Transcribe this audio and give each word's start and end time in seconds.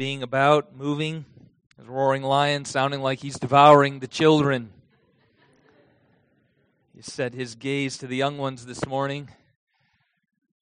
being 0.00 0.22
about, 0.22 0.74
moving, 0.74 1.26
as 1.78 1.86
roaring 1.86 2.22
lion, 2.22 2.64
sounding 2.64 3.02
like 3.02 3.18
he's 3.18 3.38
devouring 3.38 3.98
the 4.00 4.06
children. 4.06 4.70
He 6.96 7.02
set 7.02 7.34
his 7.34 7.54
gaze 7.54 7.98
to 7.98 8.06
the 8.06 8.16
young 8.16 8.38
ones 8.38 8.64
this 8.64 8.86
morning. 8.86 9.28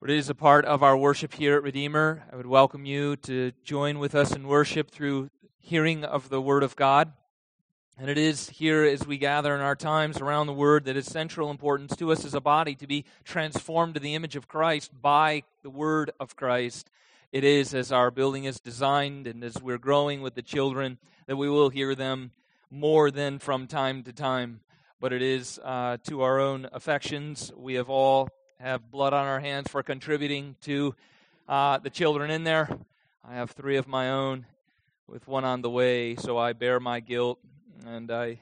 But 0.01 0.09
it 0.09 0.17
is 0.17 0.29
a 0.29 0.35
part 0.35 0.65
of 0.65 0.83
our 0.83 0.97
worship 0.97 1.33
here 1.33 1.55
at 1.55 1.63
Redeemer. 1.63 2.25
I 2.29 2.35
would 2.35 2.47
welcome 2.47 2.83
you 2.83 3.15
to 3.15 3.53
join 3.63 3.97
with 3.97 4.13
us 4.13 4.35
in 4.35 4.45
worship 4.45 4.91
through 4.91 5.29
hearing 5.57 6.03
of 6.03 6.27
the 6.27 6.41
Word 6.41 6.61
of 6.61 6.75
God. 6.75 7.13
And 7.97 8.09
it 8.09 8.17
is 8.17 8.49
here 8.49 8.83
as 8.83 9.07
we 9.07 9.17
gather 9.17 9.55
in 9.55 9.61
our 9.61 9.73
times 9.73 10.19
around 10.19 10.47
the 10.47 10.53
Word 10.53 10.83
that 10.83 10.97
is 10.97 11.05
central 11.05 11.49
importance 11.49 11.95
to 11.95 12.11
us 12.11 12.25
as 12.25 12.33
a 12.33 12.41
body 12.41 12.75
to 12.75 12.87
be 12.87 13.05
transformed 13.23 13.93
to 13.93 14.01
the 14.01 14.15
image 14.15 14.35
of 14.35 14.49
Christ 14.49 14.91
by 15.01 15.43
the 15.63 15.69
Word 15.69 16.11
of 16.19 16.35
Christ. 16.35 16.89
It 17.31 17.43
is 17.43 17.75
as 17.75 17.91
our 17.91 18.09
building 18.09 18.45
is 18.45 18.59
designed 18.59 19.27
and 19.27 19.43
as 19.43 19.61
we're 19.61 19.77
growing 19.77 20.23
with 20.23 20.33
the 20.33 20.41
children 20.41 20.97
that 21.27 21.35
we 21.35 21.47
will 21.47 21.69
hear 21.69 21.93
them 21.93 22.31
more 22.71 23.11
than 23.11 23.37
from 23.37 23.67
time 23.67 24.01
to 24.03 24.13
time. 24.13 24.61
But 24.99 25.13
it 25.13 25.21
is 25.21 25.59
uh, 25.63 25.97
to 26.05 26.23
our 26.23 26.39
own 26.39 26.67
affections. 26.73 27.51
We 27.55 27.75
have 27.75 27.87
all 27.87 28.29
have 28.59 28.89
blood 28.89 29.13
on 29.13 29.27
our 29.27 29.39
hands 29.39 29.67
for 29.69 29.83
contributing 29.83 30.55
to 30.61 30.95
uh, 31.47 31.77
the 31.77 31.91
children 31.91 32.31
in 32.31 32.45
there. 32.45 32.67
I 33.23 33.35
have 33.35 33.51
three 33.51 33.77
of 33.77 33.87
my 33.87 34.09
own 34.09 34.47
with 35.07 35.27
one 35.27 35.45
on 35.45 35.61
the 35.61 35.69
way, 35.69 36.15
so 36.15 36.35
I 36.35 36.53
bear 36.53 36.79
my 36.79 36.99
guilt 36.99 37.37
and 37.85 38.09
I 38.09 38.39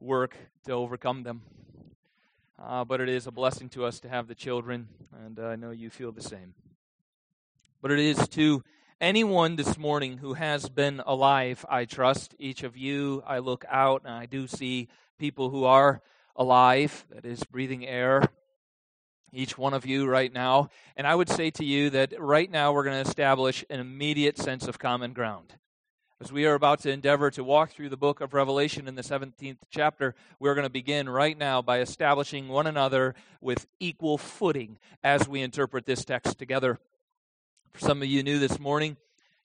work 0.00 0.34
to 0.64 0.72
overcome 0.72 1.24
them. 1.24 1.42
Uh, 2.58 2.86
but 2.86 3.02
it 3.02 3.10
is 3.10 3.26
a 3.26 3.30
blessing 3.30 3.68
to 3.68 3.84
us 3.84 4.00
to 4.00 4.08
have 4.08 4.28
the 4.28 4.34
children, 4.34 4.88
and 5.26 5.38
I 5.38 5.56
know 5.56 5.72
you 5.72 5.90
feel 5.90 6.10
the 6.10 6.22
same. 6.22 6.54
But 7.84 7.90
it 7.90 7.98
is 7.98 8.28
to 8.28 8.64
anyone 8.98 9.56
this 9.56 9.76
morning 9.76 10.16
who 10.16 10.32
has 10.32 10.70
been 10.70 11.02
alive, 11.04 11.66
I 11.68 11.84
trust. 11.84 12.34
Each 12.38 12.62
of 12.62 12.78
you, 12.78 13.22
I 13.26 13.40
look 13.40 13.66
out 13.68 14.04
and 14.06 14.14
I 14.14 14.24
do 14.24 14.46
see 14.46 14.88
people 15.18 15.50
who 15.50 15.64
are 15.64 16.00
alive, 16.34 17.04
that 17.10 17.26
is, 17.26 17.44
breathing 17.44 17.86
air. 17.86 18.22
Each 19.34 19.58
one 19.58 19.74
of 19.74 19.84
you 19.84 20.06
right 20.06 20.32
now. 20.32 20.70
And 20.96 21.06
I 21.06 21.14
would 21.14 21.28
say 21.28 21.50
to 21.50 21.62
you 21.62 21.90
that 21.90 22.18
right 22.18 22.50
now 22.50 22.72
we're 22.72 22.84
going 22.84 23.04
to 23.04 23.06
establish 23.06 23.66
an 23.68 23.80
immediate 23.80 24.38
sense 24.38 24.66
of 24.66 24.78
common 24.78 25.12
ground. 25.12 25.52
As 26.22 26.32
we 26.32 26.46
are 26.46 26.54
about 26.54 26.80
to 26.84 26.90
endeavor 26.90 27.30
to 27.32 27.44
walk 27.44 27.72
through 27.72 27.90
the 27.90 27.98
book 27.98 28.22
of 28.22 28.32
Revelation 28.32 28.88
in 28.88 28.94
the 28.94 29.02
17th 29.02 29.58
chapter, 29.68 30.14
we're 30.40 30.54
going 30.54 30.64
to 30.64 30.70
begin 30.70 31.06
right 31.06 31.36
now 31.36 31.60
by 31.60 31.80
establishing 31.80 32.48
one 32.48 32.66
another 32.66 33.14
with 33.42 33.66
equal 33.78 34.16
footing 34.16 34.78
as 35.02 35.28
we 35.28 35.42
interpret 35.42 35.84
this 35.84 36.02
text 36.06 36.38
together. 36.38 36.78
For 37.74 37.80
some 37.80 38.02
of 38.02 38.08
you 38.08 38.22
new 38.22 38.38
this 38.38 38.60
morning, 38.60 38.96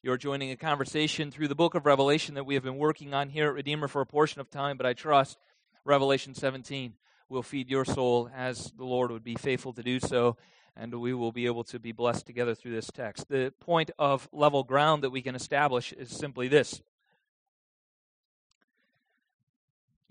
you're 0.04 0.16
joining 0.16 0.52
a 0.52 0.56
conversation 0.56 1.32
through 1.32 1.48
the 1.48 1.56
book 1.56 1.74
of 1.74 1.88
Revelation 1.88 2.36
that 2.36 2.46
we 2.46 2.54
have 2.54 2.62
been 2.62 2.78
working 2.78 3.12
on 3.16 3.28
here 3.28 3.48
at 3.48 3.56
Redeemer 3.56 3.88
for 3.88 4.02
a 4.02 4.06
portion 4.06 4.40
of 4.40 4.52
time, 4.52 4.78
but 4.78 4.86
I 4.86 4.94
trust 4.94 5.40
Revelation 5.84 6.36
17 6.36 6.94
will 7.28 7.42
feed 7.42 7.72
your 7.72 7.86
soul 7.86 8.30
as 8.36 8.72
the 8.78 8.86
Lord 8.86 9.10
would 9.10 9.24
be 9.24 9.34
faithful 9.34 9.74
to 9.74 9.82
do 9.82 10.00
so 10.00 10.38
and 10.76 10.94
we 10.94 11.12
will 11.12 11.32
be 11.32 11.48
able 11.48 11.64
to 11.64 11.80
be 11.80 11.92
blessed 11.92 12.28
together 12.28 12.54
through 12.54 12.74
this 12.74 12.92
text. 12.94 13.28
The 13.30 13.52
point 13.62 13.90
of 13.98 14.30
level 14.32 14.64
ground 14.64 15.04
that 15.04 15.10
we 15.10 15.24
can 15.24 15.34
establish 15.34 15.92
is 15.94 16.12
simply 16.12 16.48
this. 16.48 16.84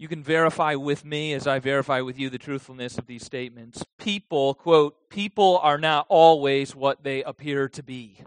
You 0.00 0.06
can 0.06 0.22
verify 0.22 0.76
with 0.76 1.04
me 1.04 1.32
as 1.32 1.48
I 1.48 1.58
verify 1.58 2.00
with 2.02 2.20
you 2.20 2.30
the 2.30 2.38
truthfulness 2.38 2.98
of 2.98 3.06
these 3.06 3.24
statements. 3.24 3.84
People, 3.98 4.54
quote, 4.54 5.10
people 5.10 5.58
are 5.60 5.76
not 5.76 6.06
always 6.08 6.74
what 6.74 7.02
they 7.02 7.24
appear 7.24 7.68
to 7.70 7.82
be. 7.82 8.20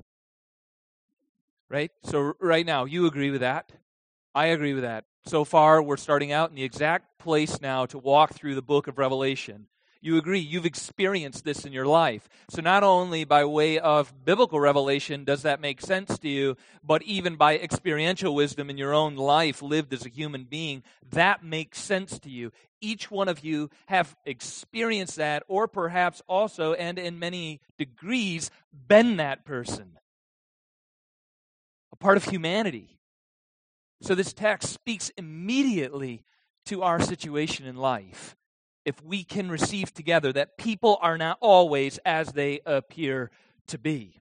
Right? 1.69 1.91
So, 2.03 2.33
right 2.41 2.65
now, 2.65 2.83
you 2.83 3.05
agree 3.05 3.31
with 3.31 3.39
that? 3.39 3.71
I 4.35 4.47
agree 4.47 4.73
with 4.73 4.83
that. 4.83 5.05
So 5.25 5.45
far, 5.45 5.81
we're 5.81 5.95
starting 5.95 6.33
out 6.33 6.49
in 6.49 6.55
the 6.55 6.63
exact 6.63 7.17
place 7.19 7.61
now 7.61 7.85
to 7.85 7.97
walk 7.97 8.33
through 8.33 8.55
the 8.55 8.61
book 8.61 8.87
of 8.87 8.97
Revelation 8.97 9.67
you 10.01 10.17
agree, 10.17 10.39
you've 10.39 10.65
experienced 10.65 11.45
this 11.45 11.63
in 11.63 11.71
your 11.71 11.85
life. 11.85 12.27
So, 12.49 12.61
not 12.61 12.83
only 12.83 13.23
by 13.23 13.45
way 13.45 13.77
of 13.77 14.25
biblical 14.25 14.59
revelation 14.59 15.23
does 15.23 15.43
that 15.43 15.61
make 15.61 15.79
sense 15.79 16.17
to 16.19 16.27
you, 16.27 16.57
but 16.83 17.03
even 17.03 17.35
by 17.35 17.57
experiential 17.57 18.33
wisdom 18.33 18.71
in 18.71 18.79
your 18.79 18.93
own 18.93 19.15
life, 19.15 19.61
lived 19.61 19.93
as 19.93 20.03
a 20.03 20.09
human 20.09 20.45
being, 20.45 20.81
that 21.11 21.43
makes 21.43 21.79
sense 21.79 22.17
to 22.19 22.31
you. 22.31 22.51
Each 22.81 23.11
one 23.11 23.29
of 23.29 23.43
you 23.43 23.69
have 23.85 24.15
experienced 24.25 25.17
that, 25.17 25.43
or 25.47 25.67
perhaps 25.67 26.23
also, 26.27 26.73
and 26.73 26.97
in 26.97 27.19
many 27.19 27.61
degrees, 27.77 28.49
been 28.87 29.17
that 29.17 29.45
person. 29.45 29.99
A 31.91 31.95
part 31.95 32.17
of 32.17 32.23
humanity. 32.23 32.97
So, 34.01 34.15
this 34.15 34.33
text 34.33 34.73
speaks 34.73 35.11
immediately 35.15 36.23
to 36.65 36.81
our 36.81 36.99
situation 36.99 37.67
in 37.67 37.75
life 37.75 38.35
if 38.85 39.01
we 39.03 39.23
can 39.23 39.49
receive 39.49 39.93
together 39.93 40.33
that 40.33 40.57
people 40.57 40.97
are 41.01 41.17
not 41.17 41.37
always 41.41 41.99
as 42.05 42.29
they 42.29 42.61
appear 42.65 43.31
to 43.67 43.77
be. 43.77 44.21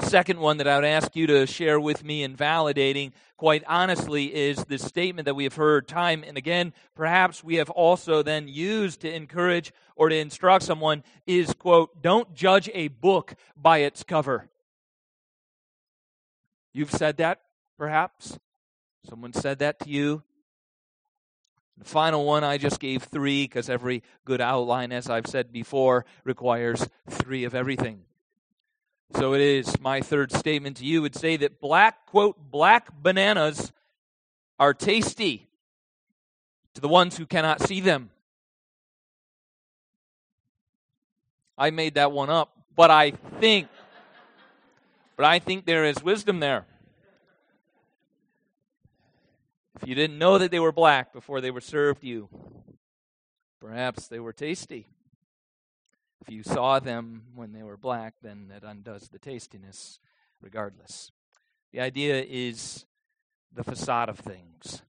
Second 0.00 0.38
one 0.38 0.58
that 0.58 0.68
I 0.68 0.76
would 0.76 0.84
ask 0.84 1.16
you 1.16 1.26
to 1.26 1.46
share 1.46 1.80
with 1.80 2.04
me 2.04 2.22
in 2.22 2.36
validating, 2.36 3.10
quite 3.36 3.64
honestly, 3.66 4.32
is 4.32 4.64
this 4.66 4.84
statement 4.84 5.26
that 5.26 5.34
we 5.34 5.42
have 5.42 5.56
heard 5.56 5.88
time 5.88 6.22
and 6.24 6.36
again. 6.38 6.72
Perhaps 6.94 7.42
we 7.42 7.56
have 7.56 7.68
also 7.70 8.22
then 8.22 8.46
used 8.46 9.00
to 9.00 9.12
encourage 9.12 9.72
or 9.96 10.08
to 10.08 10.16
instruct 10.16 10.64
someone 10.64 11.02
is, 11.26 11.52
quote, 11.52 12.00
don't 12.00 12.32
judge 12.32 12.70
a 12.74 12.88
book 12.88 13.34
by 13.56 13.78
its 13.78 14.04
cover. 14.04 14.48
You've 16.72 16.92
said 16.92 17.16
that, 17.16 17.40
perhaps. 17.76 18.38
Someone 19.08 19.32
said 19.32 19.58
that 19.58 19.80
to 19.80 19.90
you. 19.90 20.22
The 21.78 21.84
final 21.84 22.24
one, 22.24 22.42
I 22.42 22.58
just 22.58 22.80
gave 22.80 23.04
three 23.04 23.44
because 23.44 23.70
every 23.70 24.02
good 24.24 24.40
outline, 24.40 24.90
as 24.90 25.08
I've 25.08 25.26
said 25.26 25.52
before, 25.52 26.04
requires 26.24 26.88
three 27.08 27.44
of 27.44 27.54
everything. 27.54 28.00
So 29.14 29.32
it 29.32 29.40
is 29.40 29.80
my 29.80 30.00
third 30.00 30.32
statement 30.32 30.78
to 30.78 30.84
you 30.84 31.02
would 31.02 31.14
say 31.14 31.36
that 31.36 31.60
black, 31.60 32.06
quote, 32.06 32.50
black 32.50 32.88
bananas 33.00 33.72
are 34.58 34.74
tasty 34.74 35.48
to 36.74 36.80
the 36.80 36.88
ones 36.88 37.16
who 37.16 37.26
cannot 37.26 37.62
see 37.62 37.80
them. 37.80 38.10
I 41.56 41.70
made 41.70 41.94
that 41.94 42.12
one 42.12 42.28
up, 42.28 42.52
but 42.76 42.90
I 42.90 43.12
think, 43.40 43.68
but 45.16 45.24
I 45.24 45.38
think 45.38 45.64
there 45.64 45.84
is 45.84 46.02
wisdom 46.02 46.40
there. 46.40 46.66
If 49.80 49.88
you 49.88 49.94
didn't 49.94 50.18
know 50.18 50.38
that 50.38 50.50
they 50.50 50.58
were 50.58 50.72
black 50.72 51.12
before 51.12 51.40
they 51.40 51.52
were 51.52 51.60
served 51.60 52.02
you, 52.02 52.28
perhaps 53.60 54.08
they 54.08 54.18
were 54.18 54.32
tasty. 54.32 54.88
If 56.20 56.34
you 56.34 56.42
saw 56.42 56.80
them 56.80 57.22
when 57.36 57.52
they 57.52 57.62
were 57.62 57.76
black, 57.76 58.14
then 58.20 58.48
that 58.48 58.64
undoes 58.64 59.08
the 59.08 59.20
tastiness 59.20 60.00
regardless. 60.40 61.12
The 61.72 61.78
idea 61.78 62.24
is 62.28 62.86
the 63.54 63.62
facade 63.62 64.08
of 64.08 64.18
things. 64.18 64.82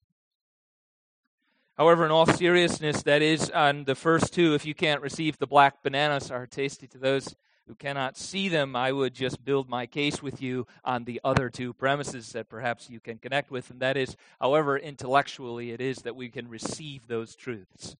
However, 1.77 2.03
in 2.03 2.11
all 2.11 2.25
seriousness, 2.25 3.03
that 3.03 3.21
is 3.21 3.51
on 3.51 3.83
the 3.83 3.93
first 3.93 4.33
two, 4.33 4.55
if 4.55 4.65
you 4.65 4.73
can't 4.73 5.03
receive 5.03 5.37
the 5.37 5.45
black 5.45 5.83
bananas 5.83 6.31
are 6.31 6.47
tasty 6.47 6.87
to 6.87 6.97
those 6.97 7.35
who 7.69 7.75
cannot 7.75 8.17
see 8.17 8.49
them, 8.49 8.75
I 8.75 8.91
would 8.91 9.13
just 9.13 9.45
build 9.45 9.69
my 9.69 9.85
case 9.85 10.23
with 10.23 10.41
you 10.41 10.65
on 10.83 11.03
the 11.03 11.21
other 11.23 11.51
two 11.51 11.71
premises 11.71 12.31
that 12.31 12.49
perhaps 12.49 12.89
you 12.89 12.99
can 12.99 13.19
connect 13.19 13.51
with. 13.51 13.69
And 13.69 13.79
that 13.79 13.95
is, 13.95 14.17
however 14.41 14.75
intellectually 14.75 15.69
it 15.69 15.79
is 15.79 15.97
that 15.99 16.15
we 16.15 16.29
can 16.29 16.49
receive 16.49 17.07
those 17.07 17.35
truths. 17.35 17.95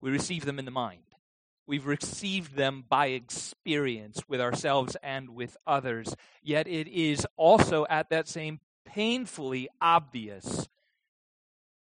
We 0.00 0.10
receive 0.10 0.46
them 0.46 0.58
in 0.58 0.64
the 0.64 0.70
mind. 0.70 1.02
We've 1.66 1.86
received 1.86 2.56
them 2.56 2.82
by 2.88 3.08
experience 3.08 4.22
with 4.26 4.40
ourselves 4.40 4.96
and 5.02 5.34
with 5.34 5.58
others. 5.66 6.16
Yet 6.42 6.66
it 6.66 6.88
is 6.88 7.26
also 7.36 7.84
at 7.90 8.08
that 8.08 8.26
same 8.26 8.58
painfully 8.86 9.68
obvious 9.82 10.66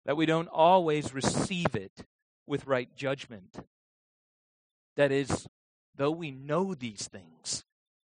that 0.05 0.17
we 0.17 0.27
don't 0.27 0.49
always 0.49 1.15
receive 1.15 1.73
it 1.73 2.05
with 2.45 2.67
right 2.67 2.95
judgment. 2.95 3.57
That 4.97 5.11
is, 5.11 5.47
though 5.95 6.11
we 6.11 6.31
know 6.31 6.73
these 6.73 7.07
things, 7.07 7.63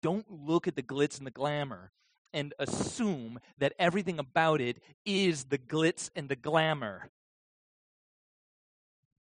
don't 0.01 0.25
look 0.29 0.67
at 0.67 0.75
the 0.75 0.83
glitz 0.83 1.17
and 1.17 1.27
the 1.27 1.31
glamour 1.31 1.91
and 2.33 2.53
assume 2.59 3.39
that 3.57 3.73
everything 3.79 4.19
about 4.19 4.61
it 4.61 4.77
is 5.05 5.45
the 5.45 5.57
glitz 5.57 6.09
and 6.15 6.29
the 6.29 6.35
glamour. 6.35 7.09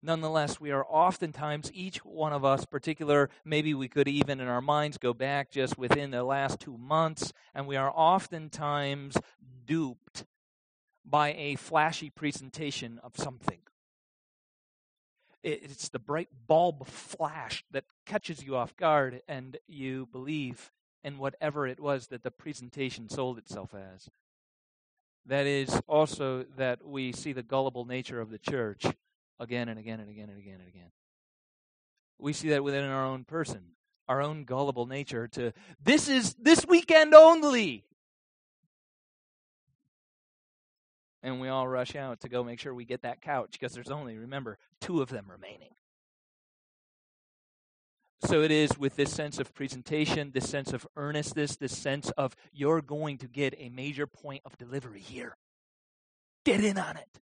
Nonetheless, 0.03 0.59
we 0.59 0.71
are 0.71 0.85
oftentimes, 0.89 1.71
each 1.73 2.03
one 2.03 2.33
of 2.33 2.43
us, 2.43 2.65
particular, 2.65 3.29
maybe 3.45 3.73
we 3.73 3.87
could 3.87 4.07
even 4.07 4.39
in 4.39 4.47
our 4.47 4.61
minds 4.61 4.97
go 4.97 5.13
back 5.13 5.51
just 5.51 5.77
within 5.77 6.09
the 6.09 6.23
last 6.23 6.59
two 6.59 6.77
months, 6.77 7.31
and 7.53 7.67
we 7.67 7.75
are 7.75 7.91
oftentimes 7.93 9.15
duped 9.65 10.25
by 11.05 11.33
a 11.33 11.55
flashy 11.55 12.09
presentation 12.09 12.99
of 13.03 13.15
something. 13.15 13.59
It's 15.43 15.89
the 15.89 15.99
bright 15.99 16.29
bulb 16.47 16.87
flash 16.87 17.63
that 17.71 17.85
catches 18.05 18.43
you 18.43 18.55
off 18.55 18.75
guard 18.77 19.21
and 19.27 19.57
you 19.67 20.07
believe 20.11 20.71
in 21.03 21.17
whatever 21.17 21.65
it 21.65 21.79
was 21.79 22.07
that 22.07 22.23
the 22.23 22.31
presentation 22.31 23.09
sold 23.09 23.37
itself 23.37 23.73
as. 23.73 24.09
That 25.25 25.45
is 25.45 25.81
also 25.87 26.45
that 26.57 26.85
we 26.85 27.11
see 27.11 27.33
the 27.33 27.43
gullible 27.43 27.85
nature 27.85 28.21
of 28.21 28.29
the 28.29 28.37
church 28.37 28.85
again 29.39 29.69
and 29.69 29.79
again 29.79 29.99
and 29.99 30.09
again 30.09 30.29
and 30.29 30.37
again 30.37 30.59
and 30.59 30.67
again. 30.67 30.91
We 32.19 32.33
see 32.33 32.49
that 32.49 32.63
within 32.63 32.83
our 32.85 33.05
own 33.05 33.23
person, 33.23 33.61
our 34.07 34.21
own 34.21 34.43
gullible 34.45 34.85
nature 34.85 35.27
to 35.29 35.53
this 35.83 36.07
is 36.07 36.35
this 36.35 36.65
weekend 36.67 37.15
only. 37.15 37.85
And 41.23 41.39
we 41.39 41.49
all 41.49 41.67
rush 41.67 41.95
out 41.95 42.21
to 42.21 42.29
go 42.29 42.43
make 42.43 42.59
sure 42.59 42.73
we 42.73 42.85
get 42.85 43.03
that 43.03 43.21
couch 43.21 43.51
because 43.51 43.73
there's 43.73 43.91
only, 43.91 44.17
remember, 44.17 44.57
two 44.79 45.01
of 45.01 45.09
them 45.09 45.25
remaining. 45.29 45.75
So 48.23 48.41
it 48.41 48.51
is 48.51 48.77
with 48.77 48.95
this 48.95 49.11
sense 49.11 49.39
of 49.39 49.53
presentation, 49.53 50.31
this 50.31 50.49
sense 50.49 50.73
of 50.73 50.87
earnestness, 50.95 51.55
this 51.55 51.75
sense 51.75 52.11
of 52.11 52.35
you're 52.53 52.81
going 52.81 53.17
to 53.19 53.27
get 53.27 53.55
a 53.57 53.69
major 53.69 54.05
point 54.05 54.41
of 54.45 54.57
delivery 54.57 54.99
here. 54.99 55.37
Get 56.45 56.63
in 56.63 56.77
on 56.77 56.97
it. 56.97 57.19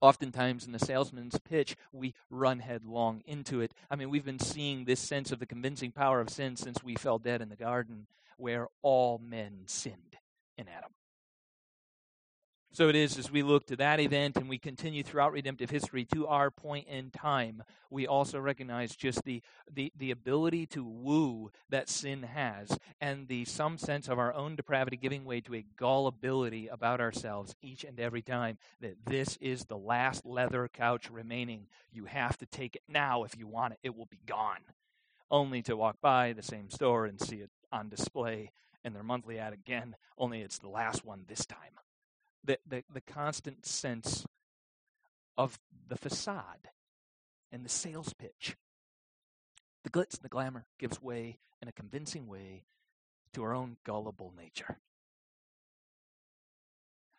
Oftentimes 0.00 0.64
in 0.66 0.72
the 0.72 0.78
salesman's 0.78 1.38
pitch, 1.40 1.76
we 1.92 2.14
run 2.30 2.60
headlong 2.60 3.22
into 3.26 3.60
it. 3.60 3.72
I 3.90 3.96
mean, 3.96 4.10
we've 4.10 4.24
been 4.24 4.38
seeing 4.38 4.84
this 4.84 5.00
sense 5.00 5.32
of 5.32 5.40
the 5.40 5.46
convincing 5.46 5.90
power 5.90 6.20
of 6.20 6.30
sin 6.30 6.56
since 6.56 6.82
we 6.82 6.94
fell 6.94 7.18
dead 7.18 7.40
in 7.40 7.48
the 7.48 7.56
garden, 7.56 8.06
where 8.36 8.68
all 8.82 9.18
men 9.18 9.62
sinned 9.66 10.18
in 10.56 10.68
Adam. 10.68 10.90
So 12.78 12.88
it 12.88 12.94
is 12.94 13.18
as 13.18 13.28
we 13.28 13.42
look 13.42 13.66
to 13.66 13.76
that 13.78 13.98
event 13.98 14.36
and 14.36 14.48
we 14.48 14.56
continue 14.56 15.02
throughout 15.02 15.32
redemptive 15.32 15.68
history 15.68 16.04
to 16.14 16.28
our 16.28 16.48
point 16.48 16.86
in 16.86 17.10
time, 17.10 17.64
we 17.90 18.06
also 18.06 18.38
recognize 18.38 18.94
just 18.94 19.24
the, 19.24 19.42
the, 19.68 19.92
the 19.98 20.12
ability 20.12 20.64
to 20.66 20.84
woo 20.84 21.50
that 21.70 21.88
sin 21.88 22.22
has 22.22 22.78
and 23.00 23.26
the 23.26 23.44
some 23.46 23.78
sense 23.78 24.06
of 24.06 24.20
our 24.20 24.32
own 24.32 24.54
depravity 24.54 24.96
giving 24.96 25.24
way 25.24 25.40
to 25.40 25.56
a 25.56 25.66
gullibility 25.74 26.68
about 26.68 27.00
ourselves 27.00 27.56
each 27.62 27.82
and 27.82 27.98
every 27.98 28.22
time 28.22 28.58
that 28.80 28.94
this 29.06 29.36
is 29.40 29.64
the 29.64 29.76
last 29.76 30.24
leather 30.24 30.68
couch 30.72 31.10
remaining. 31.10 31.66
You 31.90 32.04
have 32.04 32.38
to 32.38 32.46
take 32.46 32.76
it 32.76 32.82
now 32.88 33.24
if 33.24 33.36
you 33.36 33.48
want 33.48 33.72
it, 33.72 33.80
it 33.82 33.96
will 33.96 34.06
be 34.06 34.20
gone. 34.24 34.60
Only 35.32 35.62
to 35.62 35.76
walk 35.76 35.96
by 36.00 36.32
the 36.32 36.44
same 36.44 36.70
store 36.70 37.06
and 37.06 37.20
see 37.20 37.38
it 37.38 37.50
on 37.72 37.88
display 37.88 38.52
in 38.84 38.92
their 38.92 39.02
monthly 39.02 39.40
ad 39.40 39.52
again, 39.52 39.96
only 40.16 40.42
it's 40.42 40.60
the 40.60 40.68
last 40.68 41.04
one 41.04 41.24
this 41.26 41.44
time 41.44 41.72
the, 42.44 42.58
the, 42.66 42.84
the 42.92 43.00
constant 43.00 43.66
sense 43.66 44.26
of 45.36 45.58
the 45.88 45.96
facade 45.96 46.70
and 47.52 47.64
the 47.64 47.68
sales 47.68 48.12
pitch. 48.12 48.56
The 49.84 49.90
glitz 49.90 50.14
and 50.14 50.22
the 50.22 50.28
glamour 50.28 50.66
gives 50.78 51.02
way 51.02 51.38
in 51.62 51.68
a 51.68 51.72
convincing 51.72 52.26
way 52.26 52.64
to 53.32 53.42
our 53.42 53.54
own 53.54 53.76
gullible 53.84 54.32
nature. 54.36 54.78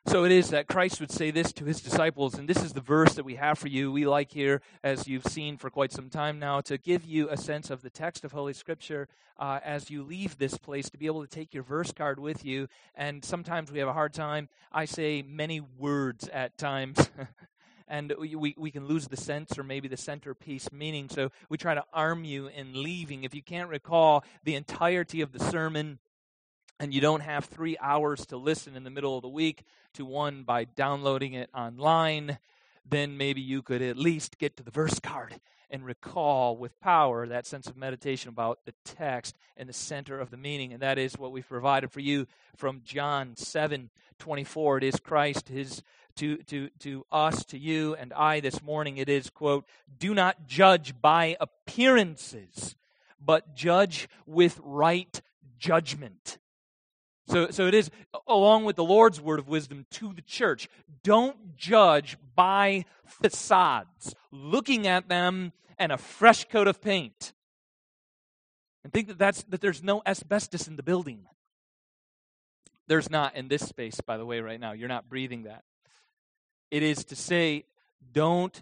So 0.07 0.23
it 0.23 0.31
is 0.31 0.49
that 0.49 0.67
Christ 0.67 0.99
would 1.01 1.11
say 1.11 1.29
this 1.29 1.51
to 1.53 1.65
his 1.65 1.81
disciples, 1.81 2.33
and 2.33 2.49
this 2.49 2.63
is 2.63 2.73
the 2.73 2.81
verse 2.81 3.13
that 3.13 3.25
we 3.25 3.35
have 3.35 3.59
for 3.59 3.67
you. 3.67 3.91
We 3.91 4.07
like 4.07 4.31
here, 4.31 4.61
as 4.83 5.07
you've 5.07 5.25
seen 5.25 5.57
for 5.57 5.69
quite 5.69 5.91
some 5.91 6.09
time 6.09 6.39
now, 6.39 6.61
to 6.61 6.77
give 6.77 7.05
you 7.05 7.29
a 7.29 7.37
sense 7.37 7.69
of 7.69 7.83
the 7.83 7.91
text 7.91 8.23
of 8.23 8.31
Holy 8.31 8.53
Scripture 8.53 9.07
uh, 9.37 9.59
as 9.63 9.91
you 9.91 10.01
leave 10.01 10.37
this 10.37 10.57
place, 10.57 10.89
to 10.89 10.97
be 10.97 11.05
able 11.05 11.21
to 11.21 11.27
take 11.27 11.53
your 11.53 11.63
verse 11.63 11.91
card 11.91 12.19
with 12.19 12.43
you. 12.43 12.67
And 12.95 13.23
sometimes 13.23 13.71
we 13.71 13.79
have 13.79 13.87
a 13.87 13.93
hard 13.93 14.13
time. 14.13 14.49
I 14.71 14.85
say 14.85 15.21
many 15.21 15.61
words 15.61 16.27
at 16.29 16.57
times. 16.57 17.11
and 17.87 18.13
we, 18.17 18.35
we, 18.35 18.55
we 18.57 18.71
can 18.71 18.87
lose 18.87 19.07
the 19.07 19.17
sense 19.17 19.59
or 19.59 19.63
maybe 19.63 19.87
the 19.87 19.97
centerpiece 19.97 20.71
meaning. 20.71 21.09
So 21.09 21.29
we 21.49 21.57
try 21.57 21.75
to 21.75 21.83
arm 21.93 22.23
you 22.23 22.47
in 22.47 22.81
leaving. 22.81 23.25
If 23.25 23.35
you 23.35 23.43
can't 23.43 23.69
recall 23.69 24.23
the 24.43 24.55
entirety 24.55 25.21
of 25.21 25.33
the 25.33 25.39
sermon, 25.39 25.99
and 26.79 26.93
you 26.93 27.01
don't 27.01 27.21
have 27.21 27.45
three 27.45 27.77
hours 27.81 28.25
to 28.27 28.37
listen 28.37 28.75
in 28.75 28.83
the 28.83 28.89
middle 28.89 29.15
of 29.15 29.21
the 29.21 29.29
week 29.29 29.63
to 29.93 30.05
one 30.05 30.43
by 30.43 30.63
downloading 30.63 31.33
it 31.33 31.49
online, 31.53 32.39
then 32.89 33.17
maybe 33.17 33.41
you 33.41 33.61
could 33.61 33.81
at 33.81 33.97
least 33.97 34.37
get 34.37 34.57
to 34.57 34.63
the 34.63 34.71
verse 34.71 34.99
card 34.99 35.39
and 35.69 35.85
recall 35.85 36.57
with 36.57 36.79
power 36.79 37.27
that 37.27 37.45
sense 37.45 37.67
of 37.67 37.77
meditation 37.77 38.29
about 38.29 38.59
the 38.65 38.73
text 38.83 39.35
and 39.55 39.69
the 39.69 39.73
center 39.73 40.19
of 40.19 40.31
the 40.31 40.37
meaning. 40.37 40.73
And 40.73 40.81
that 40.81 40.97
is 40.97 41.17
what 41.17 41.31
we've 41.31 41.47
provided 41.47 41.91
for 41.91 41.99
you 41.99 42.27
from 42.55 42.81
John 42.83 43.35
7 43.35 43.89
24. 44.17 44.77
It 44.79 44.83
is 44.83 44.99
Christ, 44.99 45.47
his 45.47 45.81
to, 46.15 46.37
to, 46.37 46.69
to 46.79 47.05
us, 47.11 47.45
to 47.45 47.57
you, 47.57 47.95
and 47.95 48.11
I 48.11 48.41
this 48.41 48.61
morning. 48.61 48.97
It 48.97 49.07
is, 49.07 49.29
quote, 49.29 49.65
do 49.99 50.13
not 50.13 50.47
judge 50.47 50.99
by 51.01 51.37
appearances, 51.39 52.75
but 53.23 53.55
judge 53.55 54.09
with 54.25 54.59
right 54.61 55.21
judgment. 55.57 56.37
So, 57.29 57.51
so 57.51 57.67
it 57.67 57.75
is 57.75 57.91
along 58.27 58.65
with 58.65 58.75
the 58.75 58.83
Lord's 58.83 59.21
word 59.21 59.37
of 59.37 59.47
wisdom 59.47 59.85
to 59.91 60.13
the 60.13 60.23
church. 60.23 60.67
Don't 61.03 61.55
judge 61.55 62.17
by 62.35 62.85
facades, 63.05 64.15
looking 64.31 64.87
at 64.87 65.09
them 65.09 65.53
and 65.77 65.91
a 65.91 65.97
fresh 65.97 66.45
coat 66.45 66.67
of 66.67 66.81
paint. 66.81 67.33
And 68.83 68.91
think 68.91 69.09
that, 69.09 69.19
that's, 69.19 69.43
that 69.43 69.61
there's 69.61 69.83
no 69.83 70.01
asbestos 70.07 70.67
in 70.67 70.75
the 70.75 70.83
building. 70.83 71.25
There's 72.87 73.11
not 73.11 73.35
in 73.35 73.47
this 73.47 73.61
space, 73.61 74.01
by 74.01 74.17
the 74.17 74.25
way, 74.25 74.39
right 74.39 74.59
now. 74.59 74.71
You're 74.71 74.87
not 74.87 75.07
breathing 75.07 75.43
that. 75.43 75.63
It 76.71 76.81
is 76.81 77.03
to 77.05 77.15
say, 77.15 77.65
don't 78.11 78.59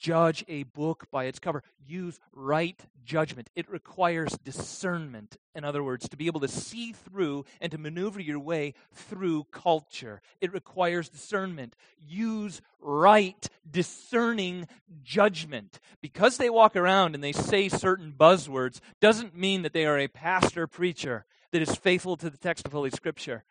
judge 0.00 0.44
a 0.48 0.64
book 0.64 1.06
by 1.12 1.26
its 1.26 1.38
cover. 1.38 1.62
Use 1.86 2.18
right 2.32 2.80
judgment. 3.04 3.50
It 3.54 3.70
requires 3.70 4.36
discernment, 4.38 5.36
in 5.54 5.64
other 5.64 5.84
words, 5.84 6.08
to 6.08 6.16
be 6.16 6.26
able 6.26 6.40
to 6.40 6.48
see 6.48 6.92
through 6.92 7.44
and 7.60 7.70
to 7.70 7.78
maneuver 7.78 8.20
your 8.20 8.40
way 8.40 8.74
through 8.92 9.44
culture. 9.52 10.22
It 10.40 10.52
requires 10.52 11.08
discernment. 11.08 11.76
Use 11.98 12.60
right, 12.80 13.46
discerning 13.70 14.66
judgment. 15.02 15.78
Because 16.00 16.38
they 16.38 16.50
walk 16.50 16.74
around 16.74 17.14
and 17.14 17.22
they 17.22 17.32
say 17.32 17.68
certain 17.68 18.14
buzzwords 18.16 18.80
doesn't 19.00 19.36
mean 19.36 19.62
that 19.62 19.72
they 19.72 19.86
are 19.86 19.98
a 19.98 20.08
pastor 20.08 20.66
preacher 20.66 21.26
that 21.52 21.62
is 21.62 21.74
faithful 21.74 22.16
to 22.16 22.30
the 22.30 22.38
text 22.38 22.66
of 22.66 22.72
Holy 22.72 22.90
Scripture. 22.90 23.44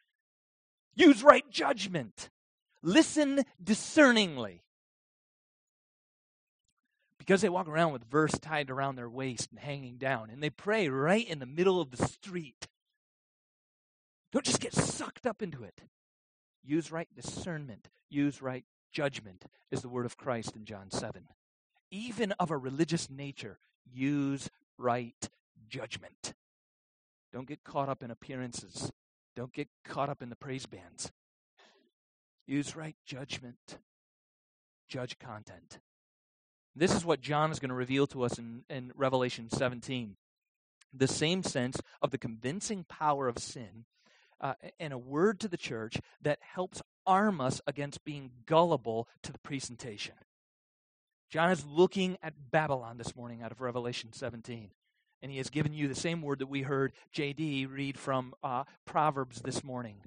Use 0.96 1.24
right 1.24 1.50
judgment. 1.50 2.30
Listen 2.82 3.44
discerningly 3.62 4.64
because 7.30 7.42
they 7.42 7.50
walk 7.50 7.68
around 7.68 7.94
with 7.94 8.10
verse 8.10 8.32
tied 8.42 8.72
around 8.72 8.96
their 8.96 9.08
waist 9.08 9.52
and 9.52 9.60
hanging 9.60 9.98
down, 9.98 10.32
and 10.32 10.42
they 10.42 10.50
pray 10.50 10.90
right 10.90 11.30
in 11.30 11.38
the 11.38 11.46
middle 11.46 11.80
of 11.80 11.92
the 11.92 12.04
street. 12.08 12.68
Don't 14.32 14.44
just 14.44 14.60
get 14.60 14.74
sucked 14.74 15.28
up 15.28 15.44
into 15.44 15.64
it. 15.64 15.84
Use 16.64 16.92
right 16.92 17.08
discernment, 17.16 17.90
use 18.10 18.42
right 18.42 18.66
judgment, 18.92 19.46
is 19.70 19.84
the 19.84 19.90
word 19.90 20.08
of 20.08 20.18
Christ 20.18 20.56
in 20.56 20.66
John 20.66 20.90
7. 20.90 21.26
Even 21.92 22.32
of 22.40 22.50
a 22.50 22.58
religious 22.58 23.12
nature, 23.12 23.60
use 23.86 24.50
right 24.80 25.30
judgment. 25.68 26.34
Don't 27.32 27.48
get 27.48 27.64
caught 27.64 27.90
up 27.90 28.02
in 28.02 28.10
appearances. 28.10 28.92
Don't 29.36 29.54
get 29.54 29.68
caught 29.86 30.10
up 30.10 30.24
in 30.24 30.32
the 30.32 30.36
praise 30.36 30.66
bands. 30.66 31.12
Use 32.48 32.76
right 32.76 32.96
judgment. 33.06 33.78
Judge 34.88 35.20
content. 35.20 35.78
This 36.76 36.94
is 36.96 37.04
what 37.04 37.22
John 37.22 37.52
is 37.52 37.60
going 37.60 37.70
to 37.70 37.76
reveal 37.76 38.08
to 38.08 38.24
us 38.24 38.38
in, 38.38 38.64
in 38.70 38.92
Revelation 38.96 39.50
17. 39.50 40.16
The 40.94 41.08
same 41.08 41.44
sense 41.44 41.80
of 42.02 42.12
the 42.12 42.18
convincing 42.18 42.86
power 42.88 43.28
of 43.28 43.38
sin 43.38 43.86
uh, 44.42 44.54
and 44.80 44.94
a 44.94 44.98
word 44.98 45.40
to 45.42 45.48
the 45.48 45.58
church 45.58 46.00
that 46.22 46.40
helps 46.42 46.82
arm 47.06 47.42
us 47.42 47.62
against 47.68 48.06
being 48.06 48.32
gullible 48.46 49.08
to 49.24 49.32
the 49.32 49.40
presentation. 49.40 50.16
John 51.30 51.52
is 51.52 51.66
looking 51.66 52.18
at 52.24 52.52
Babylon 52.52 52.98
this 52.98 53.16
morning 53.16 53.44
out 53.44 53.52
of 53.52 53.62
Revelation 53.62 54.14
17. 54.14 54.72
And 55.22 55.32
he 55.32 55.38
has 55.38 55.50
given 55.50 55.74
you 55.74 55.88
the 55.88 55.96
same 55.96 56.22
word 56.22 56.40
that 56.40 56.48
we 56.48 56.62
heard 56.62 56.94
JD 57.14 57.72
read 57.72 58.00
from 58.00 58.34
uh, 58.42 58.64
Proverbs 58.86 59.42
this 59.42 59.64
morning 59.64 59.98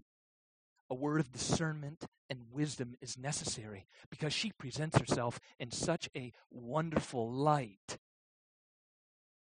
a 0.93 0.95
word 0.95 1.21
of 1.21 1.33
discernment 1.33 2.05
and 2.29 2.53
wisdom 2.53 2.95
is 3.01 3.17
necessary 3.17 3.87
because 4.11 4.35
she 4.35 4.53
presents 4.53 4.99
herself 4.99 5.41
in 5.59 5.71
such 5.71 6.11
a 6.15 6.35
wonderful 6.51 7.33
light. 7.33 7.97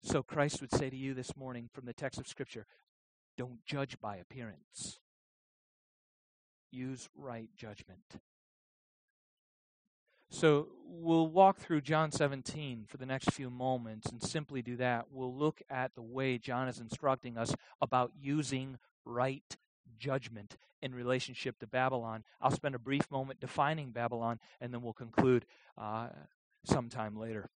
So 0.02 0.24
Christ 0.24 0.62
would 0.62 0.74
say 0.74 0.90
to 0.90 0.96
you 0.96 1.14
this 1.14 1.36
morning 1.36 1.70
from 1.74 1.86
the 1.86 1.94
text 1.94 2.22
of 2.22 2.28
Scripture 2.28 2.66
don't 3.38 3.66
judge 3.66 4.00
by 4.00 4.16
appearance, 4.16 5.02
use 6.72 7.10
right 7.18 7.50
judgment. 7.54 8.22
So 10.30 10.70
we'll 10.86 11.28
walk 11.28 11.58
through 11.58 11.82
John 11.82 12.14
17 12.14 12.86
for 12.88 12.96
the 12.96 13.06
next 13.06 13.34
few 13.34 13.50
moments 13.50 14.10
and 14.10 14.24
simply 14.24 14.62
do 14.62 14.78
that. 14.78 15.08
We'll 15.12 15.36
look 15.36 15.62
at 15.70 15.96
the 15.96 16.02
way 16.02 16.38
John 16.38 16.70
is 16.70 16.80
instructing 16.80 17.38
us 17.38 17.54
about 17.82 18.14
using 18.18 18.78
right 19.04 19.58
judgment 19.98 20.58
in 20.82 20.94
relationship 20.94 21.60
to 21.60 21.68
Babylon. 21.68 22.24
I'll 22.42 22.52
spend 22.52 22.76
a 22.76 22.80
brief 22.80 23.10
moment 23.10 23.40
defining 23.40 23.92
Babylon, 23.92 24.40
and 24.62 24.74
then 24.74 24.82
we'll 24.82 24.94
conclude 24.94 25.46
uh, 25.78 26.10
sometime 26.64 27.18
later. 27.18 27.50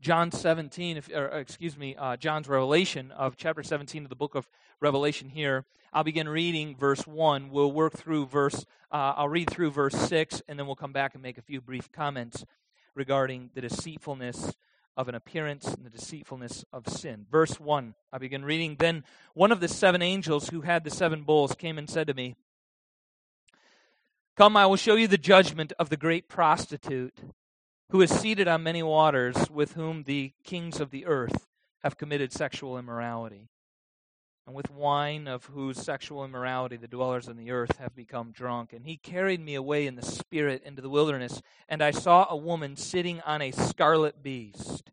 John 0.00 0.30
17, 0.30 0.96
if, 0.98 1.08
or 1.12 1.26
excuse 1.26 1.76
me, 1.76 1.96
uh, 1.96 2.16
John's 2.16 2.48
revelation 2.48 3.10
of 3.12 3.36
chapter 3.36 3.62
17 3.62 4.04
of 4.04 4.08
the 4.08 4.16
book 4.16 4.34
of 4.34 4.48
Revelation 4.80 5.30
here. 5.30 5.64
I'll 5.92 6.04
begin 6.04 6.28
reading 6.28 6.76
verse 6.76 7.06
1. 7.06 7.50
We'll 7.50 7.72
work 7.72 7.94
through 7.94 8.26
verse, 8.26 8.66
uh, 8.92 9.14
I'll 9.16 9.28
read 9.28 9.48
through 9.48 9.70
verse 9.70 9.94
6, 9.94 10.42
and 10.48 10.58
then 10.58 10.66
we'll 10.66 10.76
come 10.76 10.92
back 10.92 11.14
and 11.14 11.22
make 11.22 11.38
a 11.38 11.42
few 11.42 11.60
brief 11.60 11.90
comments 11.90 12.44
regarding 12.94 13.50
the 13.54 13.62
deceitfulness 13.62 14.54
of 14.96 15.08
an 15.08 15.14
appearance 15.14 15.66
and 15.66 15.84
the 15.84 15.90
deceitfulness 15.90 16.64
of 16.72 16.88
sin. 16.88 17.26
Verse 17.30 17.60
1, 17.60 17.94
I 18.12 18.18
begin 18.18 18.44
reading. 18.44 18.76
Then 18.78 19.04
one 19.34 19.52
of 19.52 19.60
the 19.60 19.68
seven 19.68 20.02
angels 20.02 20.48
who 20.48 20.62
had 20.62 20.84
the 20.84 20.90
seven 20.90 21.22
bowls 21.22 21.54
came 21.54 21.78
and 21.78 21.88
said 21.88 22.06
to 22.06 22.14
me, 22.14 22.34
Come, 24.36 24.56
I 24.56 24.66
will 24.66 24.76
show 24.76 24.96
you 24.96 25.06
the 25.06 25.18
judgment 25.18 25.72
of 25.78 25.88
the 25.88 25.96
great 25.96 26.28
prostitute 26.28 27.20
who 27.90 28.02
is 28.02 28.10
seated 28.10 28.48
on 28.48 28.62
many 28.62 28.82
waters, 28.82 29.48
with 29.50 29.74
whom 29.74 30.02
the 30.02 30.32
kings 30.44 30.80
of 30.80 30.90
the 30.90 31.06
earth 31.06 31.46
have 31.82 31.96
committed 31.96 32.32
sexual 32.32 32.76
immorality. 32.76 33.48
And 34.46 34.54
with 34.54 34.70
wine 34.70 35.26
of 35.26 35.46
whose 35.46 35.76
sexual 35.76 36.24
immorality 36.24 36.76
the 36.76 36.86
dwellers 36.86 37.28
on 37.28 37.36
the 37.36 37.50
earth 37.50 37.78
have 37.78 37.96
become 37.96 38.30
drunk. 38.30 38.72
And 38.72 38.86
he 38.86 38.96
carried 38.96 39.40
me 39.40 39.56
away 39.56 39.88
in 39.88 39.96
the 39.96 40.06
spirit 40.06 40.62
into 40.64 40.80
the 40.80 40.88
wilderness, 40.88 41.42
and 41.68 41.82
I 41.82 41.90
saw 41.90 42.26
a 42.30 42.36
woman 42.36 42.76
sitting 42.76 43.20
on 43.22 43.42
a 43.42 43.50
scarlet 43.50 44.22
beast. 44.22 44.92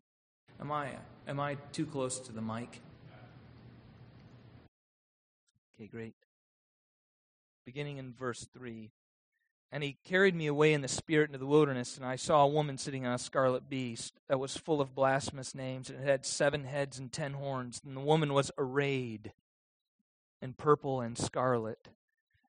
Am 0.60 0.72
I 0.72 0.88
am 1.28 1.38
I 1.38 1.56
too 1.70 1.86
close 1.86 2.18
to 2.20 2.32
the 2.32 2.42
mic? 2.42 2.80
Okay, 5.76 5.86
great. 5.86 6.14
Beginning 7.64 7.98
in 7.98 8.12
verse 8.12 8.48
3. 8.52 8.90
And 9.70 9.82
he 9.82 9.96
carried 10.04 10.34
me 10.34 10.46
away 10.46 10.72
in 10.72 10.82
the 10.82 10.88
spirit 10.88 11.30
into 11.30 11.38
the 11.38 11.46
wilderness, 11.46 11.96
and 11.96 12.06
I 12.06 12.16
saw 12.16 12.44
a 12.44 12.48
woman 12.48 12.78
sitting 12.78 13.06
on 13.06 13.12
a 13.12 13.18
scarlet 13.18 13.68
beast 13.68 14.14
that 14.28 14.38
was 14.38 14.56
full 14.56 14.80
of 14.80 14.94
blasphemous 14.94 15.54
names, 15.54 15.90
and 15.90 16.00
it 16.00 16.06
had 16.06 16.24
seven 16.24 16.64
heads 16.64 16.98
and 16.98 17.12
ten 17.12 17.34
horns. 17.34 17.80
And 17.84 17.96
the 17.96 18.00
woman 18.00 18.34
was 18.34 18.52
arrayed 18.56 19.32
in 20.44 20.52
purple 20.52 21.00
and 21.00 21.16
scarlet, 21.16 21.88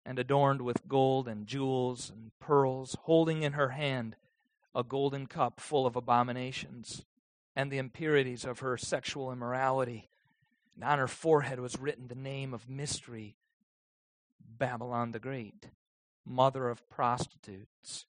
and 0.05 0.19
adorned 0.19 0.61
with 0.61 0.85
gold 0.85 1.29
and 1.29 1.47
jewels 1.47 2.09
and 2.09 2.29
pearls, 2.41 2.97
holding 3.03 3.41
in 3.41 3.53
her 3.53 3.69
hand 3.69 4.17
a 4.75 4.83
golden 4.83 5.25
cup 5.25 5.61
full 5.61 5.87
of 5.87 5.95
abominations 5.95 7.05
and 7.55 7.71
the 7.71 7.77
impurities 7.77 8.43
of 8.43 8.59
her 8.59 8.75
sexual 8.75 9.31
immorality. 9.31 10.09
And 10.75 10.83
on 10.83 10.99
her 10.99 11.07
forehead 11.07 11.61
was 11.61 11.79
written 11.79 12.09
the 12.09 12.15
name 12.15 12.53
of 12.53 12.69
mystery 12.69 13.37
Babylon 14.45 15.13
the 15.13 15.19
Great 15.19 15.69
mother 16.25 16.67
of 16.67 16.89
prostitutes 16.89 18.07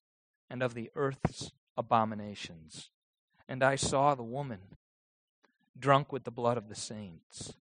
and 0.51 0.65
of 0.65 0.75
the 0.75 0.91
earth's 0.97 1.53
abominations. 1.77 2.91
And 3.49 3.63
I 3.63 3.77
saw 3.77 4.17
the 4.17 4.25
woman 4.25 4.63
drunk 5.79 6.13
with 6.13 6.25
the 6.25 6.33
blood 6.33 6.57
of 6.57 6.69
the 6.69 6.75
saints, 6.75 7.55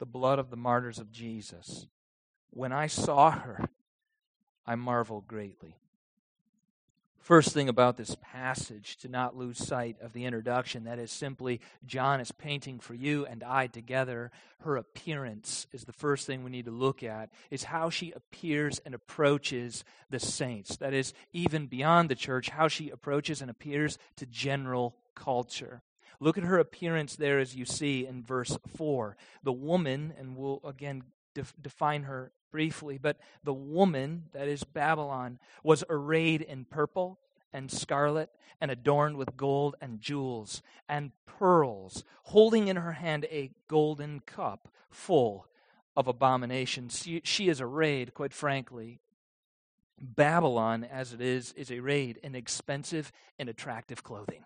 the 0.00 0.06
blood 0.06 0.40
of 0.40 0.50
the 0.50 0.56
martyrs 0.56 0.98
of 0.98 1.12
Jesus. 1.12 1.86
When 2.50 2.72
I 2.72 2.88
saw 2.88 3.30
her, 3.30 3.68
I 4.66 4.74
marveled 4.74 5.28
greatly. 5.28 5.76
First 7.18 7.52
thing 7.52 7.68
about 7.68 7.98
this 7.98 8.16
passage, 8.22 8.96
to 9.02 9.08
not 9.08 9.36
lose 9.36 9.58
sight 9.58 9.98
of 10.00 10.14
the 10.14 10.24
introduction, 10.24 10.84
that 10.84 10.98
is 10.98 11.12
simply 11.12 11.60
John 11.84 12.18
is 12.18 12.32
painting 12.32 12.80
for 12.80 12.94
you 12.94 13.26
and 13.26 13.44
I 13.44 13.66
together. 13.66 14.32
Her 14.60 14.78
appearance 14.78 15.66
is 15.70 15.84
the 15.84 15.92
first 15.92 16.26
thing 16.26 16.42
we 16.42 16.50
need 16.50 16.64
to 16.64 16.70
look 16.70 17.02
at, 17.02 17.28
is 17.50 17.64
how 17.64 17.90
she 17.90 18.10
appears 18.12 18.80
and 18.86 18.94
approaches 18.94 19.84
the 20.08 20.18
saints. 20.18 20.78
That 20.78 20.94
is, 20.94 21.12
even 21.34 21.66
beyond 21.66 22.08
the 22.08 22.14
church, 22.14 22.48
how 22.48 22.68
she 22.68 22.88
approaches 22.88 23.42
and 23.42 23.50
appears 23.50 23.98
to 24.16 24.24
general 24.24 24.96
culture. 25.14 25.82
Look 26.20 26.36
at 26.36 26.44
her 26.44 26.58
appearance 26.58 27.16
there 27.16 27.38
as 27.38 27.56
you 27.56 27.64
see 27.64 28.06
in 28.06 28.22
verse 28.22 28.58
4. 28.76 29.16
The 29.42 29.52
woman, 29.52 30.12
and 30.18 30.36
we'll 30.36 30.60
again 30.64 31.02
def- 31.34 31.54
define 31.60 32.02
her 32.02 32.30
briefly, 32.52 32.98
but 32.98 33.18
the 33.42 33.54
woman, 33.54 34.24
that 34.32 34.46
is 34.46 34.62
Babylon, 34.64 35.38
was 35.64 35.82
arrayed 35.88 36.42
in 36.42 36.66
purple 36.66 37.18
and 37.52 37.70
scarlet 37.70 38.30
and 38.60 38.70
adorned 38.70 39.16
with 39.16 39.36
gold 39.36 39.76
and 39.80 40.00
jewels 40.00 40.62
and 40.88 41.12
pearls, 41.26 42.04
holding 42.24 42.68
in 42.68 42.76
her 42.76 42.92
hand 42.92 43.24
a 43.30 43.50
golden 43.66 44.20
cup 44.20 44.68
full 44.90 45.46
of 45.96 46.06
abominations. 46.06 47.02
She, 47.02 47.22
she 47.24 47.48
is 47.48 47.60
arrayed, 47.60 48.14
quite 48.14 48.34
frankly. 48.34 49.00
Babylon, 49.98 50.84
as 50.84 51.12
it 51.12 51.20
is, 51.20 51.52
is 51.52 51.70
arrayed 51.70 52.18
in 52.22 52.34
expensive 52.34 53.10
and 53.38 53.48
attractive 53.48 54.02
clothing. 54.02 54.44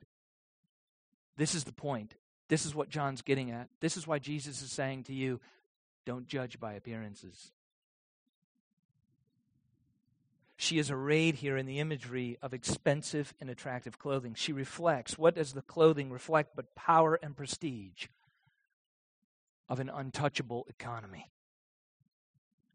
This 1.37 1.55
is 1.55 1.65
the 1.65 1.73
point. 1.73 2.15
This 2.49 2.67
is 2.67 2.75
what 2.75 2.89
John's 2.89 3.23
getting 3.23 3.51
at. 3.51 3.69
This 3.81 3.97
is 3.97 4.07
why 4.07 4.19
Jesus 4.19 4.63
is 4.63 4.71
saying 4.71 5.05
to 5.05 5.15
you 5.15 5.41
don't 6.05 6.27
judge 6.27 6.61
by 6.61 6.75
appearances. 6.75 7.51
She 10.57 10.79
is 10.79 10.91
arrayed 10.91 11.37
here 11.37 11.57
in 11.57 11.67
the 11.67 11.81
imagery 11.81 12.39
of 12.41 12.55
expensive 12.55 13.35
and 13.41 13.51
attractive 13.51 13.99
clothing. 13.99 14.35
She 14.35 14.53
reflects 14.53 15.19
what 15.19 15.35
does 15.35 15.53
the 15.53 15.63
clothing 15.63 16.11
reflect 16.11 16.55
but 16.55 16.75
power 16.75 17.19
and 17.23 17.37
prestige 17.37 18.07
of 19.69 19.81
an 19.81 19.89
untouchable 19.89 20.67
economy. 20.69 21.33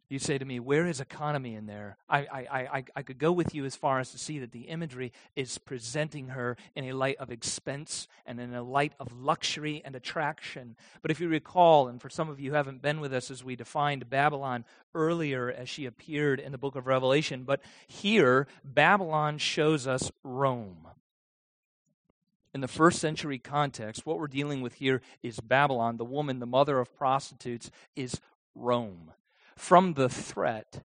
You 0.10 0.18
say 0.18 0.40
to 0.40 0.46
me, 0.46 0.60
where 0.60 0.88
is 0.88 1.00
economy 1.00 1.54
in 1.54 1.68
there? 1.68 1.96
I, 2.10 2.20
I, 2.22 2.40
I, 2.50 2.84
I 2.96 3.04
could 3.04 3.20
go 3.20 3.32
with 3.32 3.54
you 3.54 3.64
as 3.66 3.76
far 3.76 4.00
as 4.00 4.12
to 4.12 4.18
see 4.18 4.40
that 4.40 4.52
the 4.52 4.62
imagery 4.62 5.14
is 5.36 5.60
presenting 5.60 6.30
her 6.30 6.58
in 6.76 6.86
a 6.86 6.94
light 6.94 7.18
of 7.18 7.30
expense 7.30 8.08
and 8.26 8.40
in 8.40 8.56
a 8.56 8.64
light 8.64 8.94
of 9.00 9.14
luxury 9.14 9.84
and 9.86 9.96
attraction. 9.96 10.76
But 11.04 11.12
if 11.12 11.20
you 11.20 11.30
recall, 11.30 11.88
and 11.88 12.02
for 12.02 12.10
some 12.10 12.28
of 12.28 12.40
you 12.40 12.50
who 12.50 12.56
haven't 12.56 12.82
been 12.82 13.02
with 13.02 13.14
us 13.14 13.30
as 13.30 13.44
we 13.44 13.56
defined 13.56 14.10
Babylon 14.10 14.66
earlier 14.96 15.52
as 15.52 15.70
she 15.70 15.86
appeared 15.86 16.40
in 16.40 16.52
the 16.52 16.58
book 16.58 16.76
of 16.76 16.88
Revelation, 16.88 17.44
but 17.44 17.62
here, 17.88 18.48
Babylon 18.64 19.38
shows 19.38 19.86
us 19.86 20.12
Rome. 20.24 20.88
In 22.52 22.62
the 22.62 22.68
first 22.68 22.98
century 22.98 23.38
context, 23.38 24.08
what 24.08 24.18
we're 24.18 24.26
dealing 24.26 24.64
with 24.64 24.74
here 24.74 25.04
is 25.22 25.40
Babylon. 25.40 25.98
The 25.98 26.04
woman, 26.04 26.40
the 26.40 26.48
mother 26.48 26.80
of 26.80 26.98
prostitutes, 26.98 27.70
is 27.96 28.20
Rome 28.56 29.12
from 29.60 29.94
the 29.96 30.08
threat 30.08 30.84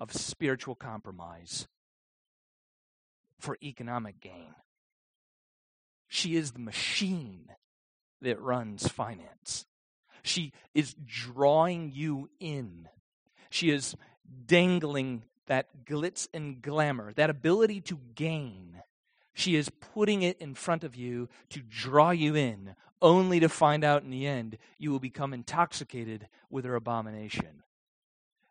of 0.00 0.12
spiritual 0.12 0.74
compromise 0.74 1.68
for 3.38 3.56
economic 3.62 4.20
gain. 4.20 4.52
She 6.08 6.34
is 6.34 6.50
the 6.50 6.58
machine 6.58 7.52
that 8.20 8.40
runs 8.40 8.88
finance. 8.88 9.64
She 10.24 10.52
is 10.74 10.96
drawing 11.06 11.92
you 11.94 12.28
in. 12.40 12.88
She 13.48 13.70
is 13.70 13.94
dangling 14.44 15.22
that 15.46 15.86
glitz 15.86 16.26
and 16.34 16.60
glamour, 16.60 17.12
that 17.12 17.30
ability 17.30 17.80
to 17.82 18.00
gain. 18.16 18.82
She 19.34 19.54
is 19.54 19.70
putting 19.70 20.22
it 20.22 20.36
in 20.40 20.56
front 20.56 20.82
of 20.82 20.96
you 20.96 21.28
to 21.50 21.60
draw 21.60 22.10
you 22.10 22.34
in, 22.34 22.74
only 23.00 23.38
to 23.38 23.48
find 23.48 23.84
out 23.84 24.02
in 24.02 24.10
the 24.10 24.26
end 24.26 24.58
you 24.78 24.90
will 24.90 24.98
become 24.98 25.32
intoxicated 25.32 26.26
with 26.50 26.64
her 26.64 26.74
abomination. 26.74 27.62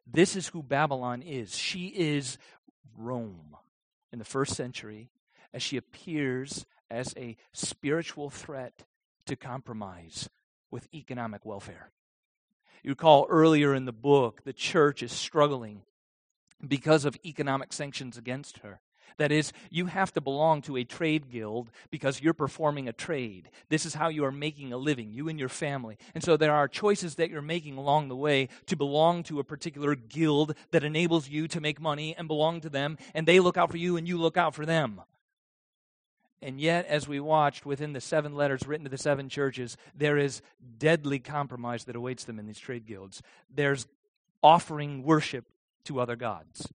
This 0.06 0.36
is 0.36 0.48
who 0.48 0.62
Babylon 0.62 1.22
is. 1.22 1.56
She 1.56 1.88
is 1.88 2.38
Rome 2.98 3.58
in 4.12 4.20
the 4.20 4.26
first 4.26 4.56
century 4.56 5.10
as 5.54 5.62
she 5.64 5.78
appears 5.78 6.66
as 6.90 7.14
a 7.18 7.38
spiritual 7.54 8.30
threat 8.30 8.84
to 9.26 9.36
compromise 9.36 10.30
with 10.70 10.88
economic 10.94 11.46
welfare. 11.46 11.92
You 12.84 12.92
recall 12.92 13.26
earlier 13.30 13.74
in 13.74 13.86
the 13.86 13.92
book, 13.92 14.44
the 14.44 14.54
church 14.54 15.02
is 15.02 15.12
struggling 15.12 15.82
because 16.66 17.06
of 17.06 17.18
economic 17.26 17.74
sanctions 17.74 18.18
against 18.18 18.60
her. 18.60 18.80
That 19.18 19.32
is, 19.32 19.54
you 19.70 19.86
have 19.86 20.12
to 20.14 20.22
belong 20.22 20.62
to 20.64 20.78
a 20.78 20.84
trade 20.84 21.30
guild 21.30 21.70
because 21.90 22.22
you're 22.22 22.34
performing 22.34 22.88
a 22.88 22.94
trade. 22.94 23.50
This 23.70 23.86
is 23.86 23.94
how 23.94 24.10
you 24.10 24.26
are 24.26 24.32
making 24.32 24.74
a 24.74 24.78
living, 24.78 25.12
you 25.12 25.30
and 25.30 25.40
your 25.40 25.50
family. 25.50 25.98
And 26.14 26.24
so 26.24 26.38
there 26.38 26.54
are 26.54 26.68
choices 26.68 27.16
that 27.16 27.30
you're 27.30 27.42
making 27.42 27.78
along 27.78 28.10
the 28.10 28.16
way 28.16 28.50
to 28.68 28.76
belong 28.76 29.24
to 29.24 29.40
a 29.40 29.44
particular 29.44 29.96
guild 29.96 30.56
that 30.72 30.84
enables 30.84 31.30
you 31.30 31.48
to 31.48 31.62
make 31.62 31.80
money 31.80 32.16
and 32.18 32.28
belong 32.28 32.62
to 32.62 32.70
them, 32.70 32.98
and 33.14 33.28
they 33.28 33.40
look 33.40 33.58
out 33.58 33.72
for 33.72 33.78
you 33.78 33.98
and 33.98 34.08
you 34.08 34.18
look 34.18 34.38
out 34.38 34.54
for 34.54 34.66
them. 34.66 35.02
And 36.42 36.60
yet, 36.62 36.86
as 36.86 37.08
we 37.08 37.20
watched 37.20 37.66
within 37.66 37.94
the 37.94 38.02
seven 38.02 38.36
letters 38.36 38.68
written 38.68 38.84
to 38.84 38.90
the 38.90 38.98
seven 38.98 39.30
churches, 39.30 39.78
there 39.96 40.18
is 40.18 40.42
deadly 40.78 41.18
compromise 41.18 41.86
that 41.86 41.96
awaits 41.96 42.26
them 42.26 42.38
in 42.38 42.46
these 42.46 42.60
trade 42.60 42.86
guilds. 42.86 43.24
There's 43.50 43.88
offering 44.44 45.04
worship 45.04 45.46
to 45.86 46.00
other 46.00 46.16
gods. 46.16 46.68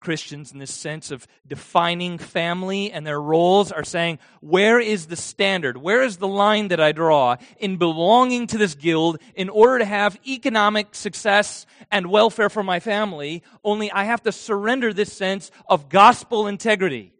Christians 0.00 0.52
in 0.52 0.58
this 0.58 0.72
sense 0.72 1.10
of 1.10 1.26
defining 1.46 2.18
family 2.18 2.92
and 2.92 3.06
their 3.06 3.20
roles 3.20 3.72
are 3.72 3.84
saying, 3.84 4.18
where 4.40 4.78
is 4.78 5.06
the 5.06 5.16
standard? 5.16 5.76
Where 5.76 6.02
is 6.02 6.18
the 6.18 6.28
line 6.28 6.68
that 6.68 6.80
I 6.80 6.92
draw 6.92 7.36
in 7.58 7.76
belonging 7.76 8.46
to 8.48 8.58
this 8.58 8.74
guild 8.74 9.18
in 9.34 9.48
order 9.48 9.80
to 9.80 9.84
have 9.84 10.18
economic 10.26 10.94
success 10.94 11.66
and 11.90 12.06
welfare 12.06 12.48
for 12.48 12.62
my 12.62 12.78
family? 12.78 13.42
Only 13.64 13.90
I 13.90 14.04
have 14.04 14.22
to 14.22 14.32
surrender 14.32 14.92
this 14.92 15.12
sense 15.12 15.50
of 15.68 15.88
gospel 15.88 16.46
integrity. 16.46 17.12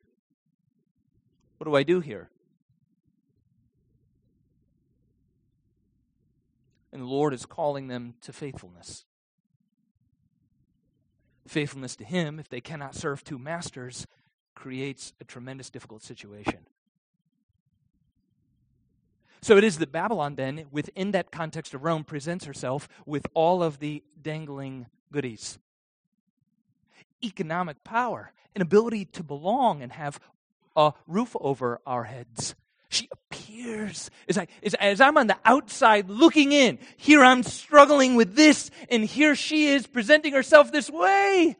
What 1.58 1.64
do 1.64 1.74
I 1.74 1.82
do 1.82 1.98
here? 2.00 2.30
And 6.92 7.02
the 7.02 7.06
Lord 7.06 7.34
is 7.34 7.44
calling 7.44 7.88
them 7.88 8.14
to 8.22 8.32
faithfulness. 8.32 9.04
Faithfulness 11.48 11.96
to 11.96 12.04
Him, 12.04 12.38
if 12.38 12.48
they 12.48 12.60
cannot 12.60 12.94
serve 12.94 13.24
two 13.24 13.38
masters, 13.38 14.06
creates 14.54 15.12
a 15.20 15.24
tremendous 15.24 15.70
difficult 15.70 16.02
situation. 16.02 16.66
So 19.40 19.56
it 19.56 19.64
is 19.64 19.78
that 19.78 19.92
Babylon, 19.92 20.34
then, 20.34 20.66
within 20.70 21.12
that 21.12 21.30
context 21.30 21.72
of 21.72 21.84
Rome, 21.84 22.04
presents 22.04 22.44
herself 22.44 22.88
with 23.06 23.26
all 23.34 23.62
of 23.62 23.78
the 23.78 24.02
dangling 24.20 24.86
goodies 25.12 25.58
economic 27.24 27.82
power, 27.82 28.32
an 28.54 28.62
ability 28.62 29.04
to 29.04 29.22
belong 29.22 29.82
and 29.82 29.92
have 29.92 30.20
a 30.76 30.92
roof 31.06 31.34
over 31.40 31.80
our 31.86 32.04
heads. 32.04 32.54
She 32.88 33.08
appears 33.12 34.10
as, 34.28 34.38
I, 34.38 34.46
as, 34.80 35.00
I'm 35.00 35.18
on 35.18 35.26
the 35.26 35.36
outside 35.44 36.08
looking 36.08 36.52
in. 36.52 36.78
Here 36.96 37.22
I'm 37.22 37.42
struggling 37.42 38.14
with 38.14 38.34
this, 38.34 38.70
and 38.90 39.04
here 39.04 39.34
she 39.34 39.66
is 39.66 39.86
presenting 39.86 40.32
herself 40.32 40.72
this 40.72 40.88
way. 40.88 41.56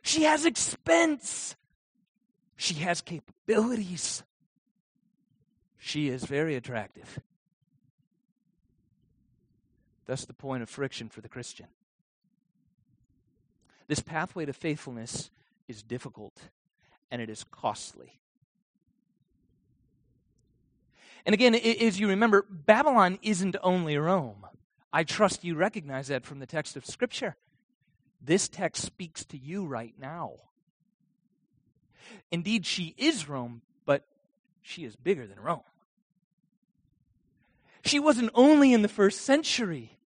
She 0.00 0.24
has 0.24 0.44
expense. 0.44 1.54
She 2.56 2.74
has 2.74 3.02
capabilities. 3.02 4.22
She 5.78 6.08
is 6.08 6.24
very 6.24 6.56
attractive. 6.56 7.20
That's 10.06 10.24
the 10.24 10.34
point 10.34 10.62
of 10.62 10.70
friction 10.70 11.08
for 11.08 11.20
the 11.20 11.28
Christian. 11.28 11.66
This 13.86 14.00
pathway 14.00 14.46
to 14.46 14.52
faithfulness 14.52 15.30
is 15.68 15.82
difficult 15.82 16.38
and 17.10 17.20
it 17.20 17.28
is 17.28 17.44
costly. 17.50 18.20
And 21.26 21.32
again, 21.32 21.54
as 21.54 21.98
you 21.98 22.08
remember, 22.08 22.44
Babylon 22.50 23.18
isn't 23.22 23.56
only 23.62 23.96
Rome. 23.96 24.46
I 24.92 25.04
trust 25.04 25.44
you 25.44 25.54
recognize 25.56 26.08
that 26.08 26.24
from 26.24 26.38
the 26.38 26.46
text 26.46 26.76
of 26.76 26.86
Scripture. 26.86 27.36
This 28.22 28.48
text 28.48 28.84
speaks 28.84 29.24
to 29.26 29.38
you 29.38 29.66
right 29.66 29.94
now. 29.98 30.34
Indeed, 32.30 32.66
she 32.66 32.94
is 32.96 33.28
Rome, 33.28 33.62
but 33.86 34.04
she 34.62 34.84
is 34.84 34.96
bigger 34.96 35.26
than 35.26 35.40
Rome. 35.40 35.62
She 37.84 37.98
wasn't 37.98 38.30
only 38.34 38.72
in 38.72 38.82
the 38.82 38.88
first 38.88 39.22
century. 39.22 39.98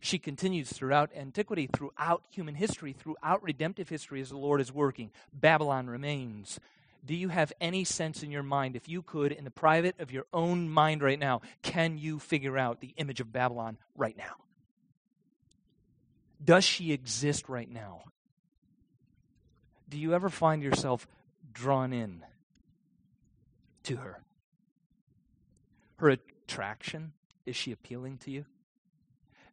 She 0.00 0.18
continues 0.18 0.70
throughout 0.70 1.10
antiquity, 1.14 1.66
throughout 1.66 2.24
human 2.30 2.54
history, 2.54 2.92
throughout 2.92 3.42
redemptive 3.42 3.88
history 3.88 4.20
as 4.20 4.30
the 4.30 4.36
Lord 4.36 4.60
is 4.60 4.72
working. 4.72 5.10
Babylon 5.32 5.88
remains. 5.88 6.58
Do 7.04 7.14
you 7.14 7.28
have 7.28 7.52
any 7.60 7.84
sense 7.84 8.22
in 8.22 8.30
your 8.30 8.42
mind, 8.42 8.76
if 8.76 8.88
you 8.88 9.02
could, 9.02 9.32
in 9.32 9.44
the 9.44 9.50
private 9.50 9.98
of 9.98 10.12
your 10.12 10.26
own 10.32 10.68
mind 10.68 11.02
right 11.02 11.18
now, 11.18 11.40
can 11.62 11.98
you 11.98 12.18
figure 12.18 12.58
out 12.58 12.80
the 12.80 12.94
image 12.96 13.20
of 13.20 13.32
Babylon 13.32 13.78
right 13.96 14.16
now? 14.16 14.34
Does 16.42 16.64
she 16.64 16.92
exist 16.92 17.48
right 17.48 17.70
now? 17.70 18.02
Do 19.88 19.98
you 19.98 20.14
ever 20.14 20.28
find 20.28 20.62
yourself 20.62 21.06
drawn 21.52 21.92
in 21.92 22.22
to 23.84 23.96
her? 23.96 24.22
Her 25.96 26.10
attraction? 26.10 27.12
Is 27.46 27.56
she 27.56 27.72
appealing 27.72 28.18
to 28.18 28.30
you? 28.30 28.44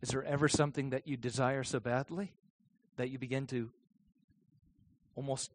Is 0.01 0.09
there 0.09 0.23
ever 0.23 0.47
something 0.47 0.91
that 0.91 1.07
you 1.07 1.17
desire 1.17 1.63
so 1.63 1.79
badly 1.79 2.33
that 2.97 3.09
you 3.09 3.17
begin 3.17 3.47
to 3.47 3.71
almost 5.15 5.51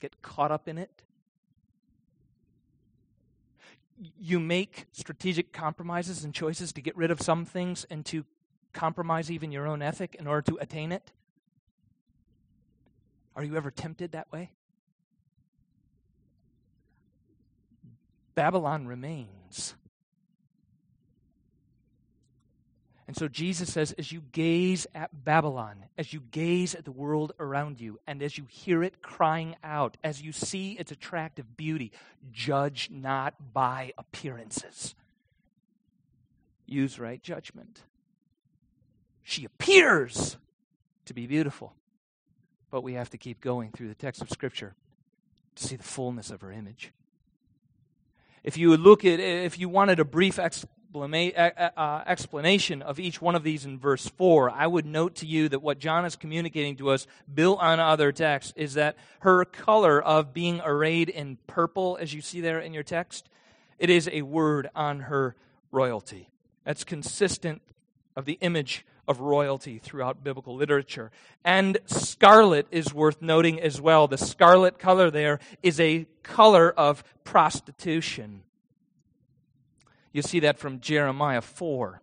get 0.00 0.22
caught 0.22 0.50
up 0.50 0.68
in 0.68 0.78
it? 0.78 1.02
You 4.18 4.38
make 4.38 4.86
strategic 4.92 5.52
compromises 5.52 6.22
and 6.24 6.34
choices 6.34 6.72
to 6.74 6.82
get 6.82 6.96
rid 6.96 7.10
of 7.10 7.20
some 7.20 7.44
things 7.44 7.86
and 7.90 8.04
to 8.06 8.24
compromise 8.72 9.30
even 9.30 9.50
your 9.52 9.66
own 9.66 9.80
ethic 9.82 10.14
in 10.18 10.26
order 10.26 10.42
to 10.42 10.58
attain 10.60 10.92
it? 10.92 11.12
Are 13.34 13.42
you 13.42 13.56
ever 13.56 13.70
tempted 13.70 14.12
that 14.12 14.30
way? 14.32 14.50
Babylon 18.34 18.86
remains. 18.86 19.74
And 23.06 23.16
so 23.16 23.28
Jesus 23.28 23.72
says, 23.72 23.92
as 23.92 24.10
you 24.10 24.22
gaze 24.32 24.86
at 24.92 25.24
Babylon, 25.24 25.84
as 25.96 26.12
you 26.12 26.20
gaze 26.32 26.74
at 26.74 26.84
the 26.84 26.90
world 26.90 27.32
around 27.38 27.80
you, 27.80 28.00
and 28.06 28.20
as 28.20 28.36
you 28.36 28.46
hear 28.48 28.82
it 28.82 29.00
crying 29.00 29.54
out, 29.62 29.96
as 30.02 30.22
you 30.22 30.32
see 30.32 30.72
its 30.72 30.90
attractive 30.90 31.56
beauty, 31.56 31.92
judge 32.32 32.88
not 32.90 33.34
by 33.52 33.92
appearances. 33.96 34.96
Use 36.66 36.98
right 36.98 37.22
judgment. 37.22 37.82
She 39.22 39.44
appears 39.44 40.36
to 41.04 41.14
be 41.14 41.28
beautiful, 41.28 41.74
but 42.72 42.82
we 42.82 42.94
have 42.94 43.10
to 43.10 43.18
keep 43.18 43.40
going 43.40 43.70
through 43.70 43.88
the 43.88 43.94
text 43.94 44.20
of 44.20 44.30
Scripture 44.30 44.74
to 45.54 45.64
see 45.64 45.76
the 45.76 45.84
fullness 45.84 46.30
of 46.30 46.40
her 46.40 46.50
image. 46.50 46.92
If 48.42 48.56
you 48.56 48.76
look 48.76 49.04
at, 49.04 49.20
if 49.20 49.58
you 49.58 49.68
wanted 49.68 50.00
a 50.00 50.04
brief 50.04 50.38
uh, 50.38 50.48
Uh, 51.02 52.02
explanation 52.06 52.82
of 52.82 52.98
each 52.98 53.20
one 53.20 53.34
of 53.34 53.42
these 53.42 53.64
in 53.64 53.78
verse 53.78 54.08
4, 54.08 54.50
I 54.50 54.66
would 54.66 54.86
note 54.86 55.16
to 55.16 55.26
you 55.26 55.48
that 55.48 55.60
what 55.60 55.78
John 55.78 56.04
is 56.04 56.16
communicating 56.16 56.76
to 56.76 56.90
us, 56.90 57.06
built 57.32 57.60
on 57.60 57.80
other 57.80 58.12
texts, 58.12 58.52
is 58.56 58.74
that 58.74 58.96
her 59.20 59.44
color 59.44 60.02
of 60.02 60.32
being 60.32 60.60
arrayed 60.64 61.08
in 61.08 61.38
purple, 61.46 61.98
as 62.00 62.14
you 62.14 62.20
see 62.20 62.40
there 62.40 62.60
in 62.60 62.72
your 62.72 62.82
text, 62.82 63.28
it 63.78 63.90
is 63.90 64.08
a 64.12 64.22
word 64.22 64.70
on 64.74 65.00
her 65.00 65.36
royalty. 65.70 66.30
That's 66.64 66.84
consistent 66.84 67.62
of 68.16 68.24
the 68.24 68.38
image 68.40 68.84
of 69.08 69.20
royalty 69.20 69.78
throughout 69.78 70.24
biblical 70.24 70.56
literature. 70.56 71.10
And 71.44 71.78
scarlet 71.86 72.66
is 72.70 72.92
worth 72.92 73.22
noting 73.22 73.60
as 73.60 73.80
well. 73.80 74.08
The 74.08 74.18
scarlet 74.18 74.78
color 74.78 75.10
there 75.10 75.38
is 75.62 75.78
a 75.78 76.06
color 76.22 76.70
of 76.70 77.04
prostitution. 77.24 78.42
You 80.16 80.22
see 80.22 80.40
that 80.40 80.58
from 80.58 80.80
Jeremiah 80.80 81.42
4, 81.42 82.00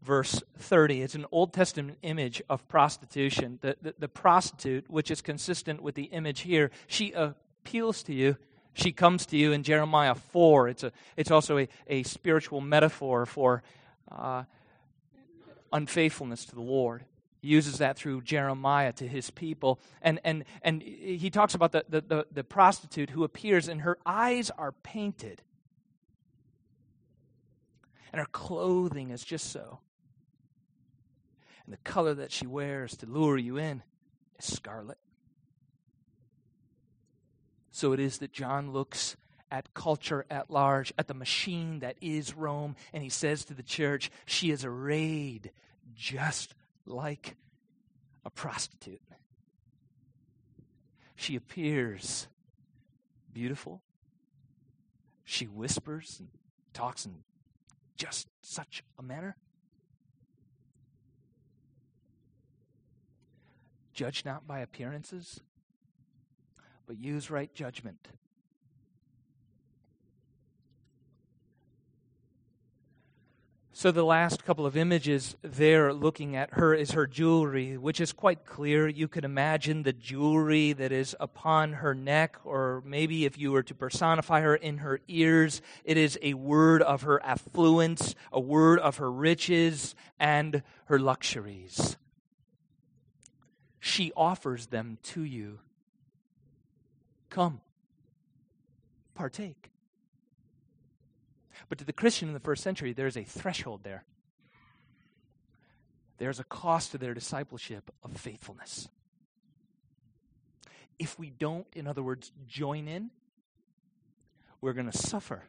verse 0.00 0.42
30. 0.56 1.02
It's 1.02 1.14
an 1.14 1.26
Old 1.30 1.52
Testament 1.52 1.98
image 2.00 2.40
of 2.48 2.66
prostitution. 2.68 3.58
The, 3.60 3.76
the, 3.82 3.94
the 3.98 4.08
prostitute, 4.08 4.88
which 4.88 5.10
is 5.10 5.20
consistent 5.20 5.82
with 5.82 5.94
the 5.94 6.04
image 6.04 6.40
here, 6.40 6.70
she 6.86 7.12
appeals 7.12 8.02
to 8.04 8.14
you. 8.14 8.38
She 8.72 8.92
comes 8.92 9.26
to 9.26 9.36
you 9.36 9.52
in 9.52 9.62
Jeremiah 9.62 10.14
4. 10.14 10.68
It's, 10.68 10.84
a, 10.84 10.92
it's 11.18 11.30
also 11.30 11.58
a, 11.58 11.68
a 11.86 12.02
spiritual 12.04 12.62
metaphor 12.62 13.26
for 13.26 13.62
uh, 14.10 14.44
unfaithfulness 15.70 16.46
to 16.46 16.54
the 16.54 16.62
Lord. 16.62 17.04
He 17.42 17.48
uses 17.48 17.76
that 17.76 17.98
through 17.98 18.22
Jeremiah 18.22 18.94
to 18.94 19.06
his 19.06 19.28
people. 19.28 19.80
And, 20.00 20.18
and, 20.24 20.46
and 20.62 20.80
he 20.80 21.28
talks 21.28 21.54
about 21.54 21.72
the, 21.72 21.84
the, 21.90 22.00
the, 22.00 22.26
the 22.32 22.42
prostitute 22.42 23.10
who 23.10 23.22
appears, 23.22 23.68
and 23.68 23.82
her 23.82 23.98
eyes 24.06 24.50
are 24.56 24.72
painted 24.72 25.42
and 28.12 28.20
her 28.20 28.28
clothing 28.30 29.10
is 29.10 29.24
just 29.24 29.50
so. 29.50 29.80
And 31.64 31.72
the 31.72 31.90
color 31.90 32.14
that 32.14 32.32
she 32.32 32.46
wears 32.46 32.96
to 32.98 33.06
lure 33.06 33.38
you 33.38 33.56
in 33.56 33.82
is 34.38 34.52
scarlet. 34.52 34.98
So 37.70 37.92
it 37.92 38.00
is 38.00 38.18
that 38.18 38.32
John 38.32 38.72
looks 38.72 39.16
at 39.50 39.72
culture 39.74 40.26
at 40.30 40.50
large, 40.50 40.92
at 40.98 41.08
the 41.08 41.14
machine 41.14 41.80
that 41.80 41.96
is 42.00 42.34
Rome, 42.34 42.76
and 42.92 43.02
he 43.02 43.08
says 43.08 43.44
to 43.46 43.54
the 43.54 43.62
church, 43.62 44.10
She 44.26 44.50
is 44.50 44.64
arrayed 44.64 45.52
just 45.94 46.54
like 46.84 47.36
a 48.24 48.30
prostitute. 48.30 49.02
She 51.16 51.36
appears 51.36 52.28
beautiful. 53.32 53.82
She 55.24 55.46
whispers 55.46 56.16
and 56.18 56.28
talks 56.72 57.06
in 57.06 57.14
just 57.96 58.28
such 58.40 58.82
a 58.98 59.02
manner? 59.02 59.36
Judge 63.92 64.24
not 64.24 64.46
by 64.46 64.60
appearances, 64.60 65.40
but 66.86 66.98
use 66.98 67.30
right 67.30 67.52
judgment. 67.54 68.08
So, 73.82 73.90
the 73.90 74.04
last 74.04 74.44
couple 74.44 74.64
of 74.64 74.76
images 74.76 75.34
there 75.42 75.92
looking 75.92 76.36
at 76.36 76.50
her 76.52 76.72
is 76.72 76.92
her 76.92 77.04
jewelry, 77.04 77.76
which 77.76 78.00
is 78.00 78.12
quite 78.12 78.46
clear. 78.46 78.86
You 78.86 79.08
can 79.08 79.24
imagine 79.24 79.82
the 79.82 79.92
jewelry 79.92 80.72
that 80.72 80.92
is 80.92 81.16
upon 81.18 81.72
her 81.72 81.92
neck, 81.92 82.36
or 82.44 82.84
maybe 82.86 83.24
if 83.24 83.36
you 83.36 83.50
were 83.50 83.64
to 83.64 83.74
personify 83.74 84.40
her 84.42 84.54
in 84.54 84.78
her 84.78 85.00
ears, 85.08 85.62
it 85.82 85.96
is 85.96 86.16
a 86.22 86.34
word 86.34 86.80
of 86.80 87.02
her 87.02 87.20
affluence, 87.24 88.14
a 88.30 88.38
word 88.38 88.78
of 88.78 88.98
her 88.98 89.10
riches, 89.10 89.96
and 90.20 90.62
her 90.84 91.00
luxuries. 91.00 91.96
She 93.80 94.12
offers 94.16 94.66
them 94.66 94.98
to 95.02 95.24
you. 95.24 95.58
Come, 97.30 97.60
partake. 99.16 99.71
But 101.68 101.78
to 101.78 101.84
the 101.84 101.92
Christian 101.92 102.28
in 102.28 102.34
the 102.34 102.40
first 102.40 102.62
century, 102.62 102.92
there's 102.92 103.16
a 103.16 103.24
threshold 103.24 103.80
there. 103.82 104.04
There's 106.18 106.38
a 106.40 106.44
cost 106.44 106.92
to 106.92 106.98
their 106.98 107.14
discipleship 107.14 107.90
of 108.04 108.16
faithfulness. 108.16 108.88
If 110.98 111.18
we 111.18 111.30
don't, 111.30 111.66
in 111.74 111.86
other 111.86 112.02
words, 112.02 112.30
join 112.46 112.86
in, 112.86 113.10
we're 114.60 114.72
going 114.72 114.90
to 114.90 114.96
suffer. 114.96 115.42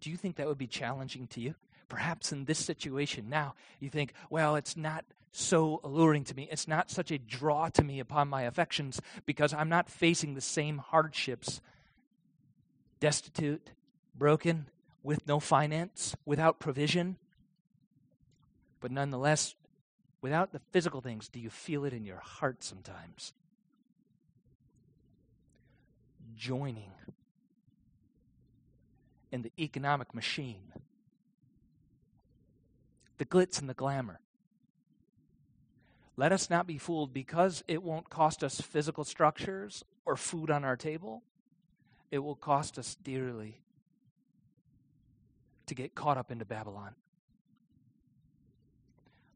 Do 0.00 0.10
you 0.10 0.16
think 0.16 0.36
that 0.36 0.46
would 0.46 0.58
be 0.58 0.66
challenging 0.66 1.26
to 1.28 1.40
you? 1.40 1.54
Perhaps 1.88 2.32
in 2.32 2.44
this 2.44 2.58
situation 2.58 3.28
now, 3.28 3.54
you 3.80 3.90
think, 3.90 4.12
well, 4.30 4.54
it's 4.54 4.76
not 4.76 5.04
so 5.32 5.80
alluring 5.84 6.24
to 6.24 6.34
me. 6.34 6.48
It's 6.50 6.68
not 6.68 6.90
such 6.90 7.10
a 7.10 7.18
draw 7.18 7.68
to 7.70 7.82
me 7.82 8.00
upon 8.00 8.28
my 8.28 8.42
affections 8.42 9.00
because 9.26 9.52
I'm 9.52 9.68
not 9.68 9.90
facing 9.90 10.34
the 10.34 10.40
same 10.40 10.78
hardships. 10.78 11.60
Destitute, 13.00 13.70
broken, 14.14 14.66
with 15.02 15.26
no 15.26 15.40
finance, 15.40 16.14
without 16.24 16.60
provision. 16.60 17.16
But 18.80 18.92
nonetheless, 18.92 19.54
without 20.20 20.52
the 20.52 20.60
physical 20.70 21.00
things, 21.00 21.28
do 21.28 21.40
you 21.40 21.50
feel 21.50 21.84
it 21.84 21.92
in 21.92 22.04
your 22.04 22.18
heart 22.18 22.62
sometimes? 22.62 23.32
Joining 26.36 26.92
in 29.32 29.42
the 29.42 29.52
economic 29.58 30.14
machine, 30.14 30.72
the 33.18 33.24
glitz 33.24 33.60
and 33.60 33.68
the 33.68 33.74
glamour. 33.74 34.20
Let 36.16 36.32
us 36.32 36.50
not 36.50 36.66
be 36.66 36.78
fooled 36.78 37.14
because 37.14 37.62
it 37.68 37.82
won't 37.82 38.10
cost 38.10 38.42
us 38.44 38.60
physical 38.60 39.04
structures 39.04 39.84
or 40.04 40.16
food 40.16 40.50
on 40.50 40.64
our 40.64 40.76
table. 40.76 41.22
It 42.10 42.18
will 42.18 42.34
cost 42.34 42.78
us 42.78 42.96
dearly 43.02 43.60
to 45.66 45.74
get 45.74 45.94
caught 45.94 46.18
up 46.18 46.30
into 46.30 46.44
Babylon. 46.44 46.94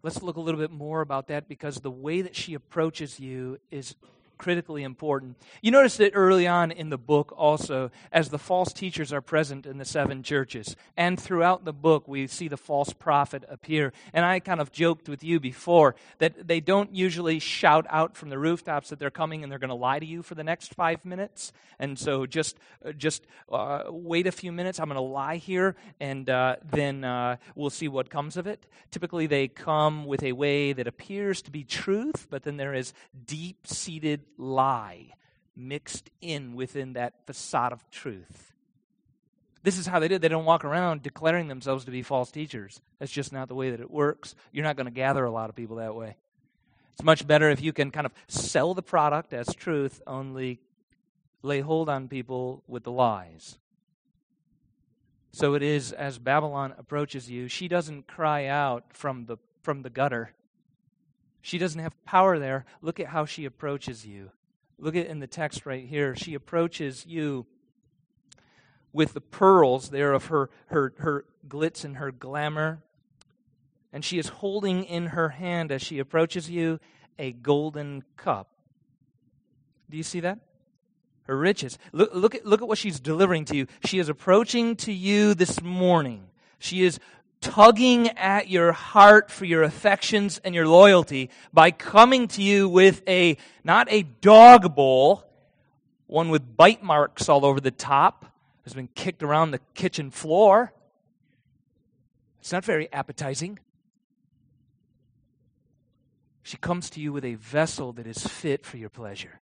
Let's 0.02 0.22
look 0.22 0.37
a 0.37 0.40
little 0.40 0.60
bit 0.60 0.70
more 0.70 1.00
about 1.00 1.28
that 1.28 1.48
because 1.48 1.80
the 1.80 1.90
way 1.90 2.20
that 2.20 2.37
she 2.37 2.54
approaches 2.54 3.18
you 3.18 3.58
is 3.70 3.94
critically 4.38 4.82
important. 4.82 5.36
You 5.62 5.70
notice 5.70 5.96
that 5.98 6.12
early 6.14 6.46
on 6.46 6.70
in 6.70 6.90
the 6.90 6.98
book, 6.98 7.32
also, 7.36 7.90
as 8.12 8.28
the 8.28 8.38
false 8.38 8.72
teachers 8.72 9.12
are 9.12 9.20
present 9.20 9.66
in 9.66 9.78
the 9.78 9.84
seven 9.84 10.22
churches, 10.22 10.76
and 10.96 11.18
throughout 11.18 11.64
the 11.64 11.72
book, 11.72 12.08
we 12.08 12.26
see 12.26 12.48
the 12.48 12.56
false 12.56 12.92
prophet 12.92 13.44
appear. 13.48 13.92
And 14.12 14.24
I 14.24 14.40
kind 14.40 14.60
of 14.60 14.72
joked 14.72 15.08
with 15.08 15.24
you 15.24 15.40
before 15.40 15.94
that 16.18 16.46
they 16.46 16.60
don't 16.60 16.94
usually 16.94 17.38
shout 17.38 17.86
out 17.88 18.16
from 18.16 18.30
the 18.30 18.38
rooftops 18.38 18.90
that 18.90 18.98
they're 18.98 19.10
coming 19.10 19.42
and 19.42 19.50
they're 19.50 19.58
going 19.58 19.68
to 19.68 19.74
lie 19.74 19.98
to 19.98 20.06
you 20.06 20.22
for 20.22 20.34
the 20.34 20.44
next 20.44 20.74
five 20.74 21.04
minutes. 21.04 21.52
And 21.78 21.98
so 21.98 22.26
just, 22.26 22.56
uh, 22.84 22.92
just 22.92 23.26
uh, 23.50 23.84
wait 23.88 24.26
a 24.26 24.32
few 24.32 24.52
minutes. 24.52 24.78
I'm 24.78 24.88
going 24.88 24.96
to 24.96 25.00
lie 25.00 25.36
here, 25.36 25.76
and 26.00 26.28
uh, 26.28 26.56
then 26.70 27.04
uh, 27.04 27.36
we'll 27.54 27.70
see 27.70 27.88
what 27.88 28.10
comes 28.10 28.36
of 28.36 28.46
it. 28.46 28.66
Typically, 28.90 29.26
they 29.26 29.48
come 29.48 30.06
with 30.06 30.22
a 30.22 30.32
way 30.32 30.72
that 30.72 30.86
appears 30.86 31.42
to 31.42 31.50
be 31.50 31.64
truth, 31.64 32.26
but 32.30 32.42
then 32.42 32.56
there 32.56 32.74
is 32.74 32.92
deep 33.26 33.66
seated 33.66 34.23
lie 34.37 35.10
mixed 35.56 36.10
in 36.20 36.54
within 36.54 36.94
that 36.94 37.26
facade 37.26 37.72
of 37.72 37.88
truth. 37.90 38.52
This 39.62 39.78
is 39.78 39.87
how 39.87 39.98
they 39.98 40.08
did. 40.08 40.20
They 40.20 40.28
don't 40.28 40.44
walk 40.44 40.64
around 40.64 41.02
declaring 41.02 41.48
themselves 41.48 41.87
to 41.87 41.90
be 41.90 42.02
false 42.02 42.30
teachers. 42.30 42.82
That's 42.98 43.10
just 43.10 43.32
not 43.32 43.48
the 43.48 43.54
way 43.54 43.70
that 43.70 43.80
it 43.80 43.90
works. 43.90 44.34
You're 44.52 44.64
not 44.64 44.76
going 44.76 44.87
to 44.87 44.92
gather 44.92 45.24
a 45.24 45.30
lot 45.30 45.48
of 45.48 45.56
people 45.56 45.76
that 45.76 45.94
way. 45.94 46.16
It's 46.92 47.02
much 47.02 47.26
better 47.26 47.48
if 47.50 47.62
you 47.62 47.72
can 47.72 47.90
kind 47.90 48.06
of 48.06 48.12
sell 48.28 48.74
the 48.74 48.82
product 48.82 49.32
as 49.32 49.48
truth, 49.54 50.02
only 50.06 50.60
lay 51.42 51.60
hold 51.60 51.88
on 51.88 52.08
people 52.08 52.62
with 52.68 52.84
the 52.84 52.92
lies. 52.92 53.58
So 55.32 55.54
it 55.54 55.62
is 55.62 55.92
as 55.92 56.18
Babylon 56.18 56.74
approaches 56.78 57.28
you, 57.28 57.48
she 57.48 57.66
doesn't 57.66 58.06
cry 58.06 58.46
out 58.46 58.84
from 58.90 59.26
the 59.26 59.38
from 59.62 59.82
the 59.82 59.90
gutter. 59.90 60.30
She 61.44 61.59
doesn't 61.59 61.80
have 61.80 62.02
power 62.07 62.38
there. 62.38 62.64
Look 62.80 62.98
at 62.98 63.09
how 63.09 63.26
she 63.26 63.44
approaches 63.44 64.07
you. 64.07 64.30
Look 64.78 64.96
at 64.96 65.09
in 65.09 65.18
the 65.18 65.26
text 65.26 65.66
right 65.66 65.87
here. 65.87 66.16
She 66.16 66.33
approaches 66.33 67.04
you 67.04 67.44
with 68.94 69.12
the 69.12 69.20
pearls 69.20 69.90
there 69.90 70.14
of 70.14 70.24
her, 70.26 70.48
her, 70.68 70.94
her 71.00 71.26
glitz 71.46 71.85
and 71.85 71.98
her 71.98 72.11
glamour. 72.11 72.83
And 73.92 74.02
she 74.02 74.18
is 74.18 74.28
holding 74.28 74.85
in 74.85 75.09
her 75.09 75.28
hand 75.28 75.70
as 75.70 75.83
she 75.83 75.98
approaches 75.98 76.48
you 76.48 76.80
a 77.18 77.33
golden 77.33 78.04
cup. 78.16 78.48
Do 79.90 79.98
you 79.98 80.02
see 80.02 80.20
that? 80.20 80.38
Her 81.24 81.37
riches. 81.37 81.78
Look, 81.92 82.14
look, 82.14 82.35
at, 82.35 82.46
look 82.46 82.62
at 82.62 82.68
what 82.68 82.78
she's 82.78 82.98
delivering 82.98 83.44
to 83.46 83.57
you. 83.57 83.66
She 83.85 83.98
is 83.98 84.09
approaching 84.09 84.76
to 84.76 84.94
you 84.94 85.35
this 85.35 85.61
morning. 85.61 86.24
She 86.59 86.85
is 86.85 86.98
tugging 87.44 88.09
at 88.16 88.48
your 88.48 88.72
heart 88.72 89.30
for 89.30 89.44
your 89.44 89.62
affections 89.62 90.40
and 90.44 90.54
your 90.54 90.66
loyalty 90.66 91.28
by 91.52 91.70
coming 91.70 92.26
to 92.26 92.42
you 92.42 92.68
with 92.68 93.02
a, 93.07 93.37
not 93.62 93.87
a 93.90 94.02
dog 94.02 94.74
bowl, 94.74 95.22
one 96.07 96.30
with 96.30 96.57
bite 96.57 96.83
marks 96.83 97.28
all 97.28 97.44
over 97.44 97.61
the 97.61 97.70
top, 97.70 98.24
has 98.64 98.72
been 98.72 98.88
kicked 98.94 99.22
around 99.22 99.50
the 99.50 99.61
kitchen 99.74 100.11
floor. 100.11 100.72
It's 102.40 102.50
not 102.50 102.64
very 102.64 102.90
appetizing. 102.90 103.59
She 106.42 106.57
comes 106.57 106.88
to 106.90 107.00
you 107.00 107.12
with 107.12 107.26
a 107.26 107.35
vessel 107.35 107.92
that 107.92 108.07
is 108.07 108.26
fit 108.26 108.64
for 108.64 108.78
your 108.78 108.88
pleasure. 108.90 109.40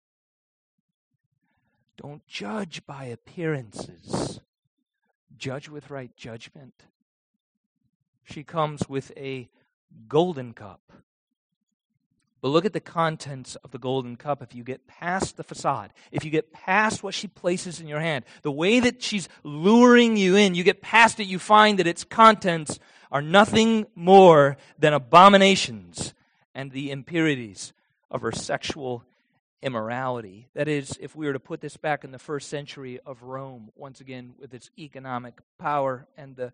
Don't 1.98 2.26
judge 2.26 2.84
by 2.88 3.06
appearances, 3.06 4.40
judge 5.38 5.70
with 5.70 5.92
right 5.92 6.16
judgment 6.16 6.74
she 8.32 8.44
comes 8.44 8.88
with 8.88 9.12
a 9.18 9.50
golden 10.08 10.54
cup. 10.54 10.82
But 12.42 12.50
look 12.50 12.66
at 12.66 12.74
the 12.74 12.80
contents 12.80 13.56
of 13.58 13.70
the 13.70 13.78
golden 13.78 14.16
cup. 14.16 14.42
If 14.42 14.56
you 14.56 14.64
get 14.64 14.88
past 14.88 15.38
the 15.38 15.44
facade, 15.44 15.94
if 16.12 16.26
you 16.26 16.32
get 16.32 16.52
past 16.52 17.04
what 17.04 17.14
she 17.14 17.28
places 17.28 17.80
in 17.80 17.88
your 17.88 18.00
hand, 18.00 18.26
the 18.42 18.52
way 18.52 18.80
that 18.80 19.04
she's 19.04 19.30
luring 19.44 20.18
you 20.18 20.36
in, 20.36 20.56
you 20.56 20.64
get 20.64 20.82
past 20.82 21.20
it, 21.20 21.28
you 21.28 21.38
find 21.38 21.78
that 21.78 21.86
its 21.86 22.04
contents 22.04 22.80
are 23.12 23.22
nothing 23.22 23.86
more 23.94 24.58
than 24.80 24.94
abominations 24.94 26.16
and 26.56 26.72
the 26.72 26.90
impurities 26.90 27.74
of 28.10 28.22
her 28.22 28.32
sexual 28.32 29.04
immorality. 29.62 30.48
That 30.56 30.68
is, 30.68 30.98
if 31.00 31.16
we 31.16 31.28
were 31.28 31.34
to 31.34 31.40
put 31.40 31.62
this 31.62 31.78
back 31.78 32.04
in 32.04 32.12
the 32.12 32.18
first 32.18 32.50
century 32.50 33.00
of 33.06 33.22
Rome, 33.22 33.70
once 33.76 34.02
again, 34.02 34.34
with 34.40 34.54
its 34.54 34.72
economic 34.80 35.40
power 35.60 36.08
and 36.18 36.36
the 36.36 36.52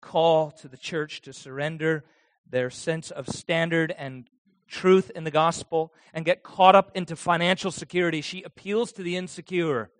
call 0.00 0.50
to 0.52 0.68
the 0.68 0.76
church 0.76 1.20
to 1.22 1.32
surrender 1.32 2.04
their 2.48 2.70
sense 2.70 3.10
of 3.10 3.28
standard 3.28 3.94
and 3.96 4.28
truth 4.66 5.10
in 5.14 5.24
the 5.24 5.30
gospel 5.30 5.92
and 6.12 6.24
get 6.24 6.42
caught 6.42 6.74
up 6.74 6.90
into 6.94 7.16
financial 7.16 7.70
security. 7.70 8.20
She 8.20 8.42
appeals 8.42 8.92
to 8.92 9.02
the 9.02 9.16
insecure. 9.16 9.90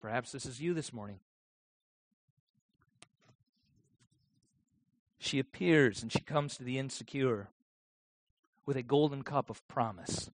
Perhaps 0.00 0.32
this 0.32 0.46
is 0.46 0.60
you 0.60 0.74
this 0.74 0.92
morning. 0.92 1.18
She 5.18 5.38
appears 5.38 6.02
and 6.02 6.12
she 6.12 6.20
comes 6.20 6.56
to 6.58 6.64
the 6.64 6.78
insecure 6.78 7.48
with 8.66 8.76
a 8.76 8.82
golden 8.82 9.22
cup 9.22 9.50
of 9.50 9.66
promise 9.68 10.30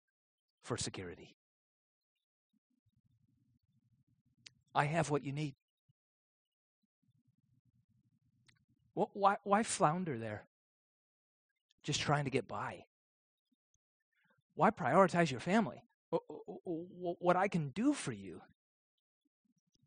for 0.62 0.78
security. 0.78 1.36
I 4.74 4.86
have 4.86 5.10
what 5.10 5.24
you 5.24 5.32
need. 5.32 5.56
Why, 9.13 9.38
why 9.43 9.62
flounder 9.62 10.17
there? 10.17 10.43
Just 11.83 12.01
trying 12.01 12.23
to 12.23 12.31
get 12.31 12.47
by. 12.47 12.86
Why 14.55 14.71
prioritize 14.71 15.29
your 15.29 15.39
family? 15.39 15.83
What 16.10 17.36
I 17.36 17.47
can 17.47 17.69
do 17.69 17.93
for 17.93 18.12
you, 18.12 18.41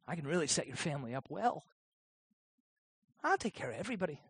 I 0.06 0.14
can 0.14 0.26
really 0.26 0.46
set 0.46 0.68
your 0.68 0.76
family 0.76 1.14
up 1.14 1.26
well. 1.28 1.64
I'll 3.24 3.36
take 3.36 3.54
care 3.54 3.70
of 3.70 3.78
everybody. 3.78 4.20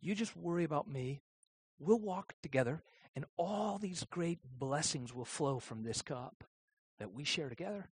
You 0.00 0.14
just 0.14 0.36
worry 0.36 0.64
about 0.64 0.88
me. 0.88 1.20
We'll 1.78 2.00
walk 2.00 2.34
together, 2.42 2.82
and 3.14 3.24
all 3.36 3.78
these 3.78 4.04
great 4.04 4.40
blessings 4.58 5.14
will 5.14 5.24
flow 5.24 5.60
from 5.60 5.84
this 5.84 6.02
cup 6.02 6.42
that 6.98 7.12
we 7.12 7.22
share 7.22 7.48
together. 7.48 7.88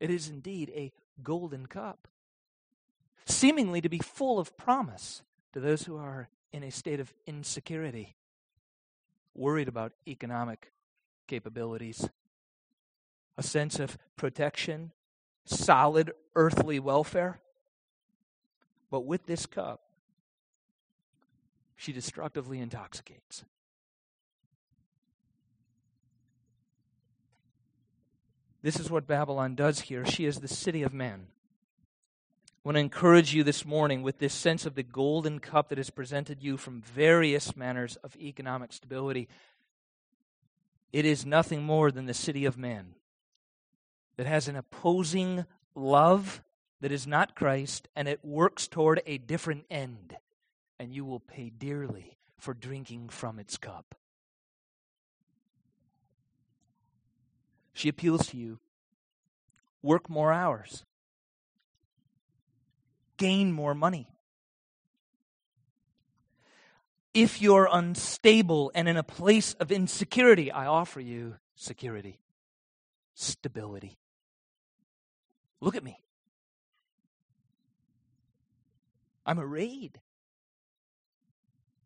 It 0.00 0.10
is 0.10 0.28
indeed 0.28 0.70
a 0.74 0.92
golden 1.22 1.66
cup 1.66 2.08
seemingly 3.26 3.80
to 3.80 3.88
be 3.88 3.98
full 3.98 4.38
of 4.38 4.56
promise 4.56 5.22
to 5.52 5.60
those 5.60 5.82
who 5.82 5.96
are 5.96 6.28
in 6.52 6.62
a 6.62 6.70
state 6.70 7.00
of 7.00 7.12
insecurity, 7.26 8.14
worried 9.34 9.68
about 9.68 9.92
economic 10.06 10.72
capabilities, 11.26 12.08
a 13.36 13.42
sense 13.42 13.78
of 13.78 13.98
protection, 14.16 14.92
solid 15.44 16.12
earthly 16.34 16.78
welfare. 16.78 17.40
But 18.90 19.04
with 19.04 19.26
this 19.26 19.44
cup, 19.44 19.82
she 21.76 21.92
destructively 21.92 22.60
intoxicates. 22.60 23.44
This 28.62 28.80
is 28.80 28.90
what 28.90 29.06
Babylon 29.06 29.54
does 29.54 29.80
here. 29.80 30.06
She 30.06 30.24
is 30.24 30.40
the 30.40 30.48
city 30.48 30.82
of 30.82 30.94
man. 30.94 31.26
I 32.66 32.68
want 32.68 32.76
to 32.78 32.80
encourage 32.80 33.32
you 33.32 33.44
this 33.44 33.64
morning 33.64 34.02
with 34.02 34.18
this 34.18 34.34
sense 34.34 34.66
of 34.66 34.74
the 34.74 34.82
golden 34.82 35.38
cup 35.38 35.68
that 35.68 35.78
is 35.78 35.88
presented 35.88 36.42
you 36.42 36.56
from 36.56 36.82
various 36.82 37.54
manners 37.54 37.94
of 38.02 38.16
economic 38.16 38.72
stability. 38.72 39.28
It 40.92 41.04
is 41.04 41.24
nothing 41.24 41.62
more 41.62 41.92
than 41.92 42.06
the 42.06 42.12
city 42.12 42.44
of 42.44 42.58
man 42.58 42.96
that 44.16 44.26
has 44.26 44.48
an 44.48 44.56
opposing 44.56 45.46
love 45.76 46.42
that 46.80 46.90
is 46.90 47.06
not 47.06 47.36
Christ, 47.36 47.86
and 47.94 48.08
it 48.08 48.24
works 48.24 48.66
toward 48.66 49.00
a 49.06 49.18
different 49.18 49.64
end, 49.70 50.16
and 50.80 50.92
you 50.92 51.04
will 51.04 51.20
pay 51.20 51.50
dearly 51.50 52.18
for 52.36 52.52
drinking 52.52 53.10
from 53.10 53.38
its 53.38 53.56
cup. 53.56 53.94
She 57.72 57.88
appeals 57.88 58.26
to 58.30 58.36
you 58.36 58.58
work 59.82 60.10
more 60.10 60.32
hours, 60.32 60.84
gain 63.16 63.52
more 63.52 63.74
money. 63.74 64.08
If 67.14 67.40
you're 67.40 67.68
unstable 67.70 68.70
and 68.74 68.88
in 68.88 68.96
a 68.96 69.02
place 69.02 69.54
of 69.54 69.72
insecurity, 69.72 70.52
I 70.52 70.66
offer 70.66 71.00
you 71.00 71.36
security, 71.54 72.18
stability. 73.14 73.96
Look 75.60 75.76
at 75.76 75.82
me. 75.82 75.98
I'm 79.24 79.40
arrayed 79.40 79.98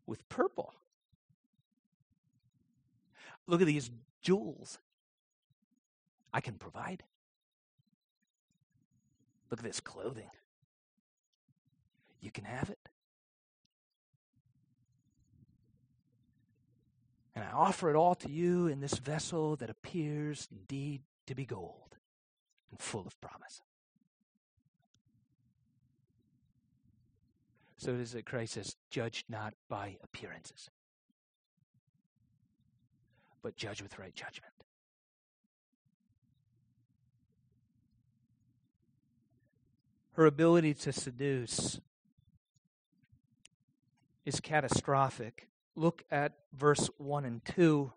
with 0.05 0.27
purple. 0.27 0.73
Look 3.47 3.61
at 3.61 3.67
these 3.67 3.89
jewels 4.21 4.77
I 6.33 6.41
can 6.41 6.55
provide. 6.55 7.03
Look 9.49 9.59
at 9.59 9.65
this 9.65 9.79
clothing. 9.79 10.29
You 12.21 12.31
can 12.31 12.45
have 12.45 12.69
it. 12.69 12.79
And 17.35 17.43
I 17.43 17.51
offer 17.51 17.89
it 17.89 17.95
all 17.95 18.15
to 18.15 18.29
you 18.29 18.67
in 18.67 18.79
this 18.79 18.93
vessel 18.93 19.55
that 19.57 19.69
appears 19.69 20.47
indeed 20.51 21.01
to 21.27 21.35
be 21.35 21.45
gold 21.45 21.97
and 22.69 22.79
full 22.79 23.05
of 23.07 23.19
promise. 23.19 23.61
So 27.77 27.93
it 27.93 27.99
is 27.99 28.11
that 28.11 28.25
Christ 28.25 28.53
says, 28.53 28.75
Judge 28.91 29.25
not 29.27 29.55
by 29.67 29.97
appearances, 30.03 30.69
but 33.41 33.55
judge 33.55 33.81
with 33.81 33.97
right 33.97 34.13
judgment. 34.13 34.53
her 40.13 40.25
ability 40.25 40.73
to 40.73 40.91
seduce 40.91 41.79
is 44.25 44.39
catastrophic. 44.39 45.47
Look 45.75 46.03
at 46.11 46.33
verse 46.53 46.89
1 46.97 47.25
and 47.25 47.43
2 47.45 47.91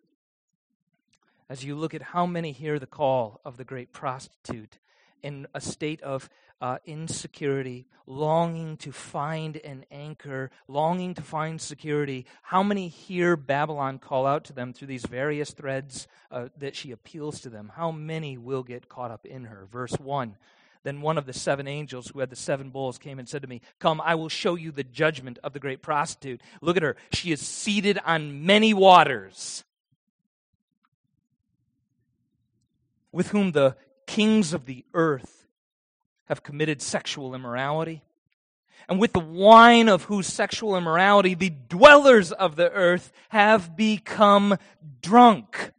as 1.49 1.65
you 1.65 1.75
look 1.75 1.95
at 1.95 2.03
how 2.03 2.27
many 2.27 2.53
hear 2.53 2.79
the 2.79 2.87
call 2.87 3.41
of 3.45 3.57
the 3.57 3.65
great 3.65 3.93
prostitute 3.93 4.79
in 5.23 5.47
a 5.55 5.61
state 5.61 6.03
of 6.03 6.29
uh, 6.61 6.79
insecurity, 6.87 7.87
longing 8.07 8.77
to 8.77 8.93
find 8.93 9.57
an 9.59 9.85
anchor, 9.91 10.51
longing 10.69 11.15
to 11.15 11.23
find 11.23 11.61
security. 11.61 12.27
How 12.43 12.63
many 12.63 12.89
hear 12.89 13.37
Babylon 13.37 13.99
call 13.99 14.27
out 14.27 14.45
to 14.45 14.53
them 14.53 14.73
through 14.73 14.89
these 14.89 15.05
various 15.07 15.51
threads 15.51 16.07
uh, 16.31 16.49
that 16.59 16.77
she 16.77 16.91
appeals 16.91 17.41
to 17.41 17.51
them? 17.51 17.73
How 17.75 17.91
many 17.91 18.39
will 18.39 18.63
get 18.63 18.89
caught 18.89 19.11
up 19.11 19.27
in 19.27 19.45
her? 19.45 19.67
Verse 19.71 19.95
1 19.95 20.37
then 20.85 21.01
one 21.01 21.19
of 21.19 21.27
the 21.27 21.33
seven 21.33 21.67
angels 21.67 22.09
who 22.09 22.21
had 22.21 22.31
the 22.31 22.37
seven 22.37 22.71
bowls 22.71 22.99
came 22.99 23.19
and 23.19 23.29
said 23.29 23.43
to 23.43 23.49
me, 23.49 23.63
Come, 23.81 24.01
I 24.03 24.15
will 24.15 24.29
show 24.29 24.55
you 24.55 24.71
the 24.71 24.85
judgment 24.85 25.39
of 25.43 25.55
the 25.55 25.59
great 25.59 25.83
prostitute. 25.83 26.41
Look 26.61 26.77
at 26.77 26.83
her. 26.83 26.97
She 27.13 27.33
is 27.33 27.41
seated 27.41 27.99
on 28.05 28.47
many 28.47 28.75
waters, 28.75 29.65
with 33.11 33.29
whom 33.29 33.53
the 33.53 33.77
kings 34.07 34.53
of 34.53 34.67
the 34.67 34.85
earth 34.93 35.47
have 36.27 36.43
committed 36.43 36.83
sexual 36.83 37.35
immorality. 37.35 38.03
And 38.87 39.01
with 39.01 39.15
the 39.15 39.21
wine 39.21 39.89
of 39.89 40.05
whose 40.05 40.27
sexual 40.27 40.77
immorality 40.77 41.35
the 41.35 41.51
dwellers 41.51 42.33
of 42.33 42.57
the 42.57 42.71
earth 42.71 43.13
have 43.31 43.77
become 43.77 44.59
drunk. 45.01 45.73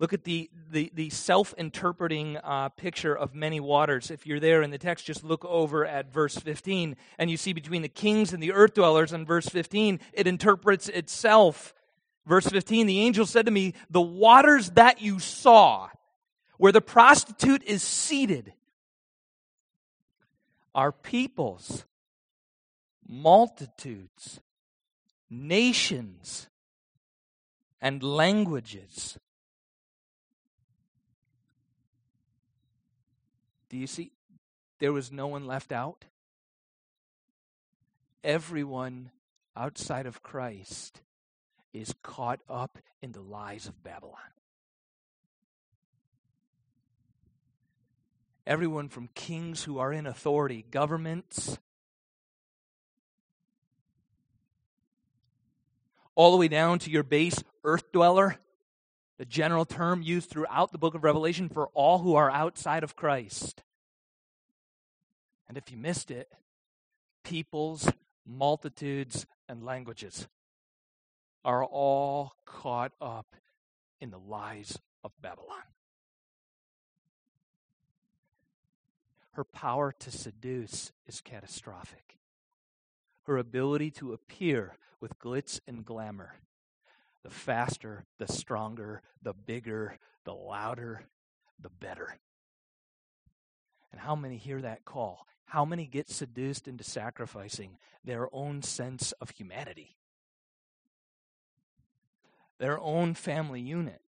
Look 0.00 0.12
at 0.12 0.24
the, 0.24 0.50
the, 0.70 0.90
the 0.94 1.10
self 1.10 1.54
interpreting 1.56 2.36
uh, 2.38 2.70
picture 2.70 3.16
of 3.16 3.34
many 3.34 3.60
waters. 3.60 4.10
If 4.10 4.26
you're 4.26 4.40
there 4.40 4.62
in 4.62 4.70
the 4.70 4.78
text, 4.78 5.06
just 5.06 5.22
look 5.22 5.44
over 5.44 5.86
at 5.86 6.12
verse 6.12 6.36
15, 6.36 6.96
and 7.18 7.30
you 7.30 7.36
see 7.36 7.52
between 7.52 7.82
the 7.82 7.88
kings 7.88 8.32
and 8.32 8.42
the 8.42 8.52
earth 8.52 8.74
dwellers 8.74 9.12
in 9.12 9.24
verse 9.24 9.48
15, 9.48 10.00
it 10.12 10.26
interprets 10.26 10.88
itself. 10.88 11.74
Verse 12.26 12.46
15, 12.46 12.86
the 12.86 13.00
angel 13.00 13.26
said 13.26 13.46
to 13.46 13.52
me, 13.52 13.74
The 13.88 14.00
waters 14.00 14.70
that 14.70 15.00
you 15.00 15.20
saw, 15.20 15.88
where 16.58 16.72
the 16.72 16.80
prostitute 16.80 17.62
is 17.62 17.82
seated, 17.82 18.52
are 20.74 20.90
peoples, 20.90 21.84
multitudes, 23.06 24.40
nations, 25.30 26.48
and 27.80 28.02
languages. 28.02 29.18
Do 33.74 33.80
you 33.80 33.88
see? 33.88 34.12
There 34.78 34.92
was 34.92 35.10
no 35.10 35.26
one 35.26 35.48
left 35.48 35.72
out. 35.72 36.04
Everyone 38.22 39.10
outside 39.56 40.06
of 40.06 40.22
Christ 40.22 41.00
is 41.72 41.92
caught 42.00 42.38
up 42.48 42.78
in 43.02 43.10
the 43.10 43.20
lies 43.20 43.66
of 43.66 43.82
Babylon. 43.82 44.14
Everyone 48.46 48.88
from 48.88 49.08
kings 49.12 49.64
who 49.64 49.78
are 49.78 49.92
in 49.92 50.06
authority, 50.06 50.64
governments, 50.70 51.58
all 56.14 56.30
the 56.30 56.36
way 56.36 56.46
down 56.46 56.78
to 56.78 56.92
your 56.92 57.02
base 57.02 57.42
earth 57.64 57.90
dweller, 57.90 58.38
the 59.18 59.24
general 59.24 59.64
term 59.64 60.02
used 60.02 60.28
throughout 60.28 60.72
the 60.72 60.78
book 60.78 60.94
of 60.94 61.04
Revelation 61.04 61.48
for 61.48 61.68
all 61.74 61.98
who 61.98 62.14
are 62.14 62.30
outside 62.30 62.82
of 62.82 62.96
Christ. 62.96 63.62
And 65.48 65.56
if 65.56 65.70
you 65.70 65.76
missed 65.76 66.10
it, 66.10 66.32
peoples, 67.22 67.88
multitudes, 68.26 69.26
and 69.48 69.64
languages 69.64 70.26
are 71.44 71.64
all 71.64 72.32
caught 72.44 72.92
up 73.00 73.36
in 74.00 74.10
the 74.10 74.18
lies 74.18 74.78
of 75.04 75.12
Babylon. 75.20 75.62
Her 79.32 79.44
power 79.44 79.92
to 79.98 80.10
seduce 80.10 80.92
is 81.06 81.20
catastrophic. 81.20 82.16
Her 83.24 83.36
ability 83.36 83.90
to 83.92 84.12
appear 84.12 84.76
with 85.00 85.18
glitz 85.18 85.60
and 85.66 85.84
glamour 85.84 86.34
the 87.24 87.30
faster, 87.30 88.04
the 88.18 88.28
stronger, 88.28 89.02
the 89.22 89.32
bigger, 89.32 89.98
the 90.24 90.34
louder, 90.34 91.02
the 91.58 91.70
better. 91.70 92.18
And 93.90 94.00
how 94.00 94.14
many 94.14 94.36
hear 94.36 94.60
that 94.60 94.84
call? 94.84 95.26
How 95.46 95.64
many 95.64 95.86
get 95.86 96.10
seduced 96.10 96.68
into 96.68 96.84
sacrificing 96.84 97.78
their 98.04 98.28
own 98.32 98.62
sense 98.62 99.12
of 99.12 99.30
humanity? 99.30 99.96
Their 102.58 102.78
own 102.78 103.14
family 103.14 103.60
unit? 103.60 104.02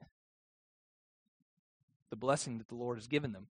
The 2.10 2.16
blessing 2.16 2.58
that 2.58 2.68
the 2.68 2.74
Lord 2.74 2.98
has 2.98 3.06
given 3.06 3.32
them. 3.32 3.46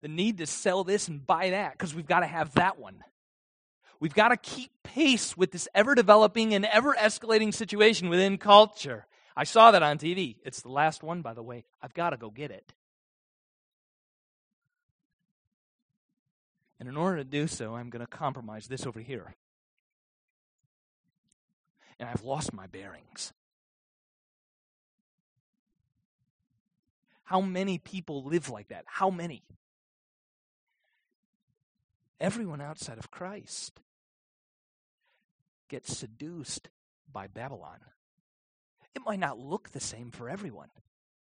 The 0.00 0.08
need 0.08 0.38
to 0.38 0.46
sell 0.46 0.82
this 0.82 1.08
and 1.08 1.24
buy 1.24 1.50
that 1.50 1.72
because 1.72 1.94
we've 1.94 2.06
got 2.06 2.20
to 2.20 2.26
have 2.26 2.54
that 2.54 2.78
one. 2.78 3.04
We've 4.00 4.14
got 4.14 4.28
to 4.28 4.36
keep 4.36 4.70
pace 4.82 5.36
with 5.36 5.52
this 5.52 5.68
ever 5.74 5.94
developing 5.94 6.54
and 6.54 6.64
ever 6.64 6.94
escalating 6.94 7.52
situation 7.54 8.08
within 8.08 8.38
culture. 8.38 9.06
I 9.36 9.44
saw 9.44 9.70
that 9.70 9.82
on 9.82 9.98
TV. 9.98 10.36
It's 10.44 10.62
the 10.62 10.68
last 10.68 11.02
one, 11.02 11.22
by 11.22 11.34
the 11.34 11.42
way. 11.42 11.64
I've 11.82 11.94
got 11.94 12.10
to 12.10 12.16
go 12.16 12.30
get 12.30 12.50
it. 12.50 12.72
And 16.78 16.88
in 16.88 16.96
order 16.96 17.18
to 17.18 17.24
do 17.24 17.46
so, 17.46 17.74
I'm 17.74 17.90
going 17.90 18.04
to 18.04 18.06
compromise 18.06 18.66
this 18.66 18.86
over 18.86 19.00
here. 19.00 19.34
And 21.98 22.08
I've 22.08 22.24
lost 22.24 22.52
my 22.52 22.66
bearings. 22.66 23.32
How 27.24 27.40
many 27.40 27.78
people 27.78 28.24
live 28.24 28.50
like 28.50 28.68
that? 28.68 28.84
How 28.86 29.10
many? 29.10 29.42
Everyone 32.20 32.60
outside 32.60 32.98
of 32.98 33.10
Christ 33.10 33.80
gets 35.68 35.96
seduced 35.96 36.68
by 37.10 37.26
Babylon. 37.26 37.78
It 38.94 39.02
might 39.04 39.18
not 39.18 39.38
look 39.38 39.70
the 39.70 39.80
same 39.80 40.10
for 40.10 40.28
everyone. 40.28 40.70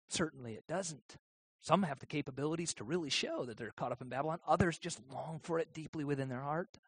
Certainly 0.09 0.55
it 0.55 0.67
doesn't. 0.67 1.17
Some 1.61 1.83
have 1.85 1.99
the 1.99 2.07
capabilities 2.07 2.75
to 2.75 2.85
really 2.85 3.09
show 3.09 3.47
that 3.47 3.57
they're 3.57 3.71
caught 3.71 3.93
up 3.93 4.03
in 4.03 4.11
Babylon, 4.11 4.39
others 4.47 4.79
just 4.79 5.01
long 5.11 5.41
for 5.43 5.59
it 5.59 5.73
deeply 5.73 6.05
within 6.05 6.29
their 6.29 6.43
heart. 6.43 6.79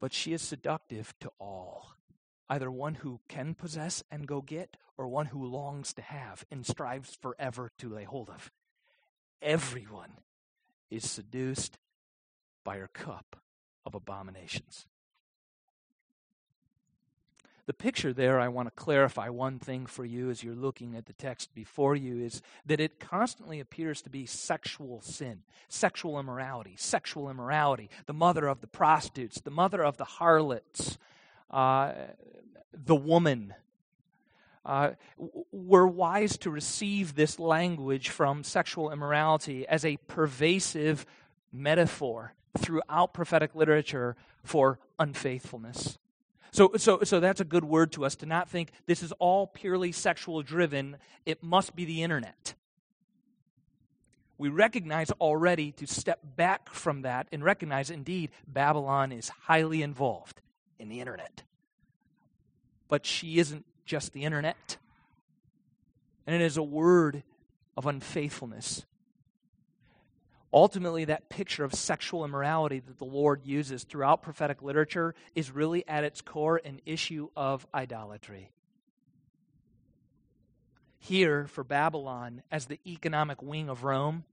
But 0.00 0.12
she 0.12 0.32
is 0.32 0.42
seductive 0.42 1.14
to 1.20 1.30
all, 1.38 1.94
either 2.48 2.70
one 2.70 2.96
who 2.96 3.20
can 3.28 3.54
possess 3.54 4.02
and 4.10 4.26
go 4.26 4.40
get, 4.40 4.76
or 4.96 5.06
one 5.06 5.26
who 5.26 5.46
longs 5.46 5.92
to 5.94 6.02
have 6.02 6.44
and 6.50 6.66
strives 6.66 7.14
forever 7.14 7.70
to 7.78 7.88
lay 7.88 8.04
hold 8.04 8.30
of. 8.30 8.50
Everyone 9.40 10.10
is 10.90 11.08
seduced 11.08 11.78
by 12.64 12.78
her 12.78 12.88
cup 12.88 13.36
of 13.84 13.94
abominations. 13.94 14.86
The 17.68 17.74
picture 17.74 18.14
there, 18.14 18.40
I 18.40 18.48
want 18.48 18.66
to 18.66 18.82
clarify 18.82 19.28
one 19.28 19.58
thing 19.58 19.84
for 19.84 20.02
you 20.02 20.30
as 20.30 20.42
you're 20.42 20.54
looking 20.54 20.96
at 20.96 21.04
the 21.04 21.12
text 21.12 21.54
before 21.54 21.94
you, 21.94 22.18
is 22.18 22.40
that 22.64 22.80
it 22.80 22.98
constantly 22.98 23.60
appears 23.60 24.00
to 24.02 24.10
be 24.10 24.24
sexual 24.24 25.02
sin, 25.02 25.42
sexual 25.68 26.18
immorality, 26.18 26.76
sexual 26.78 27.28
immorality, 27.28 27.90
the 28.06 28.14
mother 28.14 28.46
of 28.46 28.62
the 28.62 28.66
prostitutes, 28.66 29.42
the 29.42 29.50
mother 29.50 29.84
of 29.84 29.98
the 29.98 30.06
harlots, 30.06 30.96
uh, 31.50 31.92
the 32.72 32.96
woman. 32.96 33.52
Uh, 34.68 34.90
we're 35.50 35.86
wise 35.86 36.36
to 36.36 36.50
receive 36.50 37.14
this 37.14 37.38
language 37.38 38.10
from 38.10 38.44
sexual 38.44 38.92
immorality 38.92 39.66
as 39.66 39.82
a 39.82 39.96
pervasive 40.08 41.06
metaphor 41.50 42.34
throughout 42.58 43.14
prophetic 43.14 43.54
literature 43.54 44.14
for 44.44 44.78
unfaithfulness. 44.98 45.96
So, 46.50 46.72
so, 46.76 47.00
so 47.02 47.18
that's 47.18 47.40
a 47.40 47.46
good 47.46 47.64
word 47.64 47.92
to 47.92 48.04
us 48.04 48.16
to 48.16 48.26
not 48.26 48.50
think 48.50 48.70
this 48.84 49.02
is 49.02 49.10
all 49.12 49.46
purely 49.46 49.90
sexual 49.90 50.42
driven. 50.42 50.98
It 51.24 51.42
must 51.42 51.74
be 51.74 51.86
the 51.86 52.02
internet. 52.02 52.54
We 54.36 54.50
recognize 54.50 55.10
already 55.12 55.72
to 55.72 55.86
step 55.86 56.20
back 56.36 56.68
from 56.68 57.02
that 57.02 57.26
and 57.32 57.42
recognize 57.42 57.88
indeed 57.88 58.32
Babylon 58.46 59.12
is 59.12 59.30
highly 59.30 59.82
involved 59.82 60.42
in 60.78 60.90
the 60.90 61.00
internet. 61.00 61.42
But 62.88 63.06
she 63.06 63.38
isn't 63.38 63.64
just 63.88 64.12
the 64.12 64.24
internet. 64.24 64.76
And 66.26 66.36
it 66.36 66.42
is 66.42 66.56
a 66.56 66.62
word 66.62 67.24
of 67.76 67.86
unfaithfulness 67.86 68.84
Ultimately, 70.52 71.04
that 71.04 71.28
picture 71.28 71.62
of 71.62 71.74
sexual 71.74 72.24
immorality 72.24 72.78
that 72.80 72.98
the 72.98 73.04
Lord 73.04 73.42
uses 73.44 73.84
throughout 73.84 74.22
prophetic 74.22 74.62
literature 74.62 75.14
is 75.34 75.50
really 75.50 75.86
at 75.86 76.04
its 76.04 76.22
core 76.22 76.60
an 76.64 76.80
issue 76.86 77.28
of 77.36 77.66
idolatry. 77.74 78.50
Here, 80.98 81.46
for 81.46 81.64
Babylon, 81.64 82.42
as 82.50 82.66
the 82.66 82.80
economic 82.86 83.42
wing 83.42 83.68
of 83.68 83.84
Rome, 83.84 84.24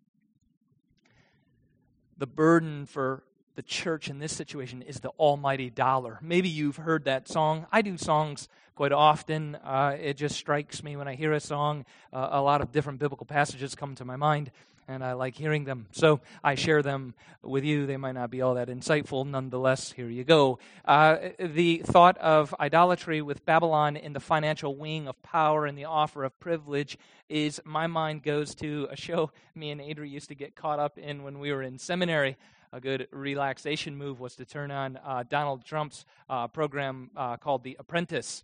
the 2.18 2.28
burden 2.28 2.86
for 2.86 3.24
the 3.56 3.64
church 3.64 4.10
in 4.10 4.20
this 4.20 4.36
situation 4.36 4.82
is 4.82 5.00
the 5.00 5.10
almighty 5.20 5.70
dollar. 5.70 6.20
Maybe 6.22 6.50
you've 6.50 6.78
heard 6.78 7.06
that 7.06 7.28
song. 7.28 7.66
I 7.72 7.82
do 7.82 7.98
songs 7.98 8.50
quite 8.76 8.92
often. 8.92 9.56
Uh, 9.56 9.96
it 10.00 10.18
just 10.18 10.36
strikes 10.36 10.84
me 10.84 10.98
when 10.98 11.08
I 11.08 11.16
hear 11.16 11.32
a 11.32 11.40
song, 11.40 11.86
uh, 12.12 12.30
a 12.32 12.42
lot 12.42 12.62
of 12.62 12.72
different 12.72 13.00
biblical 13.00 13.26
passages 13.26 13.74
come 13.74 13.96
to 13.96 14.06
my 14.06 14.18
mind 14.18 14.52
and 14.88 15.04
I 15.04 15.14
like 15.14 15.36
hearing 15.36 15.64
them. 15.64 15.88
So 15.92 16.20
I 16.44 16.56
share 16.56 16.84
them 16.84 17.16
with 17.42 17.64
you. 17.64 17.86
They 17.86 17.98
might 17.98 18.12
not 18.14 18.30
be 18.30 18.42
all 18.42 18.56
that 18.56 18.68
insightful. 18.68 19.26
Nonetheless, 19.26 19.92
here 19.92 20.10
you 20.10 20.24
go. 20.24 20.60
Uh, 20.84 21.18
the 21.40 21.82
thought 21.86 22.18
of 22.20 22.54
idolatry 22.60 23.22
with 23.22 23.46
Babylon 23.46 23.98
in 23.98 24.14
the 24.14 24.20
financial 24.20 24.76
wing 24.76 25.08
of 25.08 25.22
power 25.24 25.66
and 25.66 25.78
the 25.78 25.86
offer 25.86 26.24
of 26.24 26.40
privilege 26.40 26.98
is 27.30 27.60
my 27.66 27.88
mind 27.88 28.22
goes 28.22 28.54
to 28.56 28.88
a 28.92 28.96
show 28.96 29.32
me 29.56 29.72
and 29.72 29.82
Adri 29.82 30.10
used 30.10 30.30
to 30.30 30.36
get 30.36 30.56
caught 30.56 30.80
up 30.80 30.98
in 30.98 31.24
when 31.24 31.40
we 31.40 31.52
were 31.52 31.64
in 31.64 31.80
seminary 31.80 32.38
a 32.76 32.82
good 32.82 33.08
relaxation 33.12 33.96
move 33.96 34.20
was 34.20 34.36
to 34.36 34.44
turn 34.44 34.70
on 34.70 34.98
uh, 34.98 35.24
Donald 35.30 35.64
Trump's 35.64 36.06
uh, 36.30 36.48
program 36.50 37.10
uh, 37.16 37.38
called 37.38 37.64
The 37.64 37.78
Apprentice. 37.80 38.44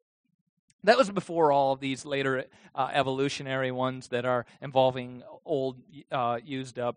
That 0.85 0.97
was 0.97 1.11
before 1.11 1.51
all 1.51 1.73
of 1.73 1.81
these 1.81 2.05
later 2.05 2.45
uh, 2.73 2.89
evolutionary 2.93 3.71
ones 3.71 4.07
that 4.07 4.25
are 4.25 4.45
involving 4.61 5.21
old, 5.45 5.75
uh, 6.11 6.39
used 6.43 6.79
up 6.79 6.95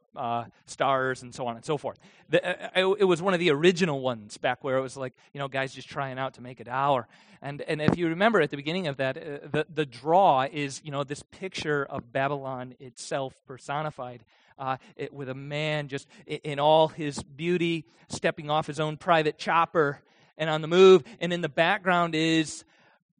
stars 0.66 1.22
and 1.22 1.34
so 1.34 1.48
on 1.48 1.56
and 1.56 1.64
so 1.64 1.76
forth. 1.76 1.98
The, 2.30 2.70
it 2.96 3.04
was 3.04 3.20
one 3.20 3.34
of 3.34 3.40
the 3.40 3.50
original 3.50 4.00
ones 4.00 4.38
back 4.38 4.62
where 4.62 4.78
it 4.78 4.80
was 4.80 4.96
like, 4.96 5.12
you 5.32 5.40
know, 5.40 5.48
guys 5.48 5.74
just 5.74 5.88
trying 5.88 6.18
out 6.18 6.34
to 6.34 6.40
make 6.40 6.60
a 6.60 6.64
dollar. 6.64 7.08
And, 7.42 7.60
and 7.62 7.82
if 7.82 7.98
you 7.98 8.08
remember 8.08 8.40
at 8.40 8.50
the 8.50 8.56
beginning 8.56 8.86
of 8.86 8.96
that, 8.98 9.16
the, 9.16 9.66
the 9.74 9.84
draw 9.84 10.46
is, 10.50 10.80
you 10.84 10.92
know, 10.92 11.02
this 11.02 11.24
picture 11.30 11.84
of 11.84 12.10
Babylon 12.12 12.76
itself 12.78 13.34
personified. 13.46 14.24
Uh, 14.58 14.76
it, 14.96 15.12
with 15.12 15.28
a 15.28 15.34
man 15.34 15.88
just 15.88 16.06
in 16.26 16.60
all 16.60 16.88
his 16.88 17.22
beauty, 17.22 17.84
stepping 18.08 18.50
off 18.50 18.66
his 18.66 18.78
own 18.78 18.96
private 18.96 19.36
chopper 19.36 20.00
and 20.38 20.48
on 20.48 20.62
the 20.62 20.68
move. 20.68 21.02
And 21.20 21.32
in 21.32 21.40
the 21.40 21.48
background 21.48 22.14
is 22.14 22.64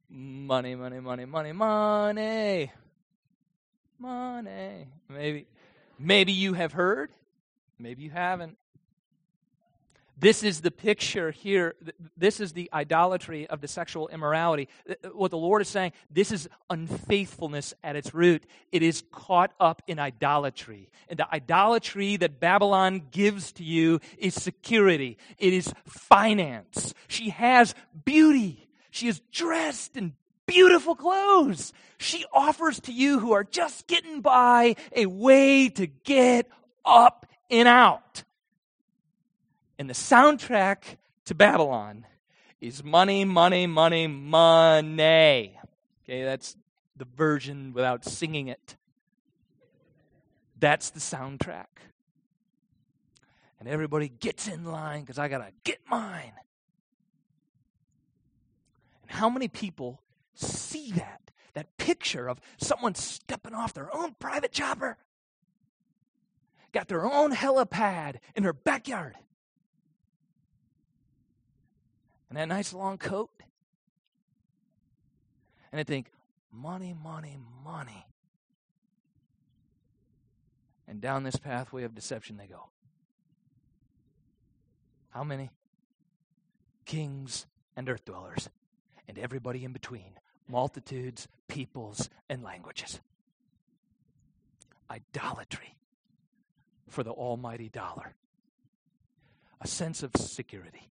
money, 0.08 0.74
money, 0.74 1.00
money, 1.00 1.24
money, 1.24 1.52
money, 1.52 2.70
money. 3.98 4.88
Maybe, 5.08 5.46
maybe 5.98 6.32
you 6.32 6.52
have 6.52 6.72
heard, 6.72 7.10
maybe 7.78 8.04
you 8.04 8.10
haven't. 8.10 8.56
This 10.16 10.42
is 10.42 10.60
the 10.60 10.70
picture 10.70 11.30
here. 11.30 11.74
This 12.16 12.40
is 12.40 12.52
the 12.52 12.70
idolatry 12.72 13.46
of 13.46 13.60
the 13.60 13.68
sexual 13.68 14.08
immorality. 14.08 14.68
What 15.12 15.30
the 15.30 15.38
Lord 15.38 15.60
is 15.60 15.68
saying, 15.68 15.92
this 16.10 16.30
is 16.30 16.48
unfaithfulness 16.70 17.74
at 17.82 17.96
its 17.96 18.14
root. 18.14 18.44
It 18.70 18.82
is 18.82 19.02
caught 19.10 19.52
up 19.58 19.82
in 19.86 19.98
idolatry. 19.98 20.90
And 21.08 21.18
the 21.18 21.32
idolatry 21.32 22.16
that 22.16 22.38
Babylon 22.40 23.02
gives 23.10 23.52
to 23.52 23.64
you 23.64 24.00
is 24.16 24.34
security, 24.34 25.18
it 25.38 25.52
is 25.52 25.72
finance. 25.86 26.94
She 27.08 27.30
has 27.30 27.74
beauty, 28.04 28.68
she 28.90 29.08
is 29.08 29.20
dressed 29.32 29.96
in 29.96 30.14
beautiful 30.46 30.94
clothes. 30.94 31.72
She 31.98 32.24
offers 32.32 32.80
to 32.80 32.92
you 32.92 33.18
who 33.18 33.32
are 33.32 33.44
just 33.44 33.86
getting 33.86 34.20
by 34.20 34.76
a 34.94 35.06
way 35.06 35.68
to 35.70 35.86
get 35.86 36.48
up 36.84 37.26
and 37.50 37.66
out. 37.66 38.24
And 39.78 39.90
the 39.90 39.94
soundtrack 39.94 40.96
to 41.24 41.34
Babylon 41.34 42.06
is 42.60 42.84
money, 42.84 43.24
money, 43.24 43.66
money, 43.66 44.06
money. 44.06 45.58
Okay, 46.04 46.22
that's 46.22 46.56
the 46.96 47.06
version 47.16 47.72
without 47.72 48.04
singing 48.04 48.48
it. 48.48 48.76
That's 50.58 50.90
the 50.90 51.00
soundtrack. 51.00 51.66
And 53.58 53.68
everybody 53.68 54.08
gets 54.08 54.46
in 54.46 54.64
line 54.64 55.00
because 55.00 55.18
I 55.18 55.28
got 55.28 55.38
to 55.38 55.52
get 55.64 55.78
mine. 55.90 56.32
And 59.02 59.10
how 59.10 59.28
many 59.28 59.48
people 59.48 60.00
see 60.34 60.92
that? 60.92 61.20
That 61.54 61.76
picture 61.78 62.28
of 62.28 62.40
someone 62.56 62.94
stepping 62.94 63.54
off 63.54 63.74
their 63.74 63.94
own 63.94 64.16
private 64.18 64.50
chopper, 64.50 64.96
got 66.72 66.88
their 66.88 67.04
own 67.04 67.32
helipad 67.32 68.16
in 68.34 68.42
their 68.42 68.52
backyard, 68.52 69.14
and 72.28 72.38
that 72.38 72.48
nice 72.48 72.72
long 72.72 72.98
coat. 72.98 73.30
And 75.72 75.78
they 75.78 75.84
think, 75.84 76.10
money, 76.52 76.94
money, 77.02 77.36
money. 77.64 78.06
And 80.86 81.00
down 81.00 81.24
this 81.24 81.36
pathway 81.36 81.84
of 81.84 81.94
deception 81.94 82.36
they 82.36 82.46
go. 82.46 82.68
How 85.10 85.24
many? 85.24 85.50
Kings 86.84 87.46
and 87.76 87.88
earth 87.88 88.04
dwellers 88.04 88.48
and 89.08 89.18
everybody 89.18 89.64
in 89.64 89.72
between 89.72 90.18
multitudes, 90.48 91.28
peoples, 91.48 92.10
and 92.28 92.42
languages. 92.42 93.00
Idolatry 94.90 95.76
for 96.88 97.02
the 97.02 97.10
almighty 97.10 97.68
dollar, 97.68 98.14
a 99.60 99.66
sense 99.66 100.02
of 100.02 100.10
security. 100.16 100.90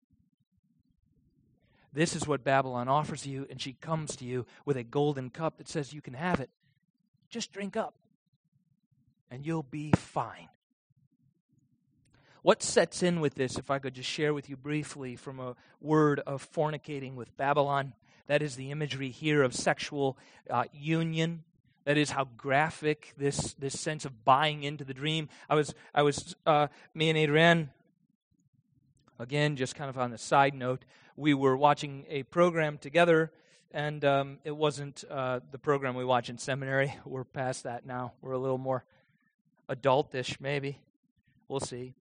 This 1.96 2.14
is 2.14 2.28
what 2.28 2.44
Babylon 2.44 2.88
offers 2.88 3.26
you, 3.26 3.46
and 3.48 3.58
she 3.58 3.72
comes 3.72 4.16
to 4.16 4.26
you 4.26 4.44
with 4.66 4.76
a 4.76 4.82
golden 4.82 5.30
cup 5.30 5.56
that 5.56 5.66
says 5.66 5.94
you 5.94 6.02
can 6.02 6.12
have 6.12 6.40
it. 6.40 6.50
Just 7.30 7.54
drink 7.54 7.74
up, 7.74 7.94
and 9.30 9.46
you'll 9.46 9.62
be 9.62 9.92
fine. 9.92 10.50
What 12.42 12.62
sets 12.62 13.02
in 13.02 13.20
with 13.20 13.34
this, 13.34 13.56
if 13.56 13.70
I 13.70 13.78
could 13.78 13.94
just 13.94 14.10
share 14.10 14.34
with 14.34 14.50
you 14.50 14.58
briefly 14.58 15.16
from 15.16 15.40
a 15.40 15.56
word 15.80 16.20
of 16.26 16.46
fornicating 16.52 17.14
with 17.14 17.34
Babylon? 17.38 17.94
That 18.26 18.42
is 18.42 18.56
the 18.56 18.70
imagery 18.70 19.08
here 19.08 19.42
of 19.42 19.54
sexual 19.54 20.18
uh, 20.50 20.64
union. 20.74 21.44
That 21.86 21.96
is 21.96 22.10
how 22.10 22.28
graphic 22.36 23.14
this, 23.16 23.54
this 23.54 23.80
sense 23.80 24.04
of 24.04 24.22
buying 24.22 24.64
into 24.64 24.84
the 24.84 24.92
dream. 24.92 25.30
I 25.48 25.54
was, 25.54 25.74
I 25.94 26.02
was 26.02 26.36
uh, 26.44 26.66
me 26.92 27.08
and 27.08 27.18
Adrienne, 27.18 27.70
again, 29.18 29.56
just 29.56 29.74
kind 29.74 29.88
of 29.88 29.96
on 29.96 30.10
the 30.10 30.18
side 30.18 30.52
note, 30.52 30.84
we 31.16 31.34
were 31.34 31.56
watching 31.56 32.04
a 32.08 32.22
program 32.24 32.78
together 32.78 33.32
and 33.72 34.04
um, 34.04 34.38
it 34.44 34.56
wasn't 34.56 35.04
uh, 35.10 35.40
the 35.50 35.58
program 35.58 35.94
we 35.94 36.04
watch 36.04 36.30
in 36.30 36.38
seminary. 36.38 36.94
We're 37.04 37.24
past 37.24 37.64
that 37.64 37.84
now. 37.84 38.12
We're 38.22 38.32
a 38.32 38.38
little 38.38 38.58
more 38.58 38.84
adultish, 39.68 40.40
maybe. 40.40 40.80
We'll 41.48 41.60
see. 41.60 41.94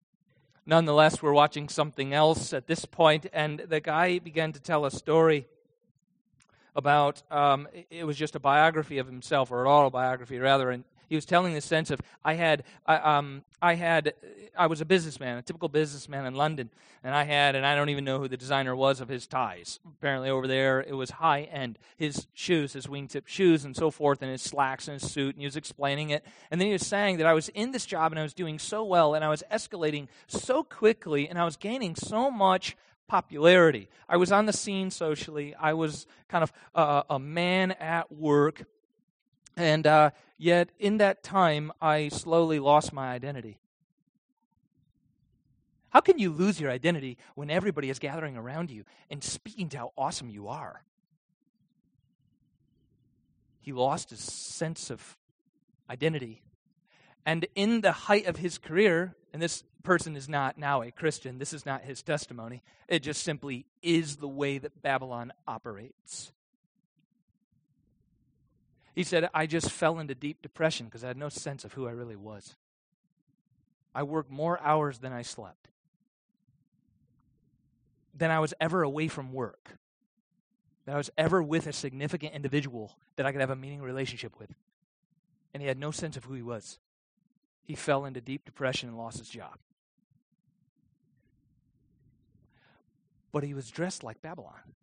Nonetheless, 0.64 1.20
we're 1.20 1.32
watching 1.32 1.68
something 1.68 2.12
else 2.14 2.52
at 2.52 2.68
this 2.68 2.84
point, 2.84 3.26
and 3.32 3.58
the 3.58 3.80
guy 3.80 4.20
began 4.20 4.52
to 4.52 4.60
tell 4.60 4.84
a 4.84 4.92
story 4.92 5.48
about 6.76 7.20
um, 7.32 7.66
it 7.90 8.04
was 8.04 8.16
just 8.16 8.36
a 8.36 8.38
biography 8.38 8.98
of 8.98 9.08
himself, 9.08 9.50
or 9.50 9.62
an 9.62 9.66
autobiography 9.66 10.38
rather, 10.38 10.70
and 10.70 10.84
he 11.12 11.16
was 11.16 11.26
telling 11.26 11.52
the 11.52 11.60
sense 11.60 11.90
of 11.90 12.00
I 12.24 12.32
had 12.32 12.64
I, 12.86 12.96
um, 12.96 13.44
I 13.60 13.74
had 13.74 14.14
I 14.56 14.66
was 14.66 14.80
a 14.80 14.86
businessman, 14.86 15.36
a 15.36 15.42
typical 15.42 15.68
businessman 15.68 16.24
in 16.24 16.34
London, 16.34 16.70
and 17.04 17.14
I 17.14 17.24
had 17.24 17.54
and 17.54 17.66
I 17.66 17.76
don't 17.76 17.90
even 17.90 18.02
know 18.02 18.18
who 18.18 18.28
the 18.28 18.38
designer 18.38 18.74
was 18.74 18.98
of 18.98 19.10
his 19.10 19.26
ties. 19.26 19.78
Apparently 19.86 20.30
over 20.30 20.46
there 20.46 20.80
it 20.80 20.94
was 20.94 21.10
high 21.10 21.42
end. 21.42 21.78
His 21.98 22.28
shoes, 22.32 22.72
his 22.72 22.86
wingtip 22.86 23.26
shoes, 23.26 23.62
and 23.62 23.76
so 23.76 23.90
forth, 23.90 24.22
and 24.22 24.30
his 24.30 24.40
slacks 24.40 24.88
and 24.88 24.98
his 24.98 25.12
suit, 25.12 25.34
and 25.34 25.42
he 25.42 25.46
was 25.46 25.54
explaining 25.54 26.08
it. 26.08 26.24
And 26.50 26.58
then 26.58 26.68
he 26.68 26.72
was 26.72 26.86
saying 26.86 27.18
that 27.18 27.26
I 27.26 27.34
was 27.34 27.50
in 27.50 27.72
this 27.72 27.84
job 27.84 28.10
and 28.10 28.18
I 28.18 28.22
was 28.22 28.32
doing 28.32 28.58
so 28.58 28.82
well, 28.82 29.14
and 29.14 29.22
I 29.22 29.28
was 29.28 29.42
escalating 29.52 30.08
so 30.28 30.62
quickly, 30.62 31.28
and 31.28 31.38
I 31.38 31.44
was 31.44 31.58
gaining 31.58 31.94
so 31.94 32.30
much 32.30 32.74
popularity. 33.06 33.90
I 34.08 34.16
was 34.16 34.32
on 34.32 34.46
the 34.46 34.54
scene 34.54 34.90
socially. 34.90 35.54
I 35.54 35.74
was 35.74 36.06
kind 36.28 36.42
of 36.42 36.50
uh, 36.74 37.02
a 37.10 37.18
man 37.18 37.72
at 37.72 38.10
work. 38.10 38.64
And 39.57 39.86
uh, 39.86 40.11
yet, 40.38 40.70
in 40.78 40.98
that 40.98 41.22
time, 41.22 41.72
I 41.80 42.09
slowly 42.09 42.59
lost 42.59 42.92
my 42.92 43.12
identity. 43.12 43.59
How 45.90 46.00
can 46.00 46.18
you 46.18 46.30
lose 46.30 46.59
your 46.59 46.70
identity 46.70 47.18
when 47.34 47.50
everybody 47.50 47.90
is 47.90 47.98
gathering 47.98 48.36
around 48.36 48.70
you 48.70 48.84
and 49.11 49.22
speaking 49.22 49.68
to 49.70 49.78
how 49.78 49.92
awesome 49.96 50.30
you 50.30 50.48
are? 50.48 50.82
He 53.61 53.72
lost 53.72 54.11
his 54.11 54.20
sense 54.20 54.90
of 54.90 55.18
identity. 55.90 56.42
And 57.26 57.46
in 57.55 57.82
the 57.82 57.92
height 57.92 58.26
of 58.26 58.36
his 58.36 58.57
career, 58.57 59.14
and 59.32 59.42
this 59.42 59.64
person 59.82 60.16
is 60.16 60.28
not 60.28 60.57
now 60.57 60.82
a 60.82 60.90
Christian, 60.90 61.38
this 61.38 61.53
is 61.53 61.66
not 61.66 61.82
his 61.82 62.03
testimony, 62.03 62.62
it 62.88 63.00
just 63.00 63.22
simply 63.22 63.66
is 63.82 64.16
the 64.16 64.28
way 64.28 64.59
that 64.59 64.82
Babylon 64.82 65.32
operates. 65.46 66.32
He 68.95 69.05
said, 69.05 69.28
I 69.32 69.47
just 69.47 69.70
fell 69.70 69.99
into 69.99 70.14
deep 70.14 70.43
depression 70.43 70.86
because 70.86 71.03
I 71.03 71.09
had 71.09 71.16
no 71.16 71.28
sense 71.28 71.64
of 71.64 71.72
who 71.72 71.86
I 71.86 71.93
really 71.93 72.16
was. 72.16 72.57
I 73.95 74.03
worked 74.03 74.30
more 74.30 74.61
hours 74.61 74.99
than 74.99 75.12
I 75.12 75.22
slept, 75.22 75.68
than 78.14 78.30
I 78.30 78.38
was 78.38 78.55
ever 78.61 78.82
away 78.82 79.09
from 79.09 79.32
work, 79.32 79.78
than 80.84 80.95
I 80.95 80.99
was 80.99 81.11
ever 81.16 81.43
with 81.43 81.66
a 81.66 81.72
significant 81.72 82.34
individual 82.34 82.97
that 83.16 83.26
I 83.26 83.32
could 83.32 83.40
have 83.40 83.51
a 83.51 83.57
meaningful 83.57 83.86
relationship 83.86 84.38
with. 84.38 84.55
And 85.55 85.62
he 85.62 85.68
had 85.68 85.78
no 85.78 85.90
sense 85.90 86.16
of 86.16 86.24
who 86.24 86.34
he 86.34 86.43
was. 86.43 86.78
He 87.64 87.74
fell 87.74 88.05
into 88.05 88.20
deep 88.20 88.45
depression 88.45 88.88
and 88.88 88.99
lost 88.99 89.18
his 89.18 89.28
job. 89.28 89.59
But 93.30 93.45
he 93.45 93.55
was 93.55 93.70
dressed 93.70 94.03
like 94.03 94.20
Babylon. 94.20 94.74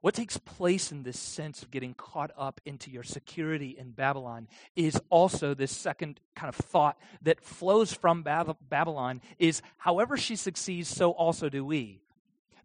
What 0.00 0.14
takes 0.14 0.36
place 0.36 0.92
in 0.92 1.02
this 1.02 1.18
sense 1.18 1.62
of 1.62 1.70
getting 1.70 1.94
caught 1.94 2.30
up 2.36 2.60
into 2.64 2.90
your 2.90 3.02
security 3.02 3.76
in 3.76 3.90
Babylon 3.90 4.46
is 4.76 5.00
also 5.10 5.54
this 5.54 5.72
second 5.72 6.20
kind 6.36 6.48
of 6.48 6.54
thought 6.54 6.98
that 7.22 7.42
flows 7.42 7.92
from 7.92 8.22
Babylon 8.22 9.20
is 9.38 9.60
however 9.76 10.16
she 10.16 10.36
succeeds, 10.36 10.88
so 10.88 11.10
also 11.10 11.48
do 11.48 11.64
we. 11.64 12.00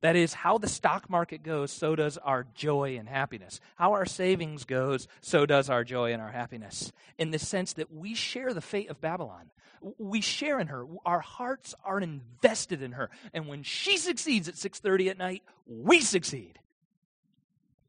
That 0.02 0.16
is, 0.18 0.34
how 0.34 0.58
the 0.58 0.68
stock 0.68 1.10
market 1.10 1.44
goes, 1.44 1.72
so 1.72 1.96
does 1.96 2.18
our 2.18 2.46
joy 2.54 2.98
and 2.98 3.08
happiness. 3.08 3.62
How 3.76 3.94
our 3.94 4.06
savings 4.06 4.66
goes, 4.66 5.08
so 5.22 5.46
does 5.46 5.70
our 5.70 5.86
joy 5.86 6.12
and 6.12 6.22
our 6.22 6.32
happiness. 6.32 6.92
In 7.18 7.32
the 7.32 7.40
sense 7.40 7.74
that 7.74 7.92
we 7.92 8.14
share 8.14 8.54
the 8.54 8.60
fate 8.60 8.90
of 8.90 9.00
Babylon. 9.00 9.50
We 9.98 10.20
share 10.20 10.60
in 10.60 10.68
her. 10.68 10.86
Our 11.06 11.22
hearts 11.22 11.74
are 11.86 12.00
invested 12.00 12.82
in 12.82 12.92
her. 12.92 13.10
And 13.34 13.48
when 13.48 13.64
she 13.64 13.98
succeeds 13.98 14.50
at 14.50 14.56
6:30 14.56 15.10
at 15.10 15.18
night, 15.18 15.42
we 15.66 16.02
succeed. 16.02 16.60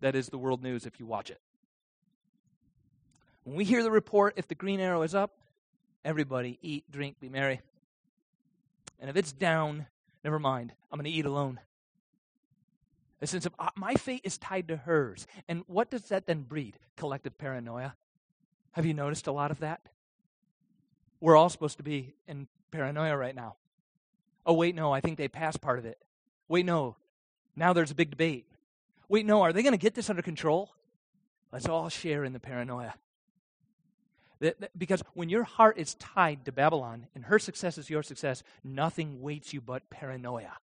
That 0.04 0.14
is 0.14 0.28
the 0.28 0.36
world 0.36 0.62
news 0.62 0.84
if 0.84 1.00
you 1.00 1.06
watch 1.06 1.30
it. 1.30 1.40
When 3.44 3.56
we 3.56 3.64
hear 3.64 3.82
the 3.82 3.90
report, 3.90 4.34
if 4.36 4.46
the 4.46 4.54
green 4.54 4.78
arrow 4.78 5.00
is 5.00 5.14
up, 5.14 5.30
everybody 6.04 6.58
eat, 6.60 6.84
drink, 6.90 7.18
be 7.20 7.30
merry. 7.30 7.62
And 9.00 9.08
if 9.08 9.16
it's 9.16 9.32
down, 9.32 9.86
never 10.22 10.38
mind, 10.38 10.74
I'm 10.92 10.98
going 10.98 11.10
to 11.10 11.18
eat 11.18 11.24
alone. 11.24 11.58
A 13.22 13.26
sense 13.26 13.46
of 13.46 13.54
uh, 13.58 13.70
my 13.76 13.94
fate 13.94 14.20
is 14.24 14.36
tied 14.36 14.68
to 14.68 14.76
hers. 14.76 15.26
And 15.48 15.64
what 15.68 15.90
does 15.90 16.02
that 16.10 16.26
then 16.26 16.42
breed? 16.42 16.78
Collective 16.96 17.38
paranoia. 17.38 17.94
Have 18.72 18.84
you 18.84 18.92
noticed 18.92 19.26
a 19.26 19.32
lot 19.32 19.50
of 19.50 19.60
that? 19.60 19.88
We're 21.18 21.34
all 21.34 21.48
supposed 21.48 21.78
to 21.78 21.82
be 21.82 22.12
in 22.28 22.46
paranoia 22.72 23.16
right 23.16 23.34
now. 23.34 23.54
Oh, 24.44 24.52
wait, 24.52 24.74
no, 24.74 24.92
I 24.92 25.00
think 25.00 25.16
they 25.16 25.28
passed 25.28 25.62
part 25.62 25.78
of 25.78 25.86
it. 25.86 25.96
Wait, 26.46 26.66
no, 26.66 26.96
now 27.56 27.72
there's 27.72 27.90
a 27.90 27.94
big 27.94 28.10
debate. 28.10 28.44
Wait, 29.14 29.24
no, 29.24 29.42
are 29.42 29.52
they 29.52 29.62
going 29.62 29.70
to 29.70 29.78
get 29.78 29.94
this 29.94 30.10
under 30.10 30.22
control? 30.22 30.72
Let's 31.52 31.68
all 31.68 31.88
share 31.88 32.24
in 32.24 32.32
the 32.32 32.40
paranoia. 32.40 32.94
Because 34.76 35.04
when 35.12 35.28
your 35.28 35.44
heart 35.44 35.78
is 35.78 35.94
tied 35.94 36.44
to 36.46 36.50
Babylon 36.50 37.06
and 37.14 37.26
her 37.26 37.38
success 37.38 37.78
is 37.78 37.88
your 37.88 38.02
success, 38.02 38.42
nothing 38.64 39.22
waits 39.22 39.54
you 39.54 39.60
but 39.60 39.88
paranoia. 39.88 40.54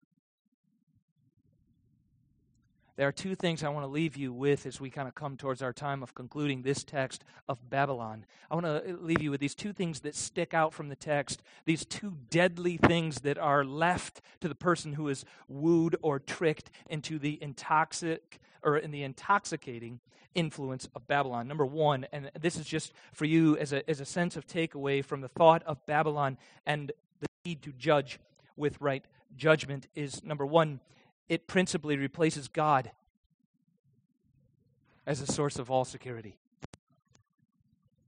There 2.96 3.08
are 3.08 3.12
two 3.12 3.34
things 3.34 3.64
I 3.64 3.70
want 3.70 3.84
to 3.84 3.90
leave 3.90 4.16
you 4.16 4.34
with 4.34 4.66
as 4.66 4.78
we 4.78 4.90
kind 4.90 5.08
of 5.08 5.14
come 5.14 5.38
towards 5.38 5.62
our 5.62 5.72
time 5.72 6.02
of 6.02 6.14
concluding 6.14 6.60
this 6.60 6.84
text 6.84 7.24
of 7.48 7.70
Babylon. 7.70 8.26
I 8.50 8.54
want 8.54 8.66
to 8.66 8.92
uh, 8.92 8.96
leave 9.00 9.22
you 9.22 9.30
with 9.30 9.40
these 9.40 9.54
two 9.54 9.72
things 9.72 10.00
that 10.00 10.14
stick 10.14 10.52
out 10.52 10.74
from 10.74 10.88
the 10.88 10.96
text, 10.96 11.42
these 11.64 11.86
two 11.86 12.18
deadly 12.28 12.76
things 12.76 13.20
that 13.20 13.38
are 13.38 13.64
left 13.64 14.20
to 14.42 14.48
the 14.48 14.54
person 14.54 14.92
who 14.92 15.08
is 15.08 15.24
wooed 15.48 15.96
or 16.02 16.18
tricked 16.18 16.70
into 16.90 17.18
the 17.18 17.38
intoxic 17.40 18.38
or 18.62 18.76
in 18.76 18.90
the 18.90 19.02
intoxicating 19.02 20.00
influence 20.34 20.86
of 20.94 21.06
Babylon. 21.06 21.48
Number 21.48 21.66
one, 21.66 22.06
and 22.12 22.30
this 22.38 22.56
is 22.56 22.66
just 22.66 22.92
for 23.14 23.24
you 23.24 23.56
as 23.56 23.72
a, 23.72 23.88
as 23.88 24.00
a 24.00 24.04
sense 24.04 24.36
of 24.36 24.46
takeaway 24.46 25.02
from 25.02 25.22
the 25.22 25.28
thought 25.28 25.62
of 25.64 25.84
Babylon 25.86 26.36
and 26.66 26.92
the 27.20 27.26
need 27.46 27.62
to 27.62 27.72
judge 27.72 28.18
with 28.54 28.78
right 28.82 29.04
judgment, 29.34 29.88
is 29.94 30.22
number 30.22 30.44
one, 30.44 30.80
it 31.32 31.46
principally 31.46 31.96
replaces 31.96 32.46
God 32.46 32.90
as 35.06 35.22
a 35.22 35.26
source 35.26 35.58
of 35.58 35.70
all 35.70 35.86
security. 35.86 36.36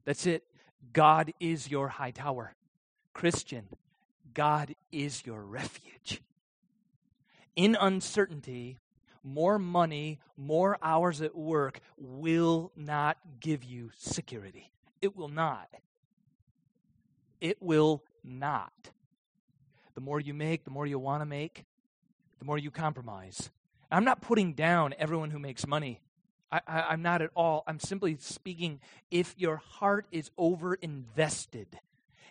That's 0.04 0.26
it. 0.26 0.44
God 0.92 1.32
is 1.40 1.70
your 1.70 1.88
high 1.88 2.10
tower. 2.10 2.54
Christian, 3.14 3.64
God 4.34 4.74
is 4.92 5.24
your 5.24 5.40
refuge. 5.40 6.20
In 7.56 7.78
uncertainty, 7.80 8.76
more 9.22 9.58
money, 9.58 10.20
more 10.36 10.76
hours 10.82 11.22
at 11.22 11.34
work 11.34 11.80
will 11.96 12.72
not 12.76 13.16
give 13.40 13.64
you 13.64 13.90
security. 13.96 14.70
It 15.00 15.16
will 15.16 15.30
not. 15.30 15.70
It 17.40 17.62
will 17.62 18.04
not. 18.22 18.90
The 19.94 20.02
more 20.02 20.20
you 20.20 20.34
make, 20.34 20.64
the 20.64 20.70
more 20.70 20.86
you 20.86 20.98
want 20.98 21.22
to 21.22 21.26
make, 21.26 21.64
the 22.44 22.46
more 22.46 22.58
you 22.58 22.70
compromise. 22.70 23.50
I'm 23.90 24.04
not 24.04 24.20
putting 24.20 24.52
down 24.52 24.94
everyone 24.98 25.30
who 25.30 25.38
makes 25.38 25.66
money. 25.66 26.02
I, 26.52 26.92
am 26.92 27.00
not 27.00 27.22
at 27.22 27.30
all. 27.34 27.64
I'm 27.66 27.80
simply 27.80 28.18
speaking 28.20 28.80
if 29.10 29.34
your 29.38 29.56
heart 29.56 30.06
is 30.12 30.30
over 30.36 30.74
invested 30.74 31.66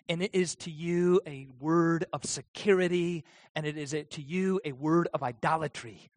and 0.08 0.22
it 0.22 0.30
is 0.32 0.54
to 0.56 0.70
you 0.70 1.20
a 1.26 1.48
word 1.58 2.06
of 2.12 2.24
security 2.24 3.24
and 3.56 3.66
it 3.66 3.76
is 3.76 3.92
a, 3.92 4.04
to 4.04 4.22
you 4.22 4.60
a 4.64 4.70
word 4.70 5.08
of 5.12 5.24
idolatry, 5.24 6.10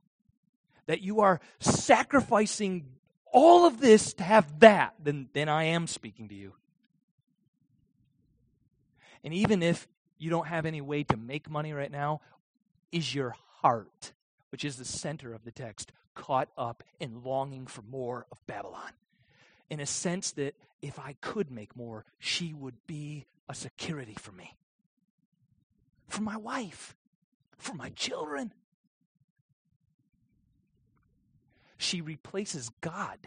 that 0.86 1.02
you 1.02 1.22
are 1.22 1.40
sacrificing 1.60 2.86
all 3.34 3.66
of 3.66 3.82
this 3.82 4.14
to 4.14 4.24
have 4.24 4.60
that, 4.60 4.94
then, 5.04 5.28
then 5.34 5.50
I 5.50 5.66
am 5.66 5.88
speaking 5.88 6.30
to 6.30 6.36
you. 6.36 6.54
And 9.24 9.34
even 9.34 9.64
if 9.64 9.88
you 10.20 10.30
don't 10.30 10.48
have 10.48 10.68
any 10.68 10.82
way 10.82 11.04
to 11.06 11.18
make 11.18 11.50
money 11.50 11.74
right 11.74 11.92
now, 11.92 12.22
is 12.92 13.14
your 13.14 13.36
heart, 13.62 14.14
which 14.50 14.64
is 14.64 14.78
the 14.78 14.86
center 14.86 15.34
of 15.34 15.44
the 15.44 15.52
text, 15.52 15.92
caught 16.16 16.50
up 16.58 16.84
in 17.00 17.24
longing 17.24 17.68
for 17.68 17.82
more 17.82 18.26
of 18.32 18.46
Babylon. 18.48 18.92
In 19.70 19.80
a 19.80 19.86
sense 19.86 20.32
that 20.32 20.56
if 20.82 21.00
I 21.00 21.16
could 21.22 21.52
make 21.52 21.76
more, 21.76 22.06
she 22.20 22.54
would 22.54 22.76
be 22.88 23.26
a 23.50 23.54
security 23.54 24.16
for 24.18 24.32
me, 24.32 24.56
for 26.08 26.22
my 26.22 26.38
wife, 26.38 26.96
for 27.58 27.74
my 27.74 27.90
children. 27.90 28.54
She 31.78 32.02
replaces 32.02 32.70
God 32.82 33.20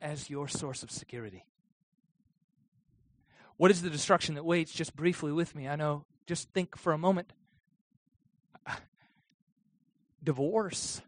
as 0.00 0.28
your 0.28 0.48
source 0.48 0.82
of 0.82 0.90
security. 0.90 1.44
What 3.56 3.70
is 3.70 3.82
the 3.82 3.90
destruction 3.90 4.34
that 4.34 4.44
waits? 4.44 4.72
Just 4.72 4.96
briefly 4.96 5.32
with 5.32 5.54
me. 5.54 5.68
I 5.68 5.76
know, 5.76 6.04
just 6.26 6.50
think 6.50 6.76
for 6.76 6.92
a 6.92 6.98
moment 6.98 7.32
divorce. 10.24 11.02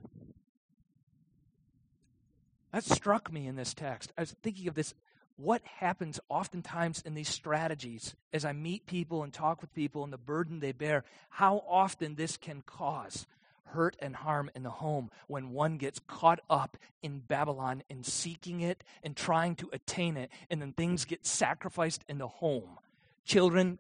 That 2.73 2.85
struck 2.85 3.33
me 3.33 3.47
in 3.47 3.57
this 3.57 3.75
text. 3.75 4.13
I 4.17 4.23
was 4.23 4.37
thinking 4.43 4.69
of 4.69 4.75
this. 4.75 4.95
What 5.39 5.63
happens 5.65 6.19
oftentimes 6.31 7.03
in 7.05 7.15
these 7.15 7.29
strategies 7.29 8.15
as 8.33 8.45
I 8.45 8.53
meet 8.53 8.87
people 8.87 9.23
and 9.23 9.33
talk 9.33 9.61
with 9.61 9.75
people 9.75 10.03
and 10.03 10.13
the 10.13 10.19
burden 10.19 10.61
they 10.61 10.73
bear, 10.73 11.05
how 11.29 11.63
often 11.69 12.15
this 12.15 12.37
can 12.39 12.63
cause 12.63 13.27
hurt 13.67 13.97
and 13.99 14.17
harm 14.17 14.51
in 14.55 14.63
the 14.63 14.71
home 14.71 15.11
when 15.27 15.51
one 15.51 15.77
gets 15.77 16.01
caught 16.07 16.41
up 16.49 16.77
in 17.03 17.19
Babylon 17.21 17.83
and 17.91 18.05
seeking 18.05 18.61
it 18.61 18.83
and 19.03 19.17
trying 19.17 19.55
to 19.57 19.69
attain 19.73 20.17
it, 20.17 20.31
and 20.51 20.61
then 20.61 20.73
things 20.73 21.05
get 21.05 21.27
sacrificed 21.27 22.05
in 22.09 22.19
the 22.19 22.29
home. 22.29 22.79
Children, 23.25 23.79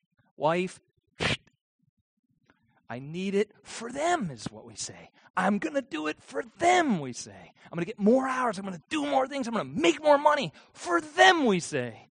wife, 0.36 0.80
I 2.88 2.98
need 3.00 3.34
it 3.34 3.50
for 3.62 3.92
them, 3.92 4.30
is 4.30 4.44
what 4.46 4.64
we 4.64 4.74
say. 4.74 5.10
I'm 5.36 5.58
going 5.58 5.74
to 5.74 5.82
do 5.82 6.06
it 6.06 6.16
for 6.20 6.42
them, 6.58 7.00
we 7.00 7.12
say. 7.12 7.52
I'm 7.70 7.76
going 7.76 7.84
to 7.84 7.86
get 7.86 7.98
more 7.98 8.26
hours. 8.26 8.58
I'm 8.58 8.64
going 8.64 8.76
to 8.76 8.82
do 8.88 9.06
more 9.06 9.28
things. 9.28 9.46
I'm 9.46 9.54
going 9.54 9.74
to 9.74 9.80
make 9.80 10.02
more 10.02 10.18
money 10.18 10.52
for 10.72 11.00
them, 11.00 11.44
we 11.44 11.60
say. 11.60 12.08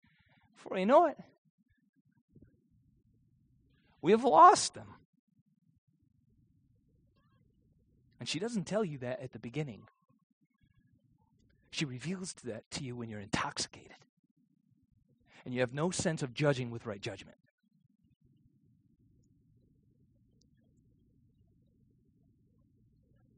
Before 0.55 0.77
you 0.77 0.85
know 0.85 1.07
it, 1.07 1.17
we 4.01 4.11
have 4.11 4.23
lost 4.23 4.75
them. 4.75 4.87
And 8.19 8.29
she 8.29 8.39
doesn't 8.39 8.65
tell 8.65 8.85
you 8.85 8.99
that 8.99 9.21
at 9.21 9.33
the 9.33 9.39
beginning. 9.39 9.83
She 11.71 11.85
reveals 11.85 12.33
that 12.43 12.69
to 12.71 12.83
you 12.83 12.95
when 12.95 13.09
you're 13.09 13.19
intoxicated. 13.19 13.97
And 15.43 15.53
you 15.53 15.61
have 15.61 15.73
no 15.73 15.91
sense 15.91 16.23
of 16.23 16.33
judging 16.33 16.71
with 16.71 16.85
right 16.85 17.01
judgment. 17.01 17.37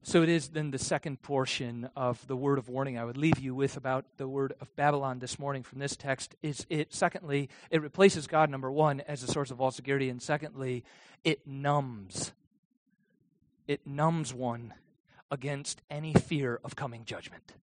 So 0.09 0.23
it 0.23 0.29
is 0.29 0.49
then 0.49 0.71
the 0.71 0.79
second 0.79 1.21
portion 1.21 1.87
of 1.95 2.25
the 2.25 2.35
word 2.35 2.57
of 2.57 2.67
warning 2.67 2.97
I 2.97 3.05
would 3.05 3.15
leave 3.15 3.37
you 3.37 3.53
with 3.53 3.77
about 3.77 4.05
the 4.17 4.27
word 4.27 4.55
of 4.59 4.75
Babylon 4.75 5.19
this 5.19 5.37
morning 5.37 5.61
from 5.61 5.77
this 5.77 5.95
text 5.95 6.35
is 6.41 6.65
it 6.67 6.95
secondly 6.95 7.47
it 7.69 7.83
replaces 7.83 8.25
God 8.25 8.49
number 8.49 8.71
1 8.71 9.01
as 9.01 9.21
a 9.21 9.27
source 9.27 9.51
of 9.51 9.61
all 9.61 9.69
security 9.69 10.09
and 10.09 10.19
secondly 10.19 10.83
it 11.23 11.45
numbs 11.45 12.31
it 13.67 13.85
numbs 13.85 14.33
one 14.33 14.73
against 15.29 15.79
any 15.91 16.15
fear 16.15 16.59
of 16.63 16.75
coming 16.75 17.05
judgment. 17.05 17.53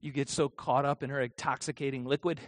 You 0.00 0.12
get 0.12 0.30
so 0.30 0.48
caught 0.48 0.86
up 0.86 1.02
in 1.02 1.10
her 1.10 1.20
intoxicating 1.20 2.06
liquid, 2.06 2.40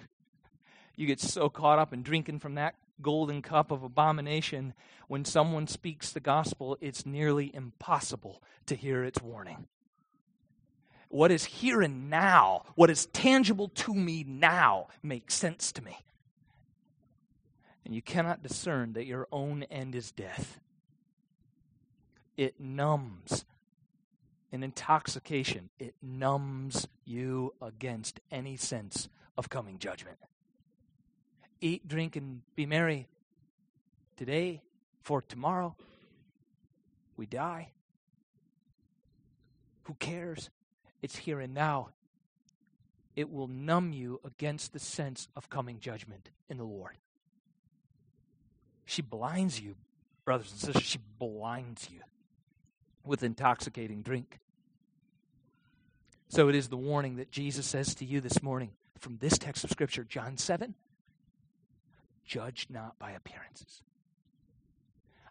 you 0.97 1.07
get 1.07 1.21
so 1.21 1.51
caught 1.51 1.79
up 1.79 1.93
in 1.93 2.03
drinking 2.03 2.39
from 2.39 2.55
that 2.55 2.77
golden 3.01 3.43
cup 3.43 3.71
of 3.71 3.83
abomination, 3.83 4.75
when 5.09 5.25
someone 5.25 5.67
speaks 5.67 6.13
the 6.13 6.21
gospel, 6.21 6.77
it's 6.81 7.07
nearly 7.07 7.55
impossible 7.55 8.43
to 8.67 8.75
hear 8.75 9.05
its 9.05 9.23
warning. 9.23 9.67
What 11.09 11.31
is 11.31 11.45
here 11.45 11.83
and 11.83 12.09
now, 12.09 12.65
what 12.75 12.91
is 12.91 13.07
tangible 13.07 13.69
to 13.69 13.95
me 13.95 14.25
now, 14.27 14.89
makes 15.03 15.35
sense 15.35 15.73
to 15.73 15.83
me. 15.83 15.99
And 17.85 17.95
you 17.95 18.01
cannot 18.01 18.43
discern 18.43 18.95
that 18.95 19.07
your 19.07 19.29
own 19.31 19.65
end 19.65 19.95
is 19.95 20.13
death 20.13 20.61
it 22.37 22.59
numbs. 22.59 23.45
An 24.51 24.63
intoxication, 24.63 25.71
it 25.79 25.95
numbs 26.03 26.87
you 27.05 27.55
against 27.63 28.21
any 28.31 28.57
sense 28.57 29.09
of 29.39 29.49
coming 29.49 29.79
judgment. 29.79 30.19
Eat, 31.63 31.87
drink, 31.87 32.17
and 32.17 32.43
be 32.57 32.67
merry 32.67 33.07
today, 34.17 34.61
for 35.03 35.23
tomorrow 35.23 35.77
we 37.17 37.25
die. 37.25 37.71
Who 39.85 39.95
cares? 39.95 40.51
It's 41.03 41.17
here 41.17 41.39
and 41.41 41.55
now. 41.55 41.91
It 43.15 43.31
will 43.31 43.47
numb 43.47 43.93
you 43.93 44.21
against 44.25 44.73
the 44.73 44.81
sense 44.81 45.29
of 45.37 45.49
coming 45.51 45.79
judgment 45.79 46.31
in 46.51 46.57
the 46.57 46.65
Lord. 46.65 46.97
She 48.85 49.01
blinds 49.01 49.61
you, 49.61 49.77
brothers 50.25 50.51
and 50.51 50.59
sisters. 50.59 50.83
She 50.83 50.99
blinds 51.21 51.89
you 51.89 52.01
with 53.05 53.23
intoxicating 53.23 54.03
drink. 54.03 54.41
So 56.29 56.49
it 56.49 56.57
is 56.57 56.69
the 56.69 56.77
warning 56.77 57.17
that 57.17 57.31
Jesus 57.31 57.67
says 57.67 57.95
to 57.97 58.05
you 58.05 58.21
this 58.21 58.43
morning 58.43 58.71
from 58.99 59.19
this 59.19 59.39
text 59.39 59.63
of 59.63 59.71
Scripture, 59.71 60.03
John 60.03 60.37
7 60.37 60.75
judge 62.25 62.67
not 62.71 62.99
by 62.99 63.13
appearances. 63.13 63.83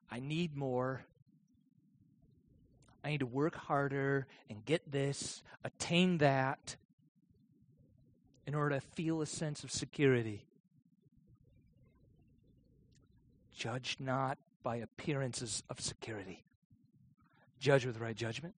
I 0.10 0.20
need 0.20 0.56
more. 0.56 1.06
I 3.04 3.10
need 3.10 3.20
to 3.22 3.26
work 3.26 3.56
harder 3.56 4.28
and 4.50 4.64
get 4.66 4.92
this, 4.92 5.42
attain 5.64 6.20
that, 6.20 6.76
in 8.46 8.56
order 8.56 8.80
to 8.80 8.82
feel 8.82 9.22
a 9.22 9.26
sense 9.26 9.64
of 9.64 9.72
security. 9.72 10.46
Judge 13.56 13.98
not 14.00 14.38
by 14.64 14.78
appearances 14.78 15.64
of 15.70 15.80
security 15.80 16.44
judge 17.62 17.86
with 17.86 18.00
right 18.00 18.16
judgment. 18.16 18.56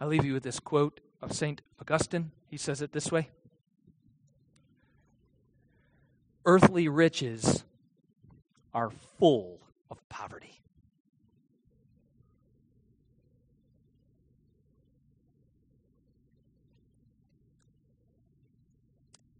I 0.00 0.06
leave 0.06 0.24
you 0.24 0.32
with 0.32 0.42
this 0.42 0.58
quote 0.58 1.00
of 1.20 1.34
St. 1.34 1.60
Augustine. 1.78 2.32
He 2.48 2.56
says 2.56 2.80
it 2.80 2.92
this 2.92 3.12
way 3.12 3.28
Earthly 6.44 6.88
riches 6.88 7.64
are 8.72 8.90
full 9.18 9.60
of 9.90 10.06
poverty. 10.08 10.60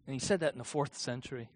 And 0.05 0.13
he 0.13 0.19
said 0.19 0.41
that 0.41 0.51
in 0.51 0.57
the 0.57 0.65
fourth 0.65 0.97
century. 0.97 1.49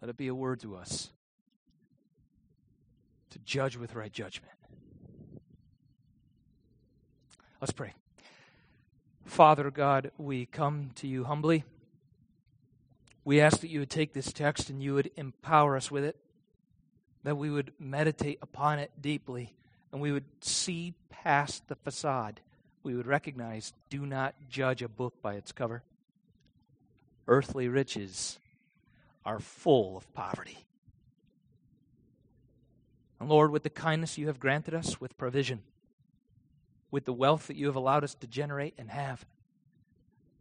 Let 0.00 0.08
it 0.08 0.16
be 0.16 0.28
a 0.28 0.34
word 0.34 0.60
to 0.60 0.76
us 0.76 1.10
to 3.30 3.38
judge 3.40 3.76
with 3.76 3.94
right 3.94 4.12
judgment. 4.12 4.54
Let's 7.60 7.72
pray. 7.72 7.92
Father 9.24 9.70
God, 9.70 10.10
we 10.18 10.46
come 10.46 10.90
to 10.96 11.06
you 11.06 11.24
humbly. 11.24 11.64
We 13.24 13.40
ask 13.40 13.60
that 13.60 13.70
you 13.70 13.80
would 13.80 13.90
take 13.90 14.12
this 14.12 14.32
text 14.32 14.68
and 14.68 14.82
you 14.82 14.94
would 14.94 15.10
empower 15.16 15.76
us 15.76 15.90
with 15.90 16.04
it, 16.04 16.16
that 17.22 17.36
we 17.36 17.50
would 17.50 17.72
meditate 17.78 18.38
upon 18.42 18.78
it 18.78 18.90
deeply, 19.00 19.54
and 19.92 20.00
we 20.00 20.12
would 20.12 20.26
see 20.40 20.94
past 21.08 21.66
the 21.68 21.74
facade. 21.74 22.40
We 22.82 22.94
would 22.94 23.06
recognize 23.06 23.72
do 23.88 24.04
not 24.04 24.34
judge 24.50 24.82
a 24.82 24.88
book 24.88 25.14
by 25.22 25.34
its 25.34 25.52
cover. 25.52 25.82
Earthly 27.26 27.68
riches 27.68 28.38
are 29.24 29.40
full 29.40 29.96
of 29.96 30.12
poverty. 30.12 30.58
And 33.18 33.30
Lord, 33.30 33.50
with 33.50 33.62
the 33.62 33.70
kindness 33.70 34.18
you 34.18 34.26
have 34.26 34.38
granted 34.38 34.74
us, 34.74 35.00
with 35.00 35.16
provision, 35.16 35.62
with 36.90 37.06
the 37.06 37.12
wealth 37.14 37.46
that 37.46 37.56
you 37.56 37.66
have 37.66 37.76
allowed 37.76 38.04
us 38.04 38.14
to 38.16 38.26
generate 38.26 38.74
and 38.76 38.90
have, 38.90 39.24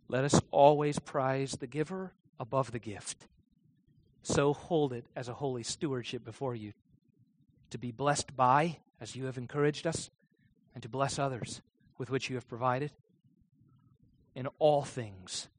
let 0.10 0.26
us 0.26 0.42
always 0.52 1.00
prize 1.00 1.54
the 1.54 1.68
giver 1.68 2.12
above 2.40 2.72
the 2.72 2.80
gift. 2.80 3.28
So 4.24 4.54
hold 4.54 4.94
it 4.94 5.06
as 5.16 5.28
a 5.28 5.34
holy 5.34 5.64
stewardship 5.64 6.24
before 6.24 6.56
you, 6.56 6.74
to 7.72 7.78
be 7.78 7.92
blessed 7.92 8.36
by, 8.36 8.78
as 9.02 9.16
you 9.16 9.26
have 9.26 9.38
encouraged 9.38 9.86
us, 9.86 10.10
and 10.74 10.82
to 10.84 10.90
bless 10.90 11.20
others 11.20 11.62
with 11.98 12.10
which 12.10 12.30
you 12.30 12.36
have 12.36 12.48
provided. 12.48 12.92
In 14.36 14.48
all 14.60 14.84
things, 14.84 15.50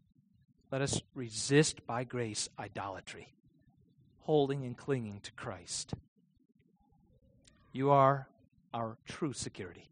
let 0.72 0.80
us 0.80 1.02
resist 1.14 1.86
by 1.86 2.04
grace 2.04 2.48
idolatry, 2.58 3.32
holding 4.20 4.64
and 4.64 4.76
clinging 4.76 5.20
to 5.20 5.32
Christ. 5.32 5.94
You 7.72 7.90
are 7.90 8.28
our 8.72 8.96
true 9.06 9.32
security. 9.32 9.90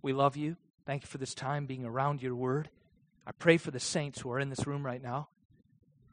We 0.00 0.12
love 0.12 0.36
you. 0.36 0.56
Thank 0.86 1.02
you 1.02 1.08
for 1.08 1.18
this 1.18 1.34
time 1.34 1.66
being 1.66 1.84
around 1.84 2.22
your 2.22 2.34
word. 2.34 2.70
I 3.26 3.32
pray 3.32 3.58
for 3.58 3.70
the 3.70 3.78
saints 3.78 4.20
who 4.20 4.32
are 4.32 4.40
in 4.40 4.48
this 4.48 4.66
room 4.66 4.84
right 4.84 5.02
now 5.02 5.28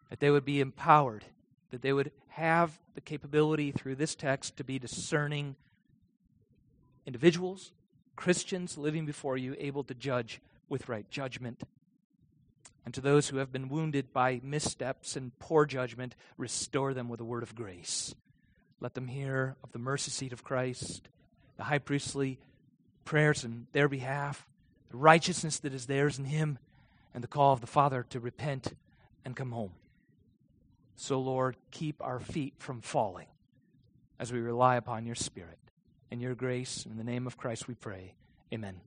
that 0.10 0.20
they 0.20 0.30
would 0.30 0.45
be 0.45 0.62
empowered, 0.62 1.26
that 1.72 1.82
they 1.82 1.93
would 1.93 2.12
have 2.30 2.80
the 2.95 3.01
capability 3.01 3.72
through 3.72 3.95
this 3.95 4.16
text 4.16 4.57
to 4.57 4.64
be 4.64 4.80
discerning 4.80 5.55
individuals, 7.05 7.72
Christians 8.16 8.78
living 8.78 9.05
before 9.05 9.38
you, 9.38 9.55
able 9.60 9.84
to 9.86 9.93
judge 9.93 10.41
with 10.68 10.89
right 10.89 11.10
judgment 11.10 11.64
and 12.89 12.93
to 12.95 13.01
those 13.01 13.30
who 13.30 13.38
have 13.38 13.51
been 13.51 13.70
wounded 13.70 14.12
by 14.12 14.41
missteps 14.43 15.16
and 15.16 15.38
poor 15.38 15.66
judgment, 15.68 16.16
restore 16.38 16.93
them 16.93 17.07
with 17.07 17.20
a 17.20 17.24
word 17.24 17.43
of 17.43 17.53
grace. 17.53 18.16
Let 18.80 18.95
them 18.95 19.07
hear 19.07 19.55
of 19.64 19.72
the 19.72 19.78
mercy 19.78 20.10
seat 20.10 20.34
of 20.34 20.43
Christ, 20.43 21.07
the 21.57 21.66
high 21.66 21.78
priestly 21.78 22.39
prayers 23.05 23.43
in 23.43 23.68
their 23.74 23.89
behalf, 23.89 24.47
the 24.89 24.97
righteousness 24.97 25.60
that 25.60 25.74
is 25.74 25.86
theirs 25.86 26.18
in 26.18 26.26
Him, 26.26 26.57
and 27.14 27.24
the 27.24 27.28
call 27.28 27.53
of 27.53 27.62
the 27.62 27.68
Father 27.68 28.07
to 28.10 28.20
repent 28.20 28.74
and 29.24 29.36
come 29.36 29.51
home. 29.51 29.74
So, 31.02 31.18
Lord, 31.18 31.56
keep 31.72 32.04
our 32.04 32.20
feet 32.20 32.56
from 32.58 32.82
falling 32.82 33.28
as 34.20 34.34
we 34.34 34.41
rely 34.41 34.76
upon 34.76 35.06
your 35.06 35.16
Spirit. 35.16 35.58
In 36.12 36.20
your 36.20 36.36
grace, 36.36 36.86
in 36.86 36.97
the 36.97 37.06
name 37.06 37.26
of 37.26 37.38
Christ, 37.38 37.70
we 37.70 37.74
pray. 37.74 38.16
Amen. 38.54 38.82